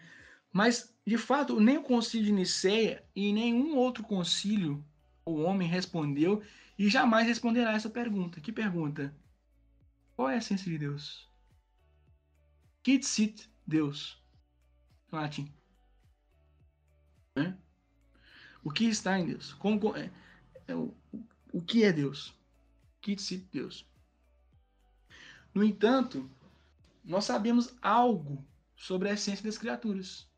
Mas, 0.53 0.93
de 1.07 1.16
fato, 1.16 1.61
nem 1.61 1.78
o 1.78 1.83
concílio 1.83 2.26
de 2.26 2.33
Nicéia 2.33 3.09
e 3.14 3.33
nenhum 3.33 3.76
outro 3.76 4.03
concílio 4.03 4.85
o 5.24 5.37
homem 5.37 5.68
respondeu 5.68 6.43
e 6.78 6.89
jamais 6.89 7.26
responderá 7.26 7.72
essa 7.72 7.89
pergunta. 7.89 8.41
Que 8.41 8.51
pergunta? 8.51 9.14
Qual 10.21 10.29
é 10.29 10.35
a 10.35 10.37
essência 10.37 10.71
de 10.71 10.77
Deus? 10.77 11.27
Quid 12.83 13.07
sit 13.07 13.49
Deus? 13.66 14.23
Em 15.11 15.16
latim. 15.16 15.55
O 18.62 18.71
que 18.71 18.85
está 18.85 19.18
em 19.18 19.29
Deus? 19.29 19.55
Como, 19.55 19.97
é, 19.97 20.11
é, 20.68 20.75
o, 20.75 20.95
o 21.55 21.62
que 21.62 21.85
é 21.85 21.91
Deus? 21.91 22.39
Quid 23.01 23.18
sit 23.18 23.49
Deus? 23.51 23.91
No 25.55 25.64
entanto, 25.64 26.31
nós 27.03 27.25
sabemos 27.25 27.75
algo 27.81 28.47
sobre 28.77 29.09
a 29.09 29.14
essência 29.14 29.47
das 29.47 29.57
criaturas. 29.57 30.29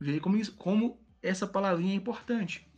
Veja 0.00 0.20
como, 0.20 0.36
isso, 0.36 0.56
como 0.56 1.00
essa 1.22 1.46
palavrinha 1.46 1.92
é 1.92 1.96
importante. 1.96 2.68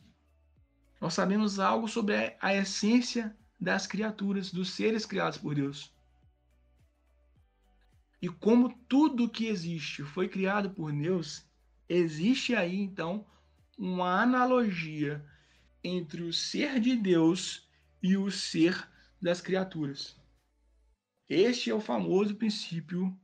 Nós 1.01 1.14
sabemos 1.14 1.59
algo 1.59 1.88
sobre 1.88 2.14
a, 2.14 2.36
a 2.43 2.55
essência 2.55 3.34
das 3.62 3.86
criaturas, 3.86 4.50
dos 4.50 4.70
seres 4.70 5.06
criados 5.06 5.38
por 5.38 5.54
Deus. 5.54 5.94
E 8.20 8.28
como 8.28 8.76
tudo 8.88 9.30
que 9.30 9.46
existe 9.46 10.02
foi 10.02 10.28
criado 10.28 10.70
por 10.70 10.90
Deus, 10.92 11.46
existe 11.88 12.56
aí 12.56 12.76
então 12.76 13.24
uma 13.78 14.20
analogia 14.20 15.24
entre 15.82 16.22
o 16.22 16.32
ser 16.32 16.80
de 16.80 16.96
Deus 16.96 17.68
e 18.02 18.16
o 18.16 18.32
ser 18.32 18.88
das 19.20 19.40
criaturas. 19.40 20.20
Este 21.28 21.70
é 21.70 21.74
o 21.74 21.80
famoso 21.80 22.34
princípio 22.34 23.16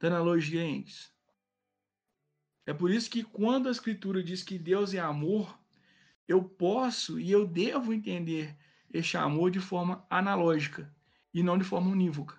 da 0.00 0.08
analogia 0.08 0.64
entes. 0.64 1.14
É 2.66 2.74
por 2.74 2.90
isso 2.90 3.08
que 3.08 3.22
quando 3.22 3.68
a 3.68 3.72
escritura 3.72 4.24
diz 4.24 4.42
que 4.42 4.58
Deus 4.58 4.92
é 4.92 4.98
amor, 4.98 5.56
eu 6.26 6.42
posso 6.42 7.20
e 7.20 7.30
eu 7.30 7.46
devo 7.46 7.92
entender 7.92 8.56
este 8.98 9.16
amor 9.16 9.50
de 9.50 9.60
forma 9.60 10.04
analógica 10.08 10.92
e 11.32 11.42
não 11.42 11.58
de 11.58 11.64
forma 11.64 11.90
unívoca. 11.90 12.36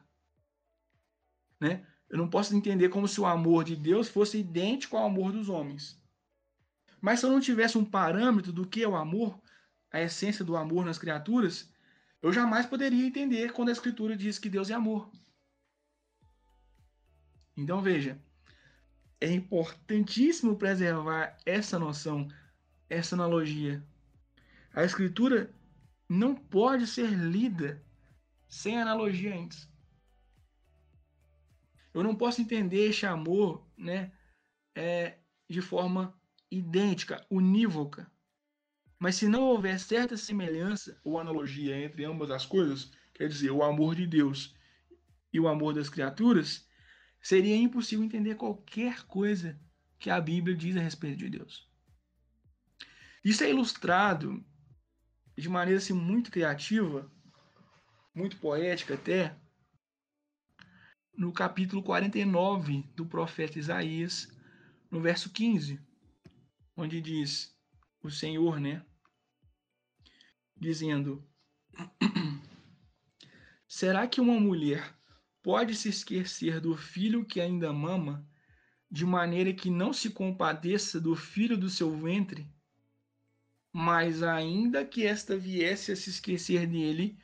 Né? 1.60 1.86
Eu 2.10 2.18
não 2.18 2.30
posso 2.30 2.56
entender 2.56 2.90
como 2.90 3.08
se 3.08 3.20
o 3.20 3.26
amor 3.26 3.64
de 3.64 3.76
Deus 3.76 4.08
fosse 4.08 4.40
idêntico 4.40 4.98
ao 4.98 5.06
amor 5.06 5.32
dos 5.32 5.50
homens. 5.50 6.02
Mas 7.02 7.20
se 7.20 7.26
eu 7.26 7.32
não 7.32 7.40
tivesse 7.40 7.78
um 7.78 7.86
parâmetro 7.86 8.52
do 8.52 8.68
que 8.68 8.84
é 8.84 8.88
o 8.88 8.96
amor, 8.96 9.40
a 9.92 10.02
essência 10.02 10.44
do 10.44 10.56
amor 10.56 10.86
nas 10.86 10.98
criaturas, 10.98 11.72
eu 12.22 12.34
jamais 12.34 12.66
poderia 12.66 13.06
entender 13.06 13.52
quando 13.54 13.70
a 13.70 13.72
Escritura 13.72 14.16
diz 14.16 14.40
que 14.40 14.50
Deus 14.50 14.70
é 14.70 14.74
amor. 14.74 15.12
Então 17.56 17.82
veja, 17.82 18.20
é 19.20 19.32
importantíssimo 19.32 20.56
preservar 20.56 21.38
essa 21.46 21.78
noção, 21.78 22.28
essa 22.90 23.16
analogia. 23.16 23.84
A 24.74 24.84
Escritura 24.84 25.52
não 26.08 26.36
pode 26.36 26.88
ser 26.88 27.10
lida 27.10 27.84
sem 28.48 28.80
analogia 28.80 29.36
antes. 29.36 29.70
Eu 31.94 32.04
não 32.04 32.16
posso 32.16 32.42
entender 32.42 32.90
este 32.90 33.06
amor 33.06 33.68
né, 33.78 34.12
é, 34.76 35.18
de 35.50 35.62
forma 35.62 36.18
idêntica, 36.50 37.26
unívoca. 37.30 38.10
Mas 39.00 39.16
se 39.16 39.28
não 39.28 39.44
houver 39.44 39.80
certa 39.80 40.16
semelhança 40.16 41.00
ou 41.04 41.20
analogia 41.20 41.78
entre 41.78 42.06
ambas 42.06 42.32
as 42.32 42.46
coisas, 42.46 42.92
quer 43.14 43.28
dizer, 43.28 43.52
o 43.52 43.64
amor 43.64 43.96
de 43.96 44.08
Deus 44.08 44.56
e 45.32 45.40
o 45.40 45.48
amor 45.48 45.74
das 45.74 45.90
criaturas, 45.90 46.68
seria 47.22 47.56
impossível 47.56 48.06
entender 48.06 48.36
qualquer 48.36 49.04
coisa 49.06 49.60
que 50.00 50.10
a 50.10 50.22
Bíblia 50.22 50.56
diz 50.56 50.78
a 50.78 50.82
respeito 50.82 51.18
de 51.18 51.30
Deus. 51.30 51.68
Isso 53.24 53.44
é 53.44 53.50
ilustrado 53.50 54.44
de 55.38 55.48
maneira 55.48 55.78
assim, 55.78 55.94
muito 55.94 56.32
criativa, 56.32 57.12
muito 58.14 58.38
poética 58.38 58.96
até, 58.96 59.38
no 61.16 61.32
capítulo 61.32 61.84
49 61.84 62.84
do 62.96 63.06
profeta 63.06 63.60
Isaías, 63.60 64.36
no 64.90 65.00
verso 65.00 65.32
15, 65.32 65.80
onde 66.76 67.00
diz 67.00 67.56
o 68.02 68.10
Senhor, 68.10 68.60
né? 68.60 68.84
Dizendo: 70.56 71.24
Será 73.68 74.08
que 74.08 74.20
uma 74.20 74.40
mulher 74.40 74.96
pode 75.44 75.76
se 75.76 75.90
esquecer 75.90 76.60
do 76.60 76.76
filho 76.76 77.26
que 77.26 77.40
ainda 77.40 77.72
mama, 77.72 78.28
de 78.90 79.06
maneira 79.06 79.54
que 79.54 79.70
não 79.70 79.94
se 79.94 80.10
compadeça 80.10 81.00
do 81.00 81.16
filho 81.16 81.58
do 81.58 81.70
seu 81.70 81.96
ventre? 81.96 82.52
Mas 83.80 84.24
ainda 84.24 84.84
que 84.84 85.06
esta 85.06 85.38
viesse 85.38 85.92
a 85.92 85.96
se 85.96 86.10
esquecer 86.10 86.66
dele, 86.66 87.16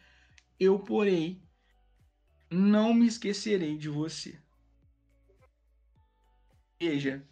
eu, 0.59 0.77
porém, 0.77 1.41
não 2.47 2.93
me 2.93 3.07
esquecerei 3.07 3.75
de 3.75 3.89
você. 3.89 4.39
Veja, 6.79 7.27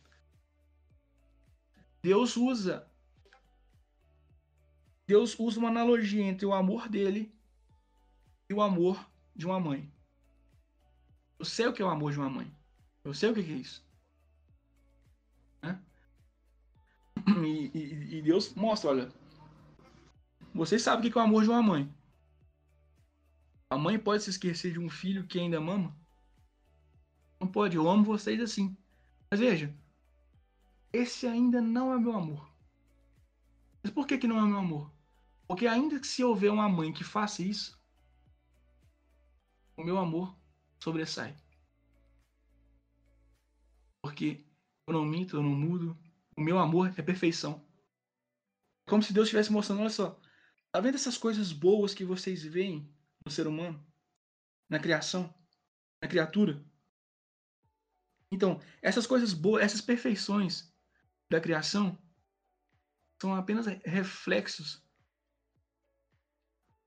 Deus 2.01 2.35
usa 2.35 2.91
Deus 5.05 5.37
usa 5.37 5.59
uma 5.59 5.69
analogia 5.69 6.23
entre 6.23 6.47
o 6.47 6.53
amor 6.53 6.89
dele 6.89 7.31
e 8.49 8.55
o 8.55 8.61
amor 8.61 9.07
de 9.35 9.45
uma 9.45 9.59
mãe. 9.59 9.93
Eu 11.37 11.45
sei 11.45 11.67
o 11.67 11.73
que 11.73 11.83
é 11.83 11.85
o 11.85 11.89
amor 11.89 12.11
de 12.11 12.17
uma 12.17 12.29
mãe. 12.29 12.51
Eu 13.03 13.13
sei 13.13 13.29
o 13.29 13.35
que 13.35 13.41
é 13.41 13.43
isso. 13.43 13.85
E, 17.45 17.71
e, 17.77 17.90
Deus 18.21 18.53
mostra, 18.53 18.89
olha. 18.89 19.13
Vocês 20.53 20.81
sabem 20.81 21.09
o 21.09 21.11
que 21.11 21.17
é 21.17 21.21
o 21.21 21.23
amor 21.23 21.43
de 21.43 21.49
uma 21.49 21.61
mãe. 21.61 21.93
A 23.69 23.77
mãe 23.77 23.97
pode 23.97 24.23
se 24.23 24.29
esquecer 24.29 24.73
de 24.73 24.79
um 24.79 24.89
filho 24.89 25.25
que 25.25 25.39
ainda 25.39 25.61
mama? 25.61 25.95
Não 27.39 27.47
pode. 27.47 27.77
Eu 27.77 27.89
amo 27.89 28.03
vocês 28.03 28.39
assim. 28.41 28.75
Mas 29.29 29.39
veja, 29.39 29.73
esse 30.91 31.25
ainda 31.25 31.61
não 31.61 31.93
é 31.93 31.97
meu 31.97 32.11
amor. 32.11 32.51
Mas 33.81 33.93
por 33.93 34.05
que, 34.05 34.17
que 34.17 34.27
não 34.27 34.37
é 34.37 34.41
meu 34.45 34.57
amor? 34.57 34.91
Porque 35.47 35.67
ainda 35.67 35.99
que 35.99 36.07
se 36.07 36.23
houver 36.23 36.51
uma 36.51 36.67
mãe 36.67 36.91
que 36.91 37.03
faça 37.03 37.41
isso, 37.41 37.79
o 39.75 39.83
meu 39.83 39.97
amor 39.97 40.35
sobressai. 40.79 41.35
Porque 44.03 44.45
eu 44.85 44.93
não 44.93 45.05
minto, 45.05 45.37
eu 45.37 45.43
não 45.43 45.51
mudo. 45.51 45.97
O 46.35 46.41
meu 46.41 46.59
amor 46.59 46.93
é 46.97 47.01
perfeição. 47.01 47.65
Como 48.87 49.01
se 49.01 49.13
Deus 49.13 49.27
estivesse 49.27 49.51
mostrando, 49.51 49.81
olha 49.81 49.89
só, 49.89 50.19
tá 50.71 50.79
vendo 50.79 50.95
essas 50.95 51.17
coisas 51.17 51.51
boas 51.51 51.93
que 51.93 52.05
vocês 52.05 52.43
veem 52.43 52.93
no 53.25 53.31
ser 53.31 53.47
humano, 53.47 53.85
na 54.69 54.79
criação, 54.79 55.33
na 56.01 56.07
criatura? 56.07 56.63
Então, 58.31 58.61
essas 58.81 59.05
coisas 59.05 59.33
boas, 59.33 59.63
essas 59.63 59.81
perfeições 59.81 60.73
da 61.29 61.39
criação 61.39 61.97
são 63.21 63.35
apenas 63.35 63.65
reflexos 63.85 64.83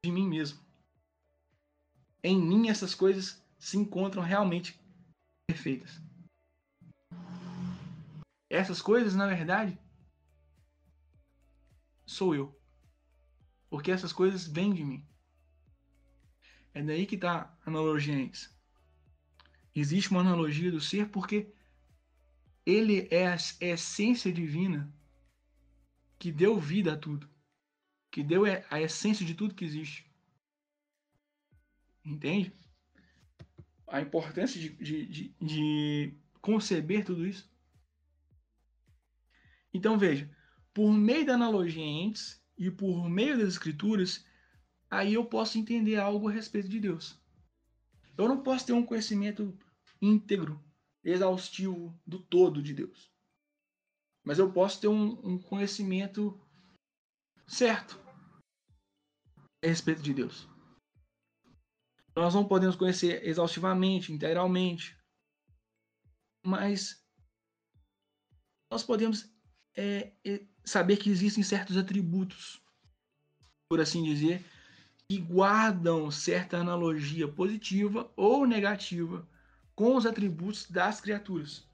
de 0.05 0.11
mim 0.11 0.29
mesmo. 0.29 0.65
Em 2.23 2.41
mim 2.41 2.69
essas 2.69 2.95
coisas 2.95 3.43
se 3.59 3.77
encontram 3.77 4.23
realmente 4.23 4.81
perfeitas. 5.47 6.01
Essas 8.51 8.81
coisas, 8.83 9.15
na 9.15 9.27
verdade, 9.27 9.79
sou 12.07 12.35
eu. 12.35 12.61
Porque 13.69 13.91
essas 13.91 14.13
coisas 14.13 14.47
vêm 14.47 14.73
de 14.73 14.85
mim. 14.85 15.07
É 16.73 16.83
daí 16.83 17.07
que 17.07 17.15
está 17.15 17.57
a 17.65 17.71
analogia. 17.71 18.31
Existe 19.75 20.11
uma 20.11 20.21
analogia 20.21 20.71
do 20.71 20.81
ser 20.81 21.09
porque 21.11 21.53
ele 22.67 23.09
é 23.11 23.29
a 23.29 23.37
essência 23.61 24.33
divina 24.33 24.93
que 26.19 26.33
deu 26.33 26.59
vida 26.59 26.95
a 26.95 26.97
tudo, 26.97 27.29
que 28.11 28.23
deu 28.23 28.45
a 28.71 28.81
essência 28.81 29.27
de 29.27 29.35
tudo 29.35 29.55
que 29.55 29.65
existe. 29.65 30.11
Entende? 32.05 32.53
A 33.87 34.01
importância 34.01 34.61
de, 34.61 34.71
de, 34.71 35.07
de, 35.07 35.37
de 35.41 36.19
conceber 36.41 37.05
tudo 37.05 37.27
isso. 37.27 37.53
Então 39.73 39.99
veja, 39.99 40.31
por 40.75 40.93
meio 40.93 41.25
da 41.25 41.35
analogia 41.35 41.83
entes 41.83 42.45
e 42.59 42.71
por 42.71 43.09
meio 43.09 43.39
das 43.39 43.49
escrituras, 43.49 44.27
aí 44.91 45.15
eu 45.15 45.25
posso 45.25 45.57
entender 45.57 45.97
algo 45.97 46.29
a 46.29 46.33
respeito 46.33 46.69
de 46.69 46.81
Deus. 46.81 47.19
Eu 48.19 48.29
não 48.29 48.43
posso 48.43 48.67
ter 48.67 48.73
um 48.73 48.85
conhecimento 48.85 49.57
íntegro 50.03 50.63
exaustivo 51.03 51.99
do 52.07 52.19
todo 52.19 52.63
de 52.63 52.75
Deus. 52.75 53.13
Mas 54.25 54.39
eu 54.39 54.53
posso 54.53 54.81
ter 54.81 54.89
um, 54.89 55.13
um 55.27 55.39
conhecimento 55.39 56.41
certo 57.47 58.01
a 59.63 59.67
respeito 59.67 60.03
de 60.03 60.13
Deus. 60.13 60.49
Nós 62.17 62.35
não 62.35 62.47
podemos 62.47 62.77
conhecer 62.77 63.27
exaustivamente, 63.27 64.13
integralmente, 64.13 64.97
mas 66.45 67.05
nós 68.71 68.83
podemos 68.83 69.29
é, 69.77 70.17
é, 70.25 70.47
saber 70.65 70.97
que 70.97 71.11
existem 71.11 71.43
certos 71.43 71.77
atributos, 71.77 72.63
por 73.69 73.81
assim 73.81 74.03
dizer, 74.03 74.45
que 75.09 75.19
guardam 75.19 76.11
certa 76.11 76.57
analogia 76.57 77.29
positiva 77.29 78.11
ou 78.17 78.47
negativa 78.47 79.29
com 79.75 79.97
os 79.97 80.07
atributos 80.07 80.71
das 80.71 81.01
criaturas. 81.01 81.69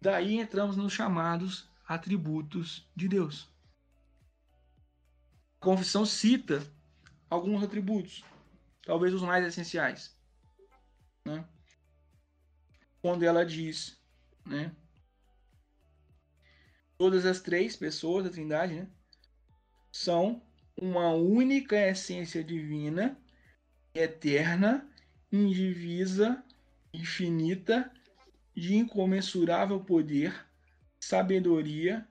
Daí 0.00 0.38
entramos 0.38 0.76
nos 0.76 0.92
chamados 0.92 1.68
atributos 1.86 2.88
de 2.94 3.08
Deus. 3.08 3.48
A 5.60 5.64
confissão 5.64 6.06
cita 6.06 6.62
alguns 7.28 7.62
atributos, 7.62 8.24
talvez 8.82 9.12
os 9.12 9.22
mais 9.22 9.44
essenciais. 9.44 10.16
Né? 11.24 11.46
Quando 13.02 13.24
ela 13.24 13.44
diz, 13.44 14.00
né? 14.44 14.74
Todas 16.98 17.26
as 17.26 17.40
três 17.40 17.76
pessoas 17.76 18.24
da 18.24 18.30
Trindade 18.30 18.74
né, 18.74 18.88
são 19.92 20.42
uma 20.76 21.12
única 21.12 21.76
essência 21.76 22.42
divina, 22.42 23.18
eterna 23.94 24.88
indivisa, 25.32 26.42
infinita, 26.92 27.90
de 28.54 28.74
incomensurável 28.74 29.80
poder, 29.80 30.34
sabedoria 30.98 32.06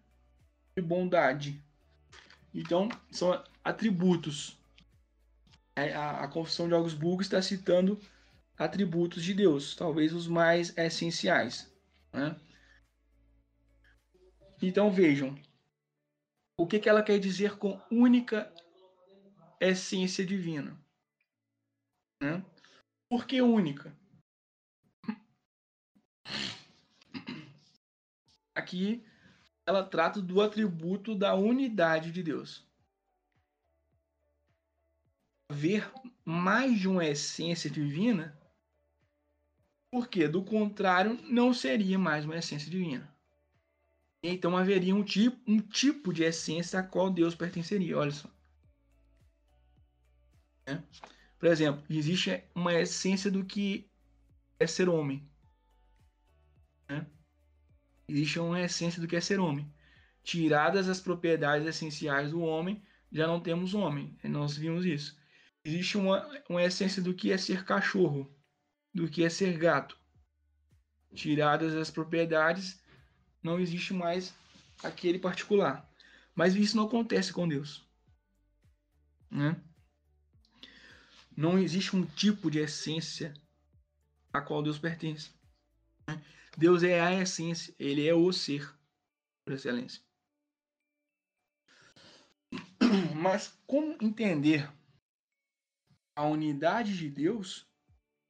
e 0.76 0.82
bondade. 0.82 1.62
Então, 2.54 2.90
são 3.12 3.44
atributos. 3.64 4.58
É, 5.76 5.94
a, 5.94 6.22
a 6.22 6.28
Confissão 6.28 6.68
de 6.68 6.74
Augsburgo 6.74 7.22
está 7.22 7.42
citando 7.42 8.00
atributos 8.58 9.24
de 9.24 9.34
Deus, 9.34 9.76
talvez 9.76 10.14
os 10.14 10.28
mais 10.28 10.76
essenciais. 10.78 11.72
Né? 12.14 12.36
Então 14.68 14.92
vejam, 14.92 15.36
O 16.58 16.66
que, 16.66 16.80
que 16.80 16.90
ela 16.90 17.04
quer 17.04 17.20
dizer 17.20 17.58
com 17.60 17.80
única 17.92 18.52
essência 19.62 20.26
divina? 20.26 20.76
Né? 22.20 22.44
Por 23.08 23.28
que 23.28 23.42
única? 23.42 23.96
Aqui 28.56 29.06
ela 29.68 29.88
trata 29.88 30.20
do 30.20 30.42
atributo 30.42 31.14
da 31.14 31.36
unidade 31.36 32.12
de 32.12 32.24
Deus. 32.24 32.68
Ver 35.52 35.92
mais 36.26 36.80
de 36.80 36.88
uma 36.88 37.06
essência 37.06 37.70
divina, 37.70 38.36
porque 39.92 40.28
do 40.28 40.44
contrário 40.44 41.22
não 41.30 41.54
seria 41.54 42.00
mais 42.00 42.26
uma 42.26 42.38
essência 42.38 42.72
divina. 42.72 43.15
Então 44.28 44.58
haveria 44.58 44.96
um 44.96 45.04
tipo, 45.04 45.40
um 45.48 45.60
tipo 45.60 46.12
de 46.12 46.24
essência 46.24 46.80
a 46.80 46.84
qual 46.84 47.12
Deus 47.12 47.36
pertenceria. 47.36 47.98
Olha 47.98 48.12
só. 48.12 48.30
É. 50.66 50.82
Por 51.38 51.48
exemplo, 51.48 51.84
existe 51.90 52.44
uma 52.56 52.74
essência 52.74 53.30
do 53.30 53.46
que 53.46 53.88
é 54.60 54.66
ser 54.66 54.90
homem. 54.90 55.30
É. 56.90 57.06
Existe 58.08 58.40
uma 58.40 58.62
essência 58.62 59.00
do 59.00 59.08
que 59.08 59.16
é 59.16 59.22
ser 59.22 59.40
homem. 59.40 59.72
Tiradas 60.24 60.90
as 60.90 61.00
propriedades 61.00 61.68
essenciais 61.68 62.32
do 62.32 62.42
homem, 62.42 62.84
já 63.12 63.28
não 63.28 63.40
temos 63.40 63.76
homem. 63.76 64.18
Nós 64.24 64.58
vimos 64.58 64.86
isso. 64.86 65.16
Existe 65.64 65.98
uma, 65.98 66.28
uma 66.50 66.64
essência 66.64 67.02
do 67.02 67.14
que 67.14 67.32
é 67.32 67.38
ser 67.38 67.64
cachorro, 67.64 68.36
do 68.92 69.08
que 69.08 69.24
é 69.24 69.30
ser 69.30 69.56
gato. 69.58 70.00
Tiradas 71.14 71.76
as 71.76 71.92
propriedades, 71.92 72.84
não 73.46 73.60
existe 73.60 73.94
mais 73.94 74.34
aquele 74.84 75.20
particular. 75.20 75.88
Mas 76.34 76.56
isso 76.56 76.76
não 76.76 76.88
acontece 76.88 77.32
com 77.32 77.48
Deus. 77.48 77.88
Né? 79.30 79.56
Não 81.38 81.60
existe 81.60 81.96
um 81.96 82.04
tipo 82.04 82.50
de 82.50 82.58
essência 82.58 83.34
a 84.34 84.42
qual 84.42 84.64
Deus 84.64 84.80
pertence. 84.80 85.30
Né? 86.08 86.20
Deus 86.58 86.82
é 86.82 87.00
a 87.00 87.14
essência, 87.22 87.74
ele 87.78 88.08
é 88.08 88.16
o 88.16 88.34
ser, 88.34 88.68
por 89.46 89.54
excelência. 89.54 90.02
Mas 93.16 93.56
como 93.68 93.96
entender 94.02 94.74
a 96.16 96.24
unidade 96.24 96.98
de 96.98 97.10
Deus 97.10 97.68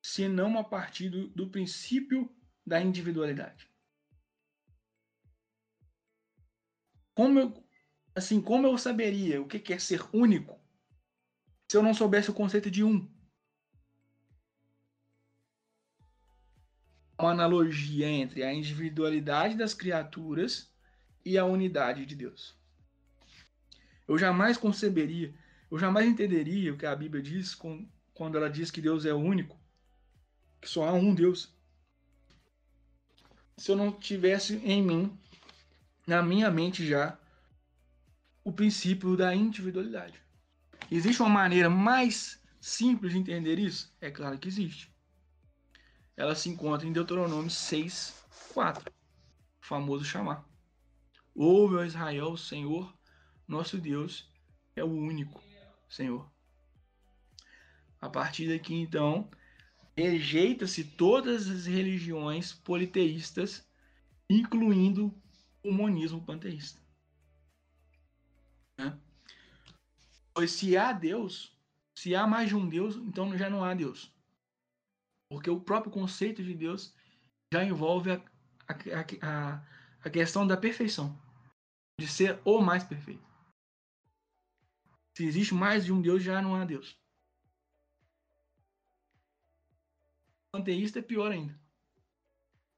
se 0.03 0.27
não 0.27 0.59
a 0.59 0.63
partir 0.63 1.09
do, 1.09 1.29
do 1.29 1.49
princípio 1.49 2.29
da 2.65 2.81
individualidade? 2.81 3.73
Como 7.15 7.39
eu, 7.39 7.65
assim, 8.13 8.41
como 8.41 8.67
eu 8.67 8.77
saberia 8.77 9.41
o 9.41 9.47
que 9.47 9.73
é 9.73 9.79
ser 9.79 10.01
único 10.13 10.59
se 11.71 11.77
eu 11.77 11.81
não 11.81 11.93
soubesse 11.93 12.29
o 12.29 12.33
conceito 12.33 12.69
de 12.69 12.83
um? 12.83 13.09
Uma 17.17 17.31
analogia 17.31 18.07
entre 18.07 18.43
a 18.43 18.53
individualidade 18.53 19.55
das 19.55 19.73
criaturas 19.73 20.69
e 21.23 21.37
a 21.37 21.45
unidade 21.45 22.05
de 22.05 22.15
Deus. 22.15 22.53
Eu 24.05 24.17
jamais 24.17 24.57
conceberia, 24.57 25.33
eu 25.71 25.79
jamais 25.79 26.05
entenderia 26.05 26.73
o 26.73 26.77
que 26.77 26.85
a 26.85 26.95
Bíblia 26.95 27.23
diz 27.23 27.55
quando 27.55 28.37
ela 28.37 28.49
diz 28.49 28.69
que 28.69 28.81
Deus 28.81 29.05
é 29.05 29.13
único, 29.13 29.57
que 30.61 30.69
só 30.69 30.83
há 30.83 30.93
um 30.93 31.15
Deus. 31.15 31.55
Se 33.57 33.71
eu 33.71 33.77
não 33.77 33.89
tivesse 33.91 34.57
em 34.57 34.83
mim 34.83 35.17
na 36.05 36.21
minha 36.21 36.51
mente 36.51 36.85
já 36.85 37.17
o 38.43 38.51
princípio 38.51 39.17
da 39.17 39.35
individualidade. 39.35 40.21
Existe 40.91 41.21
uma 41.21 41.29
maneira 41.29 41.69
mais 41.69 42.39
simples 42.61 43.13
de 43.13 43.19
entender 43.19 43.57
isso? 43.57 43.95
É 43.99 44.11
claro 44.11 44.37
que 44.37 44.47
existe. 44.47 44.93
Ela 46.15 46.35
se 46.35 46.49
encontra 46.49 46.87
em 46.87 46.93
Deuteronômio 46.93 47.49
6, 47.49 48.25
4, 48.53 48.91
o 48.91 49.65
famoso 49.65 50.05
chamar. 50.05 50.47
Ouve, 51.33 51.75
ó 51.75 51.83
Israel, 51.83 52.31
o 52.31 52.37
Senhor, 52.37 52.95
nosso 53.47 53.77
Deus, 53.77 54.31
é 54.75 54.83
o 54.83 54.87
único 54.87 55.43
Senhor. 55.89 56.31
A 57.99 58.09
partir 58.09 58.47
daqui, 58.47 58.75
então, 58.75 59.29
rejeita-se 59.97 60.83
todas 60.83 61.49
as 61.49 61.65
religiões 61.65 62.53
politeístas, 62.53 63.67
incluindo 64.29 65.13
o 65.65 65.73
monismo 65.73 66.23
panteísta. 66.23 66.79
Né? 68.77 68.99
Pois 70.33 70.51
se 70.51 70.77
há 70.77 70.91
Deus, 70.91 71.57
se 71.97 72.15
há 72.15 72.27
mais 72.27 72.49
de 72.49 72.55
um 72.55 72.67
Deus, 72.67 72.95
então 72.97 73.37
já 73.37 73.49
não 73.49 73.63
há 73.63 73.73
Deus. 73.73 74.13
Porque 75.29 75.49
o 75.49 75.59
próprio 75.59 75.91
conceito 75.91 76.43
de 76.43 76.53
Deus 76.53 76.93
já 77.51 77.63
envolve 77.63 78.11
a, 78.11 78.15
a, 78.67 79.27
a, 79.27 79.67
a 80.03 80.09
questão 80.09 80.45
da 80.45 80.55
perfeição, 80.55 81.19
de 81.99 82.07
ser 82.07 82.39
o 82.45 82.61
mais 82.61 82.83
perfeito. 82.83 83.25
Se 85.17 85.25
existe 85.25 85.53
mais 85.53 85.85
de 85.85 85.93
um 85.93 86.01
Deus, 86.01 86.21
já 86.21 86.41
não 86.41 86.55
há 86.55 86.65
Deus. 86.65 86.99
Panteísta 90.53 90.99
é 90.99 91.01
pior 91.01 91.31
ainda. 91.31 91.57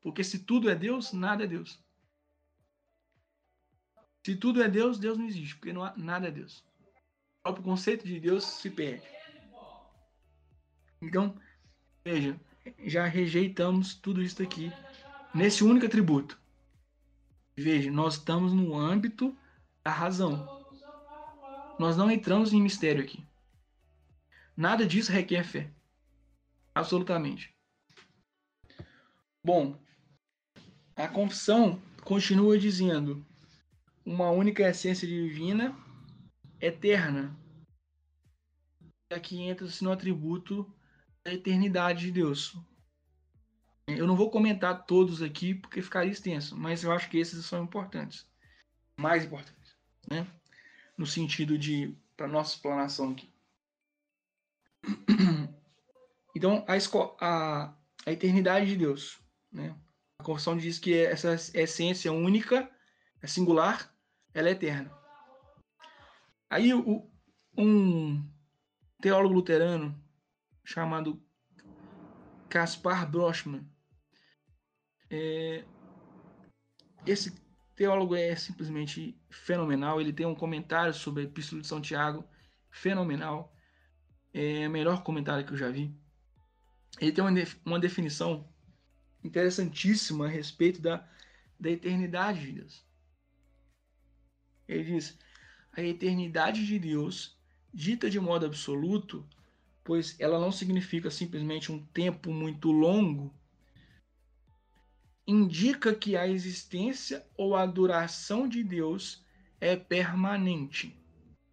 Porque 0.02 0.24
se 0.24 0.46
tudo 0.46 0.70
é 0.70 0.76
Deus, 0.76 1.12
nada 1.12 1.44
é 1.44 1.48
Deus. 1.48 1.84
Se 4.28 4.36
tudo 4.36 4.62
é 4.62 4.68
Deus, 4.68 5.00
Deus 5.00 5.18
não 5.18 5.26
existe, 5.26 5.56
porque 5.56 5.72
não 5.72 5.86
há, 5.86 5.94
nada 5.96 6.28
é 6.28 6.32
Deus. 6.32 6.58
O 7.40 7.44
próprio 7.44 7.64
conceito 7.64 8.06
de 8.06 8.20
Deus 8.20 8.44
se 8.44 8.70
perde. 8.70 9.08
Então, 11.02 11.34
veja, 12.04 12.38
já 12.84 13.06
rejeitamos 13.06 13.96
tudo 13.96 14.22
isso 14.22 14.44
aqui 14.44 14.70
nesse 15.34 15.64
único 15.64 15.86
atributo. 15.86 16.38
Veja, 17.56 17.90
nós 17.90 18.16
estamos 18.16 18.52
no 18.52 18.78
âmbito 18.78 19.34
da 19.82 19.92
razão. 19.92 20.68
Nós 21.80 21.96
não 21.96 22.12
entramos 22.12 22.52
em 22.52 22.62
mistério 22.62 23.02
aqui. 23.02 23.26
Nada 24.58 24.86
disso 24.86 25.10
requer 25.10 25.46
fé. 25.46 25.72
Absolutamente. 26.76 27.56
Bom, 29.42 29.82
a 30.98 31.08
confissão 31.08 31.82
continua 32.04 32.60
dizendo: 32.60 33.26
uma 34.08 34.30
única 34.30 34.64
essência 34.64 35.06
divina, 35.06 35.78
eterna. 36.62 37.38
Aqui 39.12 39.42
entra-se 39.42 39.84
no 39.84 39.92
atributo 39.92 40.74
da 41.26 41.34
eternidade 41.34 42.06
de 42.06 42.12
Deus. 42.12 42.58
Eu 43.86 44.08
não 44.08 44.16
vou 44.16 44.32
comentar 44.32 44.86
todos 44.86 45.22
aqui 45.22 45.54
porque 45.54 45.82
ficaria 45.82 46.12
extenso, 46.12 46.56
mas 46.56 46.86
eu 46.86 46.92
acho 46.94 47.10
que 47.10 47.18
esses 47.18 47.46
são 47.46 47.62
importantes. 47.62 48.26
Mais 48.98 49.26
importantes, 49.26 49.76
né? 50.10 50.26
No 50.98 51.06
sentido 51.06 51.58
de 51.58 51.94
para 52.16 52.30
nossa 52.30 52.56
explanação 52.56 53.12
aqui. 53.12 53.30
Então, 56.36 56.64
a, 56.68 56.76
a, 57.20 57.74
a 58.06 58.12
eternidade 58.12 58.68
de 58.68 58.78
Deus, 58.78 59.20
né? 59.52 59.76
A 60.20 60.24
confissão 60.24 60.56
diz 60.56 60.78
que 60.78 60.94
essa 60.94 61.34
essência 61.34 62.14
única, 62.14 62.70
é 63.24 63.26
singular, 63.26 63.92
ela 64.38 64.50
é 64.50 64.52
eterna. 64.52 64.92
Aí 66.48 66.72
o, 66.72 67.10
um 67.58 68.24
teólogo 69.02 69.34
luterano 69.34 70.00
chamado 70.64 71.20
Caspar 72.48 73.10
Brochmann, 73.10 73.68
é, 75.10 75.66
esse 77.04 77.36
teólogo 77.76 78.16
é 78.16 78.36
simplesmente 78.36 79.20
fenomenal. 79.28 80.00
Ele 80.00 80.14
tem 80.14 80.28
um 80.28 80.36
comentário 80.36 80.94
sobre 80.94 81.24
a 81.24 81.26
Epístola 81.26 81.64
de 81.64 81.68
São 81.68 81.82
Tiago 81.82 82.24
fenomenal. 82.70 83.52
É 84.32 84.68
o 84.68 84.72
melhor 84.72 85.02
comentário 85.02 85.44
que 85.48 85.54
eu 85.54 85.58
já 85.58 85.72
vi. 85.72 85.92
Ele 87.02 87.12
tem 87.12 87.24
uma, 87.24 87.32
uma 87.66 87.80
definição 87.80 88.48
interessantíssima 89.24 90.26
a 90.26 90.30
respeito 90.30 90.80
da, 90.80 91.10
da 91.60 91.72
eternidade 91.72 92.42
de 92.42 92.52
Deus. 92.52 92.87
Ele 94.68 94.84
diz: 94.84 95.18
a 95.72 95.82
eternidade 95.82 96.66
de 96.66 96.78
Deus, 96.78 97.38
dita 97.74 98.10
de 98.10 98.20
modo 98.20 98.46
absoluto, 98.46 99.28
pois 99.84 100.20
ela 100.20 100.40
não 100.40 100.52
significa 100.52 101.10
simplesmente 101.10 101.72
um 101.72 101.86
tempo 101.86 102.32
muito 102.32 102.72
longo, 102.72 103.34
indica 105.26 105.94
que 105.94 106.16
a 106.16 106.28
existência 106.28 107.26
ou 107.36 107.56
a 107.56 107.66
duração 107.66 108.48
de 108.48 108.64
Deus 108.64 109.26
é 109.60 109.76
permanente, 109.76 110.96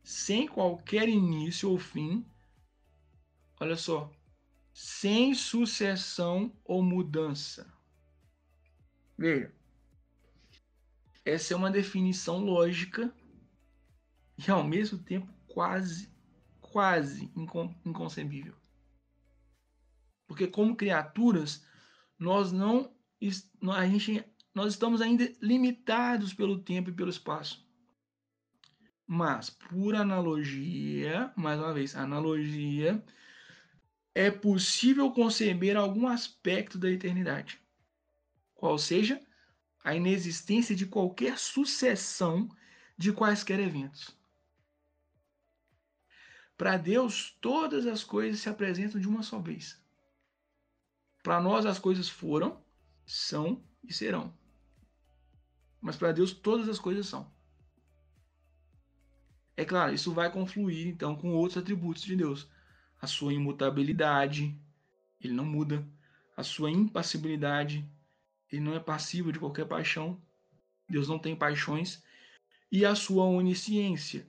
sem 0.03 0.47
qualquer 0.47 1.09
início 1.09 1.71
ou 1.71 1.79
fim. 1.79 2.25
Olha 3.61 3.77
só, 3.77 4.13
sem 4.73 5.35
sucessão 5.35 6.53
ou 6.65 6.83
mudança. 6.83 7.73
Veja, 9.17 9.53
essa 11.25 11.55
é 11.55 11.57
uma 11.57 11.71
definição 11.71 12.39
lógica 12.39 13.13
e 14.37 14.51
ao 14.51 14.63
mesmo 14.63 14.99
tempo 14.99 15.33
quase, 15.47 16.13
quase 16.61 17.33
inconcebível. 17.85 18.55
Porque 20.27 20.47
como 20.47 20.77
criaturas, 20.77 21.65
nós 22.19 22.53
não 22.53 22.93
a 23.73 23.87
gente 23.87 24.23
nós 24.55 24.75
estamos 24.75 25.01
ainda 25.01 25.33
limitados 25.41 26.33
pelo 26.33 26.63
tempo 26.63 26.91
e 26.91 26.93
pelo 26.93 27.11
espaço. 27.11 27.67
Mas 29.07 29.51
por 29.51 29.95
analogia, 29.95 31.33
mais 31.37 31.59
uma 31.59 31.75
vez, 31.75 31.97
analogia, 31.97 33.05
é 34.15 34.31
possível 34.31 35.11
conceber 35.11 35.77
algum 35.77 36.07
aspecto 36.07 36.79
da 36.79 36.91
eternidade, 36.91 37.61
qual 38.55 38.79
seja 38.79 39.21
a 39.85 39.95
inexistência 39.95 40.75
de 40.75 40.87
qualquer 40.87 41.39
sucessão 41.39 42.49
de 42.97 43.13
quaisquer 43.13 43.61
eventos. 43.61 44.17
Para 46.57 46.79
Deus, 46.79 47.37
todas 47.41 47.87
as 47.87 48.03
coisas 48.03 48.41
se 48.41 48.49
apresentam 48.49 48.99
de 48.99 49.07
uma 49.07 49.23
só 49.23 49.39
vez. 49.39 49.79
Para 51.23 51.41
nós, 51.41 51.67
as 51.67 51.79
coisas 51.79 52.09
foram, 52.09 52.65
são 53.05 53.63
e 53.83 53.93
serão. 53.93 54.33
Mas 55.81 55.97
para 55.97 56.13
Deus, 56.13 56.33
todas 56.33 56.67
as 56.69 56.79
coisas 56.79 57.07
são. 57.07 57.31
É 59.57 59.65
claro, 59.65 59.93
isso 59.93 60.13
vai 60.13 60.33
confluir 60.33 60.89
então 60.89 61.15
com 61.15 61.33
outros 61.33 61.59
atributos 61.59 62.03
de 62.03 62.17
Deus. 62.17 62.49
A 63.03 63.07
sua 63.07 63.35
imutabilidade, 63.35 64.59
ele 65.21 65.35
não 65.35 65.45
muda. 65.45 65.87
A 66.37 66.43
sua 66.43 66.71
impassibilidade, 66.71 67.89
ele 68.55 68.63
não 68.63 68.75
é 68.75 68.81
passivo 68.81 69.33
de 69.33 69.39
qualquer 69.41 69.67
paixão. 69.67 70.21
Deus 70.89 71.09
não 71.09 71.19
tem 71.19 71.35
paixões. 71.35 72.03
E 72.71 72.85
a 72.85 72.95
sua 72.95 73.25
onisciência, 73.25 74.27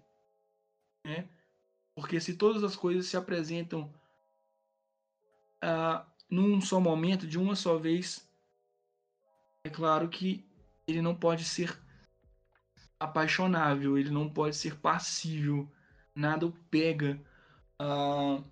né? 1.06 1.30
Porque 1.96 2.20
se 2.20 2.36
todas 2.36 2.64
as 2.64 2.76
coisas 2.76 3.06
se 3.06 3.16
apresentam 3.16 3.94
ah, 5.62 6.06
num 6.30 6.60
só 6.60 6.80
momento, 6.80 7.28
de 7.28 7.38
uma 7.38 7.56
só 7.56 7.78
vez, 7.78 8.28
é 9.64 9.70
claro 9.70 10.10
que 10.10 10.44
ele 10.88 11.02
não 11.02 11.16
pode 11.16 11.46
ser 11.46 11.80
apaixonável, 13.00 13.98
ele 13.98 14.10
não 14.10 14.30
pode 14.30 14.56
ser 14.56 14.76
passível, 14.80 15.72
nada 16.16 16.48
o 16.48 16.52
pega 16.52 17.22
ah, 17.80 18.44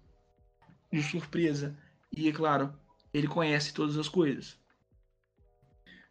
de 0.91 1.01
surpresa. 1.01 1.75
E 2.15 2.29
é 2.29 2.31
claro, 2.31 2.73
ele 3.11 3.27
conhece 3.27 3.73
todas 3.73 3.97
as 3.97 4.07
coisas. 4.07 4.62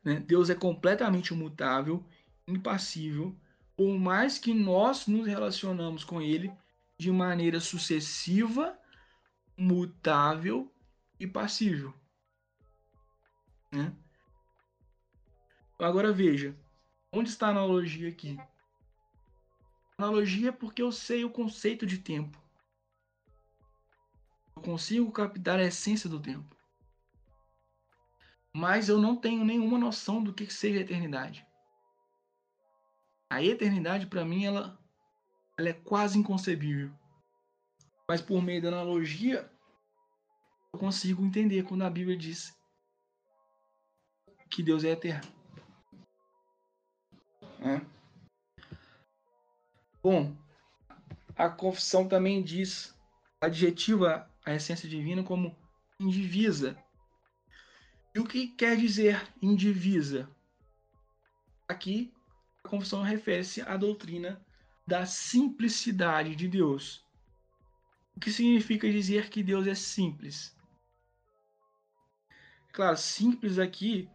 Né? 0.04 0.20
Deus 0.20 0.50
é 0.50 0.54
completamente 0.54 1.32
imutável, 1.32 2.04
impassível, 2.46 3.36
por 3.76 3.96
mais 3.98 4.38
que 4.38 4.52
nós 4.52 5.06
nos 5.06 5.26
relacionamos 5.26 6.04
com 6.04 6.20
ele 6.20 6.52
de 6.98 7.10
maneira 7.10 7.60
sucessiva, 7.60 8.78
mutável 9.56 10.72
e 11.18 11.26
passível. 11.26 11.94
Né? 13.72 13.94
Agora 15.78 16.12
veja, 16.12 16.56
onde 17.12 17.30
está 17.30 17.48
a 17.48 17.50
analogia 17.50 18.08
aqui? 18.08 18.38
Analogia 19.98 20.48
é 20.48 20.52
porque 20.52 20.82
eu 20.82 20.92
sei 20.92 21.24
o 21.24 21.30
conceito 21.30 21.86
de 21.86 21.98
tempo. 21.98 22.40
Eu 24.56 24.62
consigo 24.62 25.10
captar 25.10 25.58
a 25.58 25.64
essência 25.64 26.08
do 26.08 26.20
tempo. 26.20 26.56
Mas 28.54 28.88
eu 28.88 28.98
não 28.98 29.16
tenho 29.16 29.44
nenhuma 29.44 29.78
noção 29.78 30.22
do 30.22 30.32
que 30.32 30.52
seja 30.52 30.78
a 30.78 30.82
eternidade. 30.82 31.46
A 33.30 33.42
eternidade, 33.42 34.06
para 34.06 34.24
mim, 34.24 34.44
ela 34.44 34.78
ela 35.58 35.68
é 35.68 35.72
quase 35.72 36.18
inconcebível. 36.18 36.92
Mas 38.08 38.20
por 38.20 38.42
meio 38.42 38.60
da 38.60 38.68
analogia, 38.68 39.50
eu 40.72 40.78
consigo 40.78 41.24
entender 41.24 41.62
quando 41.64 41.82
a 41.82 41.90
Bíblia 41.90 42.16
diz 42.16 42.56
que 44.50 44.62
Deus 44.62 44.84
é 44.84 44.90
eterno. 44.90 45.32
É. 47.60 47.80
Bom, 50.02 50.36
a 51.36 51.48
confissão 51.48 52.08
também 52.08 52.42
diz, 52.42 52.94
adjetiva 53.40 54.28
a 54.44 54.54
essência 54.54 54.88
divina 54.88 55.22
como 55.22 55.56
indivisa. 55.98 56.76
E 58.14 58.20
o 58.20 58.24
que 58.24 58.48
quer 58.48 58.76
dizer 58.76 59.26
indivisa? 59.40 60.28
Aqui, 61.66 62.12
a 62.62 62.68
confissão 62.68 63.02
refere-se 63.02 63.62
à 63.62 63.76
doutrina 63.76 64.44
da 64.86 65.06
simplicidade 65.06 66.36
de 66.36 66.46
Deus. 66.46 67.06
O 68.14 68.20
que 68.20 68.30
significa 68.30 68.90
dizer 68.90 69.30
que 69.30 69.42
Deus 69.42 69.66
é 69.66 69.74
simples? 69.74 70.54
Claro, 72.72 72.96
simples 72.96 73.58
aqui 73.58 74.10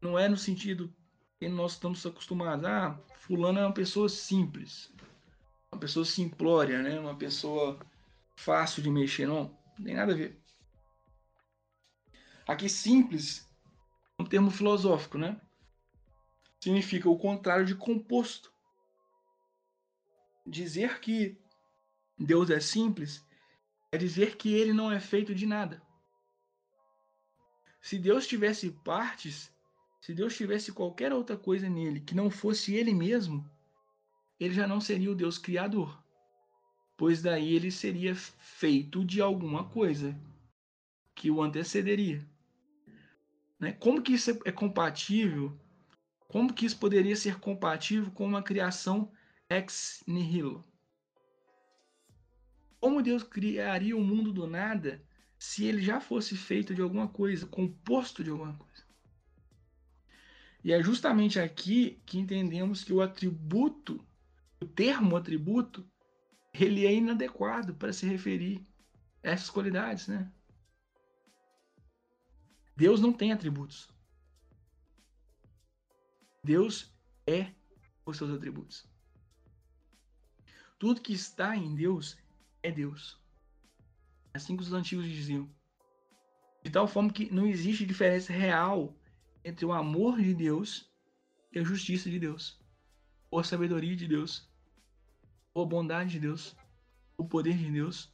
não 0.00 0.18
é 0.18 0.28
no 0.28 0.36
sentido 0.36 0.94
que 1.38 1.48
nós 1.48 1.72
estamos 1.72 2.04
acostumados. 2.04 2.66
Ah, 2.66 3.00
fulano 3.14 3.58
é 3.58 3.66
uma 3.66 3.72
pessoa 3.72 4.08
simples, 4.08 4.92
uma 5.70 5.80
pessoa 5.80 6.04
simplória, 6.04 6.82
né? 6.82 7.00
Uma 7.00 7.16
pessoa 7.16 7.78
fácil 8.36 8.82
de 8.82 8.90
mexer, 8.90 9.26
não, 9.26 9.56
não 9.78 9.84
tem 9.84 9.94
nada 9.94 10.12
a 10.12 10.16
ver. 10.16 10.41
Aqui 12.46 12.68
simples, 12.68 13.48
um 14.18 14.24
termo 14.24 14.50
filosófico, 14.50 15.16
né? 15.16 15.40
Significa 16.60 17.08
o 17.08 17.18
contrário 17.18 17.64
de 17.64 17.74
composto 17.74 18.52
dizer 20.46 21.00
que 21.00 21.36
Deus 22.18 22.50
é 22.50 22.60
simples 22.60 23.24
é 23.92 23.98
dizer 23.98 24.36
que 24.36 24.54
ele 24.54 24.72
não 24.72 24.90
é 24.90 24.98
feito 24.98 25.34
de 25.34 25.44
nada. 25.46 25.82
Se 27.80 27.98
Deus 27.98 28.26
tivesse 28.26 28.70
partes, 28.70 29.52
se 30.00 30.14
Deus 30.14 30.36
tivesse 30.36 30.72
qualquer 30.72 31.12
outra 31.12 31.36
coisa 31.36 31.68
nele 31.68 32.00
que 32.00 32.14
não 32.14 32.30
fosse 32.30 32.74
ele 32.74 32.94
mesmo, 32.94 33.48
ele 34.40 34.54
já 34.54 34.66
não 34.66 34.80
seria 34.80 35.10
o 35.10 35.14
Deus 35.14 35.36
criador, 35.36 36.02
pois 36.96 37.20
daí 37.20 37.54
ele 37.54 37.70
seria 37.70 38.14
feito 38.14 39.04
de 39.04 39.20
alguma 39.20 39.68
coisa 39.68 40.18
que 41.14 41.30
o 41.30 41.42
antecederia. 41.42 42.26
Né? 43.62 43.72
Como 43.74 44.02
que 44.02 44.14
isso 44.14 44.36
é 44.44 44.50
compatível? 44.50 45.56
Como 46.26 46.52
que 46.52 46.66
isso 46.66 46.76
poderia 46.76 47.14
ser 47.14 47.38
compatível 47.38 48.10
com 48.10 48.26
uma 48.26 48.42
criação 48.42 49.12
ex 49.48 50.02
nihilo. 50.04 50.64
Como 52.80 53.00
Deus 53.00 53.22
criaria 53.22 53.96
o 53.96 54.02
mundo 54.02 54.32
do 54.32 54.48
nada 54.48 55.00
se 55.38 55.64
ele 55.64 55.80
já 55.80 56.00
fosse 56.00 56.36
feito 56.36 56.74
de 56.74 56.82
alguma 56.82 57.06
coisa, 57.06 57.46
composto 57.46 58.24
de 58.24 58.30
alguma 58.30 58.54
coisa? 58.54 58.82
E 60.64 60.72
é 60.72 60.82
justamente 60.82 61.38
aqui 61.38 62.02
que 62.04 62.18
entendemos 62.18 62.82
que 62.82 62.92
o 62.92 63.00
atributo, 63.00 64.04
o 64.60 64.66
termo 64.66 65.16
atributo, 65.16 65.88
ele 66.52 66.84
é 66.84 66.92
inadequado 66.92 67.74
para 67.74 67.92
se 67.92 68.06
referir 68.06 68.66
a 69.22 69.30
essas 69.30 69.50
qualidades, 69.50 70.08
né? 70.08 70.32
Deus 72.76 73.00
não 73.00 73.12
tem 73.12 73.32
atributos. 73.32 73.88
Deus 76.44 76.92
é 77.26 77.52
os 78.04 78.16
seus 78.16 78.30
atributos. 78.30 78.86
Tudo 80.78 81.00
que 81.00 81.12
está 81.12 81.56
em 81.56 81.74
Deus 81.74 82.18
é 82.62 82.70
Deus. 82.70 83.20
Assim 84.34 84.56
que 84.56 84.62
os 84.62 84.72
antigos 84.72 85.06
diziam. 85.06 85.48
De 86.64 86.70
tal 86.70 86.88
forma 86.88 87.12
que 87.12 87.32
não 87.32 87.46
existe 87.46 87.86
diferença 87.86 88.32
real 88.32 88.96
entre 89.44 89.64
o 89.64 89.72
amor 89.72 90.20
de 90.20 90.34
Deus 90.34 90.90
e 91.52 91.58
a 91.58 91.64
justiça 91.64 92.08
de 92.08 92.18
Deus, 92.18 92.60
ou 93.30 93.38
a 93.38 93.44
sabedoria 93.44 93.94
de 93.94 94.06
Deus, 94.06 94.48
ou 95.52 95.64
a 95.64 95.66
bondade 95.66 96.12
de 96.12 96.20
Deus, 96.20 96.56
o 97.16 97.24
poder 97.24 97.56
de 97.56 97.70
Deus. 97.70 98.12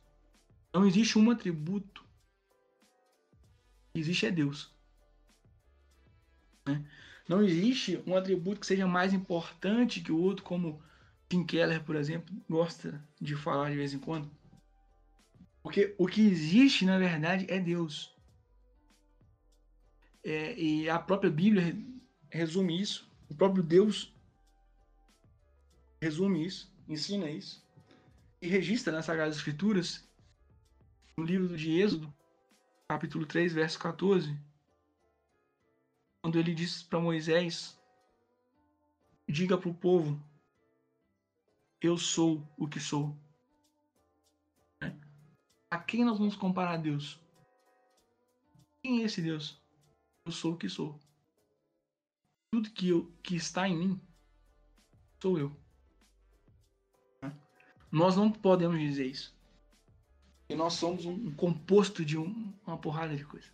Não 0.72 0.86
existe 0.86 1.18
um 1.18 1.30
atributo. 1.30 2.07
Existe 3.94 4.26
é 4.26 4.30
Deus. 4.30 4.72
Né? 6.66 6.84
Não 7.28 7.42
existe 7.42 8.02
um 8.06 8.16
atributo 8.16 8.60
que 8.60 8.66
seja 8.66 8.86
mais 8.86 9.12
importante 9.12 10.00
que 10.00 10.12
o 10.12 10.20
outro, 10.20 10.44
como 10.44 10.82
Tim 11.28 11.44
Keller, 11.44 11.84
por 11.84 11.96
exemplo, 11.96 12.34
gosta 12.48 13.04
de 13.20 13.36
falar 13.36 13.70
de 13.70 13.76
vez 13.76 13.92
em 13.92 13.98
quando. 13.98 14.30
Porque 15.62 15.94
o 15.98 16.06
que 16.06 16.22
existe, 16.22 16.86
na 16.86 16.98
verdade, 16.98 17.46
é 17.48 17.60
Deus. 17.60 18.14
É, 20.24 20.58
e 20.58 20.88
a 20.88 20.98
própria 20.98 21.30
Bíblia 21.30 21.76
resume 22.30 22.80
isso. 22.80 23.06
O 23.28 23.34
próprio 23.34 23.62
Deus 23.62 24.14
resume 26.00 26.46
isso, 26.46 26.72
ensina 26.88 27.28
isso. 27.30 27.62
E 28.40 28.48
registra 28.48 28.92
nas 28.92 29.04
Sagradas 29.04 29.36
Escrituras, 29.36 30.08
no 31.16 31.24
livro 31.24 31.56
de 31.56 31.72
Êxodo, 31.78 32.12
capítulo 32.88 33.26
3, 33.26 33.52
verso 33.52 33.78
14, 33.78 34.34
quando 36.22 36.38
ele 36.38 36.54
diz 36.54 36.82
para 36.82 36.98
Moisés: 36.98 37.78
Diga 39.28 39.58
para 39.58 39.68
o 39.68 39.74
povo 39.74 40.18
eu 41.80 41.96
sou 41.98 42.42
o 42.56 42.66
que 42.66 42.80
sou. 42.80 43.14
A 45.70 45.78
quem 45.78 46.04
nós 46.04 46.18
vamos 46.18 46.34
comparar 46.34 46.74
a 46.74 46.76
Deus? 46.78 47.20
Quem 48.82 49.02
é 49.02 49.04
esse 49.04 49.20
Deus? 49.20 49.60
Eu 50.24 50.32
sou 50.32 50.54
o 50.54 50.56
que 50.56 50.68
sou. 50.68 50.98
Tudo 52.50 52.70
que, 52.70 52.88
eu, 52.88 53.12
que 53.22 53.36
está 53.36 53.68
em 53.68 53.76
mim 53.76 54.00
sou 55.22 55.38
eu. 55.38 55.54
Nós 57.92 58.16
não 58.16 58.32
podemos 58.32 58.80
dizer 58.80 59.06
isso. 59.06 59.37
E 60.48 60.54
nós 60.54 60.74
somos 60.74 61.04
um, 61.04 61.30
composto 61.32 62.04
de 62.04 62.16
um, 62.16 62.52
uma 62.66 62.78
porrada 62.78 63.14
de 63.14 63.24
coisas. 63.24 63.52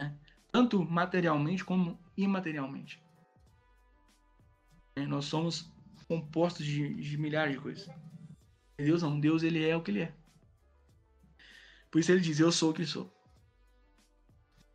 Né? 0.00 0.16
Tanto 0.50 0.84
materialmente 0.84 1.64
como 1.64 1.98
imaterialmente. 2.16 3.00
Nós 5.06 5.26
somos 5.26 5.70
compostos 6.08 6.66
de, 6.66 6.94
de 6.94 7.16
milhares 7.16 7.54
de 7.54 7.60
coisas. 7.60 7.88
Deus 8.76 9.02
não. 9.02 9.20
Deus 9.20 9.42
ele 9.42 9.64
é 9.64 9.76
o 9.76 9.82
que 9.82 9.92
ele 9.92 10.02
é. 10.02 10.14
Por 11.90 12.00
isso 12.00 12.10
ele 12.10 12.20
diz: 12.20 12.40
Eu 12.40 12.50
sou 12.50 12.70
o 12.70 12.74
que 12.74 12.84
sou. 12.84 13.12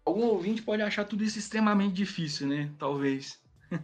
Algum 0.06 0.24
ouvinte 0.24 0.62
pode 0.62 0.82
achar 0.82 1.06
tudo 1.06 1.24
isso 1.24 1.39
extremamente 1.39 1.94
difícil, 1.94 2.48
né? 2.48 2.74
Talvez. 2.78 3.41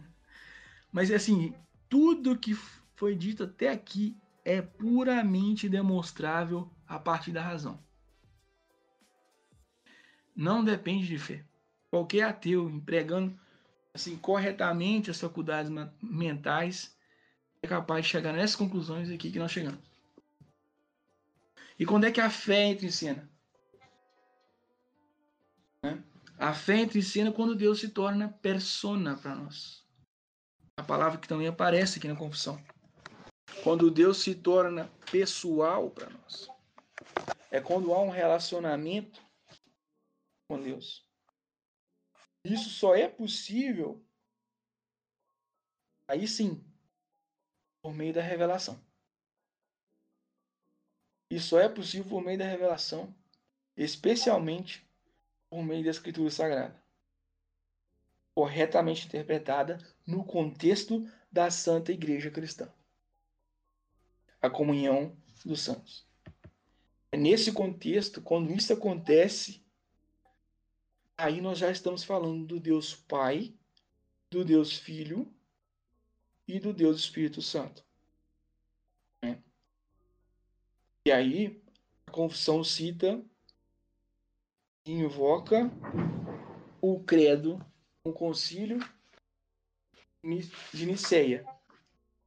Mas 0.92 1.10
é 1.10 1.16
assim: 1.16 1.54
tudo 1.88 2.38
que 2.38 2.54
foi 2.94 3.14
dito 3.14 3.44
até 3.44 3.70
aqui 3.70 4.16
é 4.44 4.62
puramente 4.62 5.68
demonstrável 5.68 6.70
a 6.86 6.98
partir 6.98 7.32
da 7.32 7.42
razão. 7.42 7.82
Não 10.34 10.64
depende 10.64 11.06
de 11.06 11.18
fé. 11.18 11.44
Qualquer 11.90 12.22
ateu 12.22 12.68
empregando 12.70 13.38
assim 13.92 14.16
corretamente 14.16 15.10
as 15.10 15.20
faculdades 15.20 15.70
mentais 16.00 16.96
é 17.62 17.66
capaz 17.66 18.04
de 18.04 18.10
chegar 18.10 18.32
nessas 18.32 18.56
conclusões 18.56 19.10
aqui 19.10 19.30
que 19.30 19.38
nós 19.38 19.50
chegamos. 19.50 19.80
E 21.78 21.84
quando 21.84 22.04
é 22.04 22.12
que 22.12 22.20
a 22.20 22.30
fé 22.30 22.66
entra 22.66 22.86
em 22.86 22.90
cena? 22.90 23.30
Né? 25.82 26.02
A 26.38 26.54
fé 26.54 26.78
entra 26.78 26.98
em 26.98 27.02
cena 27.02 27.32
quando 27.32 27.54
Deus 27.54 27.80
se 27.80 27.88
torna 27.88 28.28
persona 28.28 29.16
para 29.16 29.34
nós. 29.34 29.84
A 30.76 30.82
palavra 30.82 31.18
que 31.18 31.28
também 31.28 31.48
aparece 31.48 31.98
aqui 31.98 32.08
na 32.08 32.16
confissão. 32.16 32.62
Quando 33.62 33.90
Deus 33.90 34.22
se 34.22 34.34
torna 34.34 34.90
pessoal 35.10 35.90
para 35.90 36.08
nós. 36.08 36.48
É 37.50 37.60
quando 37.60 37.92
há 37.92 38.00
um 38.00 38.08
relacionamento 38.08 39.20
com 40.48 40.60
Deus. 40.62 41.06
Isso 42.42 42.70
só 42.70 42.94
é 42.94 43.06
possível 43.06 44.02
aí 46.08 46.26
sim 46.26 46.64
por 47.82 47.92
meio 47.92 48.14
da 48.14 48.22
revelação. 48.22 48.82
E 51.30 51.38
só 51.38 51.60
é 51.60 51.68
possível 51.68 52.08
por 52.08 52.22
meio 52.22 52.38
da 52.38 52.46
revelação, 52.46 53.14
especialmente 53.76 54.88
por 55.50 55.62
meio 55.62 55.84
da 55.84 55.90
Escritura 55.90 56.30
Sagrada, 56.30 56.82
corretamente 58.34 59.06
interpretada 59.06 59.78
no 60.06 60.24
contexto 60.24 61.06
da 61.30 61.50
Santa 61.50 61.92
Igreja 61.92 62.30
Cristã 62.30 62.72
a 64.40 64.48
comunhão 64.48 65.16
dos 65.44 65.60
santos. 65.60 66.06
É 67.12 67.16
nesse 67.16 67.52
contexto, 67.52 68.22
quando 68.22 68.52
isso 68.52 68.72
acontece, 68.72 69.64
aí 71.18 71.40
nós 71.40 71.58
já 71.58 71.70
estamos 71.70 72.04
falando 72.04 72.46
do 72.46 72.60
Deus 72.60 72.94
Pai, 72.94 73.54
do 74.30 74.44
Deus 74.44 74.78
Filho 74.78 75.32
e 76.46 76.60
do 76.60 76.72
Deus 76.72 77.00
Espírito 77.00 77.42
Santo. 77.42 77.84
E 81.06 81.10
aí, 81.10 81.60
a 82.06 82.10
confissão 82.10 82.62
cita 82.62 83.24
e 84.84 84.92
invoca 84.92 85.70
o 86.80 87.02
credo, 87.02 87.58
o 88.04 88.12
concílio 88.12 88.78
de 90.72 90.86
Niceia. 90.86 91.44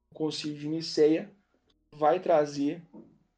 O 0.10 0.16
concílio 0.16 0.58
de 0.58 0.68
Niceia 0.68 1.32
vai 1.98 2.20
trazer 2.20 2.82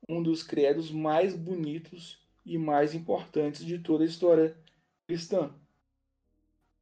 um 0.08 0.22
dos 0.22 0.44
credos 0.44 0.92
mais 0.92 1.36
bonitos 1.36 2.20
e 2.46 2.58
mais 2.58 2.94
importantes 2.94 3.66
de 3.66 3.80
toda 3.80 4.04
a 4.04 4.08
história 4.08 4.56
cristã, 5.08 5.54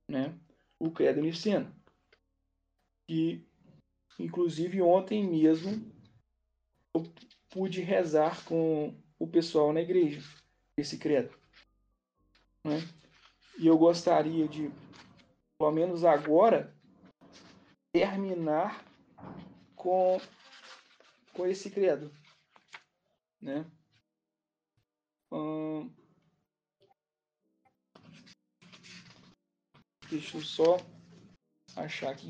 né? 0.09 0.33
O 0.79 0.91
credo 0.91 1.21
niceno. 1.21 1.73
E 3.09 3.41
inclusive 4.19 4.81
ontem 4.81 5.25
mesmo 5.25 5.91
eu 6.93 7.03
pude 7.49 7.81
rezar 7.81 8.43
com 8.45 8.93
o 9.19 9.27
pessoal 9.27 9.71
na 9.71 9.81
igreja 9.81 10.21
esse 10.77 10.97
credo. 10.97 11.33
Né? 12.63 12.79
E 13.57 13.67
eu 13.67 13.77
gostaria 13.77 14.47
de, 14.47 14.71
pelo 15.57 15.71
menos 15.71 16.03
agora, 16.03 16.73
terminar 17.91 18.83
com, 19.75 20.19
com 21.33 21.45
esse 21.45 21.69
credo. 21.69 22.11
Né? 23.41 23.65
Hum, 25.31 25.91
deixa 30.09 30.37
eu 30.37 30.41
só 30.41 30.77
achar 31.75 32.11
aqui. 32.11 32.29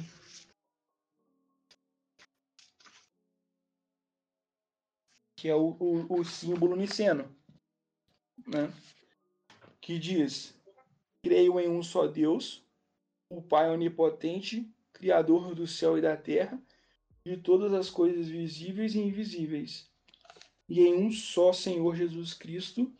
que 5.43 5.49
é 5.49 5.56
o, 5.56 5.76
o, 5.78 6.22
o 6.22 6.24
símbolo 6.24 6.74
niceno, 6.74 7.30
né? 8.47 8.72
que 9.82 9.99
diz: 9.99 10.58
Creio 11.22 11.60
em 11.60 11.68
um 11.68 11.84
só 11.84 12.08
Deus, 12.08 12.66
o 13.30 13.41
Pai 13.41 13.70
onipotente, 13.70 14.74
Criador 14.93 15.54
do 15.54 15.68
céu 15.68 15.97
e 15.97 16.01
da 16.01 16.16
terra, 16.16 16.58
de 17.26 17.38
todas 17.38 17.74
as 17.74 17.89
coisas 17.89 18.28
visíveis 18.28 18.95
e 18.95 18.99
invisíveis, 18.99 19.89
e 20.67 20.82
em 20.82 20.93
um 20.95 21.11
só 21.11 21.53
Senhor 21.53 21.95
Jesus 21.95 22.34
Cristo, 22.34 22.91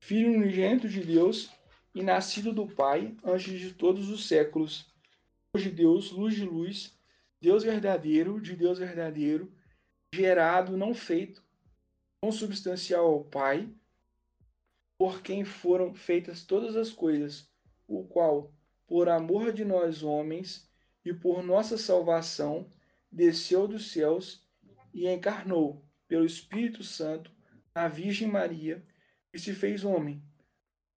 Filho 0.00 0.32
unigênito 0.32 0.88
de 0.88 1.00
Deus 1.00 1.50
e 1.94 2.02
nascido 2.02 2.52
do 2.52 2.66
Pai 2.66 3.16
antes 3.24 3.58
de 3.58 3.72
todos 3.72 4.08
os 4.08 4.26
séculos, 4.26 4.86
de 5.56 5.70
Deus, 5.70 6.10
luz 6.10 6.34
de 6.34 6.44
luz, 6.44 6.96
Deus 7.40 7.64
verdadeiro, 7.64 8.40
de 8.40 8.54
Deus 8.54 8.78
verdadeiro, 8.78 9.52
gerado, 10.14 10.76
não 10.76 10.94
feito, 10.94 11.42
consubstancial 12.22 13.06
ao 13.06 13.24
Pai, 13.24 13.68
por 14.98 15.22
quem 15.22 15.44
foram 15.44 15.94
feitas 15.94 16.44
todas 16.44 16.76
as 16.76 16.90
coisas, 16.90 17.48
o 17.86 18.04
qual, 18.04 18.52
por 18.86 19.08
amor 19.08 19.52
de 19.52 19.64
nós 19.64 20.02
homens 20.02 20.68
e 21.04 21.12
por 21.12 21.42
nossa 21.42 21.78
salvação, 21.78 22.70
desceu 23.10 23.66
dos 23.66 23.90
céus 23.90 24.46
e 24.92 25.08
encarnou 25.08 25.84
pelo 26.06 26.24
Espírito 26.24 26.82
Santo 26.82 27.30
a 27.74 27.88
Virgem 27.88 28.28
Maria 28.28 28.84
e 29.32 29.38
se 29.38 29.54
fez 29.54 29.84
homem. 29.84 30.22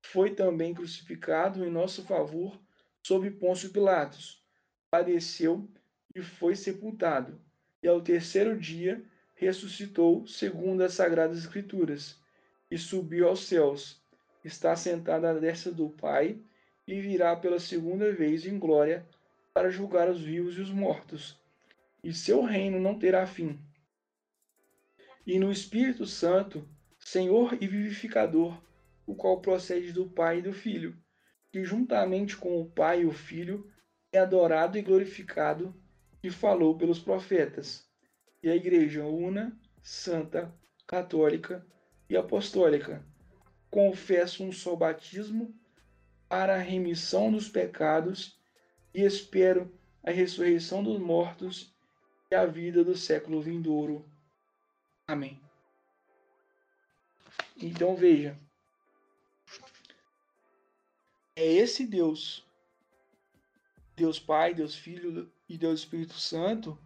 Foi 0.03 0.33
também 0.33 0.73
crucificado 0.73 1.63
em 1.63 1.69
nosso 1.69 2.03
favor 2.03 2.59
sob 3.05 3.29
Pôncio 3.31 3.69
Pilatos. 3.69 4.43
Padeceu 4.89 5.69
e 6.15 6.21
foi 6.21 6.55
sepultado. 6.55 7.39
E 7.83 7.87
ao 7.87 8.01
terceiro 8.01 8.59
dia 8.59 9.03
ressuscitou 9.35 10.25
segundo 10.27 10.83
as 10.83 10.93
sagradas 10.93 11.39
escrituras 11.39 12.19
e 12.69 12.77
subiu 12.77 13.27
aos 13.27 13.45
céus. 13.45 14.01
Está 14.43 14.75
sentado 14.75 15.25
à 15.25 15.33
destra 15.33 15.71
do 15.71 15.89
Pai 15.89 16.39
e 16.87 16.99
virá 16.99 17.35
pela 17.35 17.59
segunda 17.59 18.11
vez 18.11 18.45
em 18.45 18.57
glória 18.57 19.05
para 19.53 19.69
julgar 19.69 20.09
os 20.09 20.21
vivos 20.21 20.57
e 20.57 20.61
os 20.61 20.71
mortos. 20.71 21.40
E 22.03 22.13
seu 22.13 22.43
reino 22.43 22.79
não 22.79 22.97
terá 22.97 23.25
fim. 23.27 23.59
E 25.25 25.37
no 25.37 25.51
Espírito 25.51 26.05
Santo, 26.05 26.67
Senhor 26.99 27.57
e 27.61 27.67
vivificador, 27.67 28.61
o 29.05 29.15
qual 29.15 29.41
procede 29.41 29.91
do 29.91 30.09
Pai 30.09 30.39
e 30.39 30.41
do 30.41 30.53
Filho, 30.53 30.97
que 31.51 31.63
juntamente 31.63 32.35
com 32.37 32.59
o 32.59 32.69
Pai 32.69 33.01
e 33.01 33.05
o 33.05 33.11
Filho 33.11 33.71
é 34.11 34.19
adorado 34.19 34.77
e 34.77 34.81
glorificado, 34.81 35.75
e 36.23 36.29
falou 36.29 36.77
pelos 36.77 36.99
profetas 36.99 37.89
e 38.43 38.49
a 38.49 38.55
Igreja 38.55 39.05
una, 39.05 39.57
santa, 39.81 40.53
católica 40.87 41.65
e 42.09 42.17
apostólica. 42.17 43.05
Confesso 43.69 44.43
um 44.43 44.51
só 44.51 44.75
batismo 44.75 45.53
para 46.27 46.55
a 46.55 46.61
remissão 46.61 47.31
dos 47.31 47.47
pecados 47.47 48.39
e 48.93 49.01
espero 49.01 49.71
a 50.03 50.11
ressurreição 50.11 50.83
dos 50.83 50.99
mortos 50.99 51.70
e 52.31 52.35
a 52.35 52.45
vida 52.45 52.81
do 52.81 52.95
século 52.95 53.41
vindouro. 53.41 54.05
Amém. 55.05 55.37
Então 57.57 57.93
veja, 57.93 58.39
é 61.35 61.45
esse 61.45 61.85
Deus, 61.85 62.45
Deus 63.97 64.17
Pai, 64.17 64.53
Deus 64.53 64.75
Filho 64.75 65.29
e 65.49 65.57
Deus 65.57 65.81
Espírito 65.81 66.13
Santo, 66.13 66.79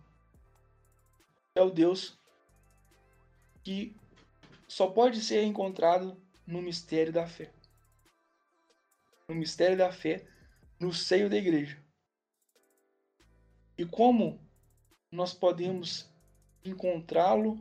é 1.54 1.62
o 1.62 1.70
Deus 1.70 2.18
que 3.64 3.96
só 4.68 4.88
pode 4.88 5.22
ser 5.22 5.44
encontrado 5.44 6.20
no 6.46 6.62
mistério 6.62 7.14
da 7.14 7.28
fé. 7.28 7.52
No 9.28 9.36
mistério 9.36 9.78
da 9.78 9.92
fé, 9.92 10.28
no 10.80 10.92
seio 10.92 11.30
da 11.30 11.38
igreja. 11.38 11.82
E 13.78 13.86
como 13.86 14.45
nós 15.16 15.34
podemos 15.34 16.08
encontrá-lo 16.64 17.58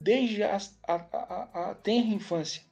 desde 0.00 0.42
a, 0.42 0.56
a, 0.56 0.94
a, 0.94 1.70
a 1.70 1.74
tenra 1.74 2.14
infância. 2.14 2.62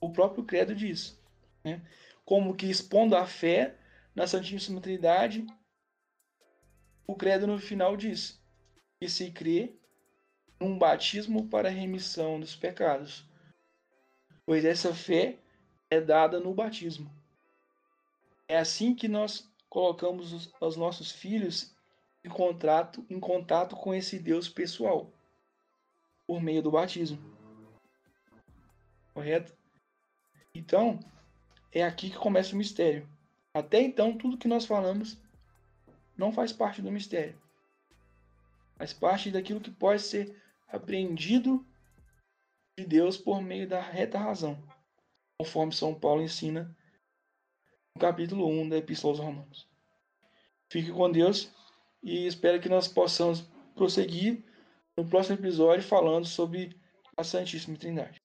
O 0.00 0.12
próprio 0.12 0.44
credo 0.44 0.74
diz. 0.74 1.18
Né? 1.64 1.80
Como 2.24 2.54
que 2.54 2.66
expondo 2.66 3.16
a 3.16 3.26
fé 3.26 3.78
na 4.14 4.26
Santíssima 4.26 4.80
Trindade, 4.80 5.46
o 7.06 7.14
credo 7.14 7.46
no 7.46 7.58
final 7.58 7.96
diz 7.96 8.40
que 8.98 9.08
se 9.08 9.30
crê 9.30 9.78
num 10.58 10.78
batismo 10.78 11.48
para 11.48 11.68
remissão 11.68 12.40
dos 12.40 12.56
pecados, 12.56 13.24
pois 14.44 14.64
essa 14.64 14.94
fé 14.94 15.38
é 15.90 16.00
dada 16.00 16.40
no 16.40 16.54
batismo. 16.54 17.10
É 18.48 18.56
assim 18.58 18.94
que 18.94 19.06
nós 19.06 19.48
colocamos 19.68 20.32
os, 20.32 20.52
os 20.60 20.76
nossos 20.76 21.12
filhos 21.12 21.75
em 22.26 22.28
contato, 22.28 23.06
em 23.08 23.20
contato 23.20 23.76
com 23.76 23.94
esse 23.94 24.18
Deus 24.18 24.48
pessoal, 24.48 25.12
por 26.26 26.42
meio 26.42 26.60
do 26.60 26.72
batismo. 26.72 27.18
Correto? 29.14 29.56
Então, 30.52 30.98
é 31.70 31.84
aqui 31.84 32.10
que 32.10 32.16
começa 32.16 32.52
o 32.52 32.58
mistério. 32.58 33.08
Até 33.54 33.80
então, 33.80 34.18
tudo 34.18 34.36
que 34.36 34.48
nós 34.48 34.66
falamos 34.66 35.16
não 36.16 36.32
faz 36.32 36.52
parte 36.52 36.82
do 36.82 36.90
mistério. 36.90 37.40
Faz 38.76 38.92
parte 38.92 39.30
daquilo 39.30 39.60
que 39.60 39.70
pode 39.70 40.02
ser 40.02 40.36
apreendido 40.66 41.64
de 42.76 42.84
Deus 42.84 43.16
por 43.16 43.40
meio 43.40 43.68
da 43.68 43.80
reta 43.80 44.18
razão, 44.18 44.60
conforme 45.38 45.72
São 45.72 45.94
Paulo 45.94 46.22
ensina 46.22 46.76
no 47.94 48.00
capítulo 48.00 48.48
1 48.48 48.68
da 48.68 48.78
Epístola 48.78 49.12
aos 49.12 49.20
Romanos. 49.20 49.68
Fique 50.68 50.90
com 50.90 51.10
Deus 51.10 51.54
e 52.06 52.24
espero 52.26 52.60
que 52.60 52.68
nós 52.68 52.86
possamos 52.86 53.44
prosseguir 53.74 54.44
no 54.96 55.04
próximo 55.04 55.36
episódio 55.36 55.82
falando 55.82 56.24
sobre 56.24 56.80
a 57.16 57.24
Santíssima 57.24 57.76
Trindade. 57.76 58.20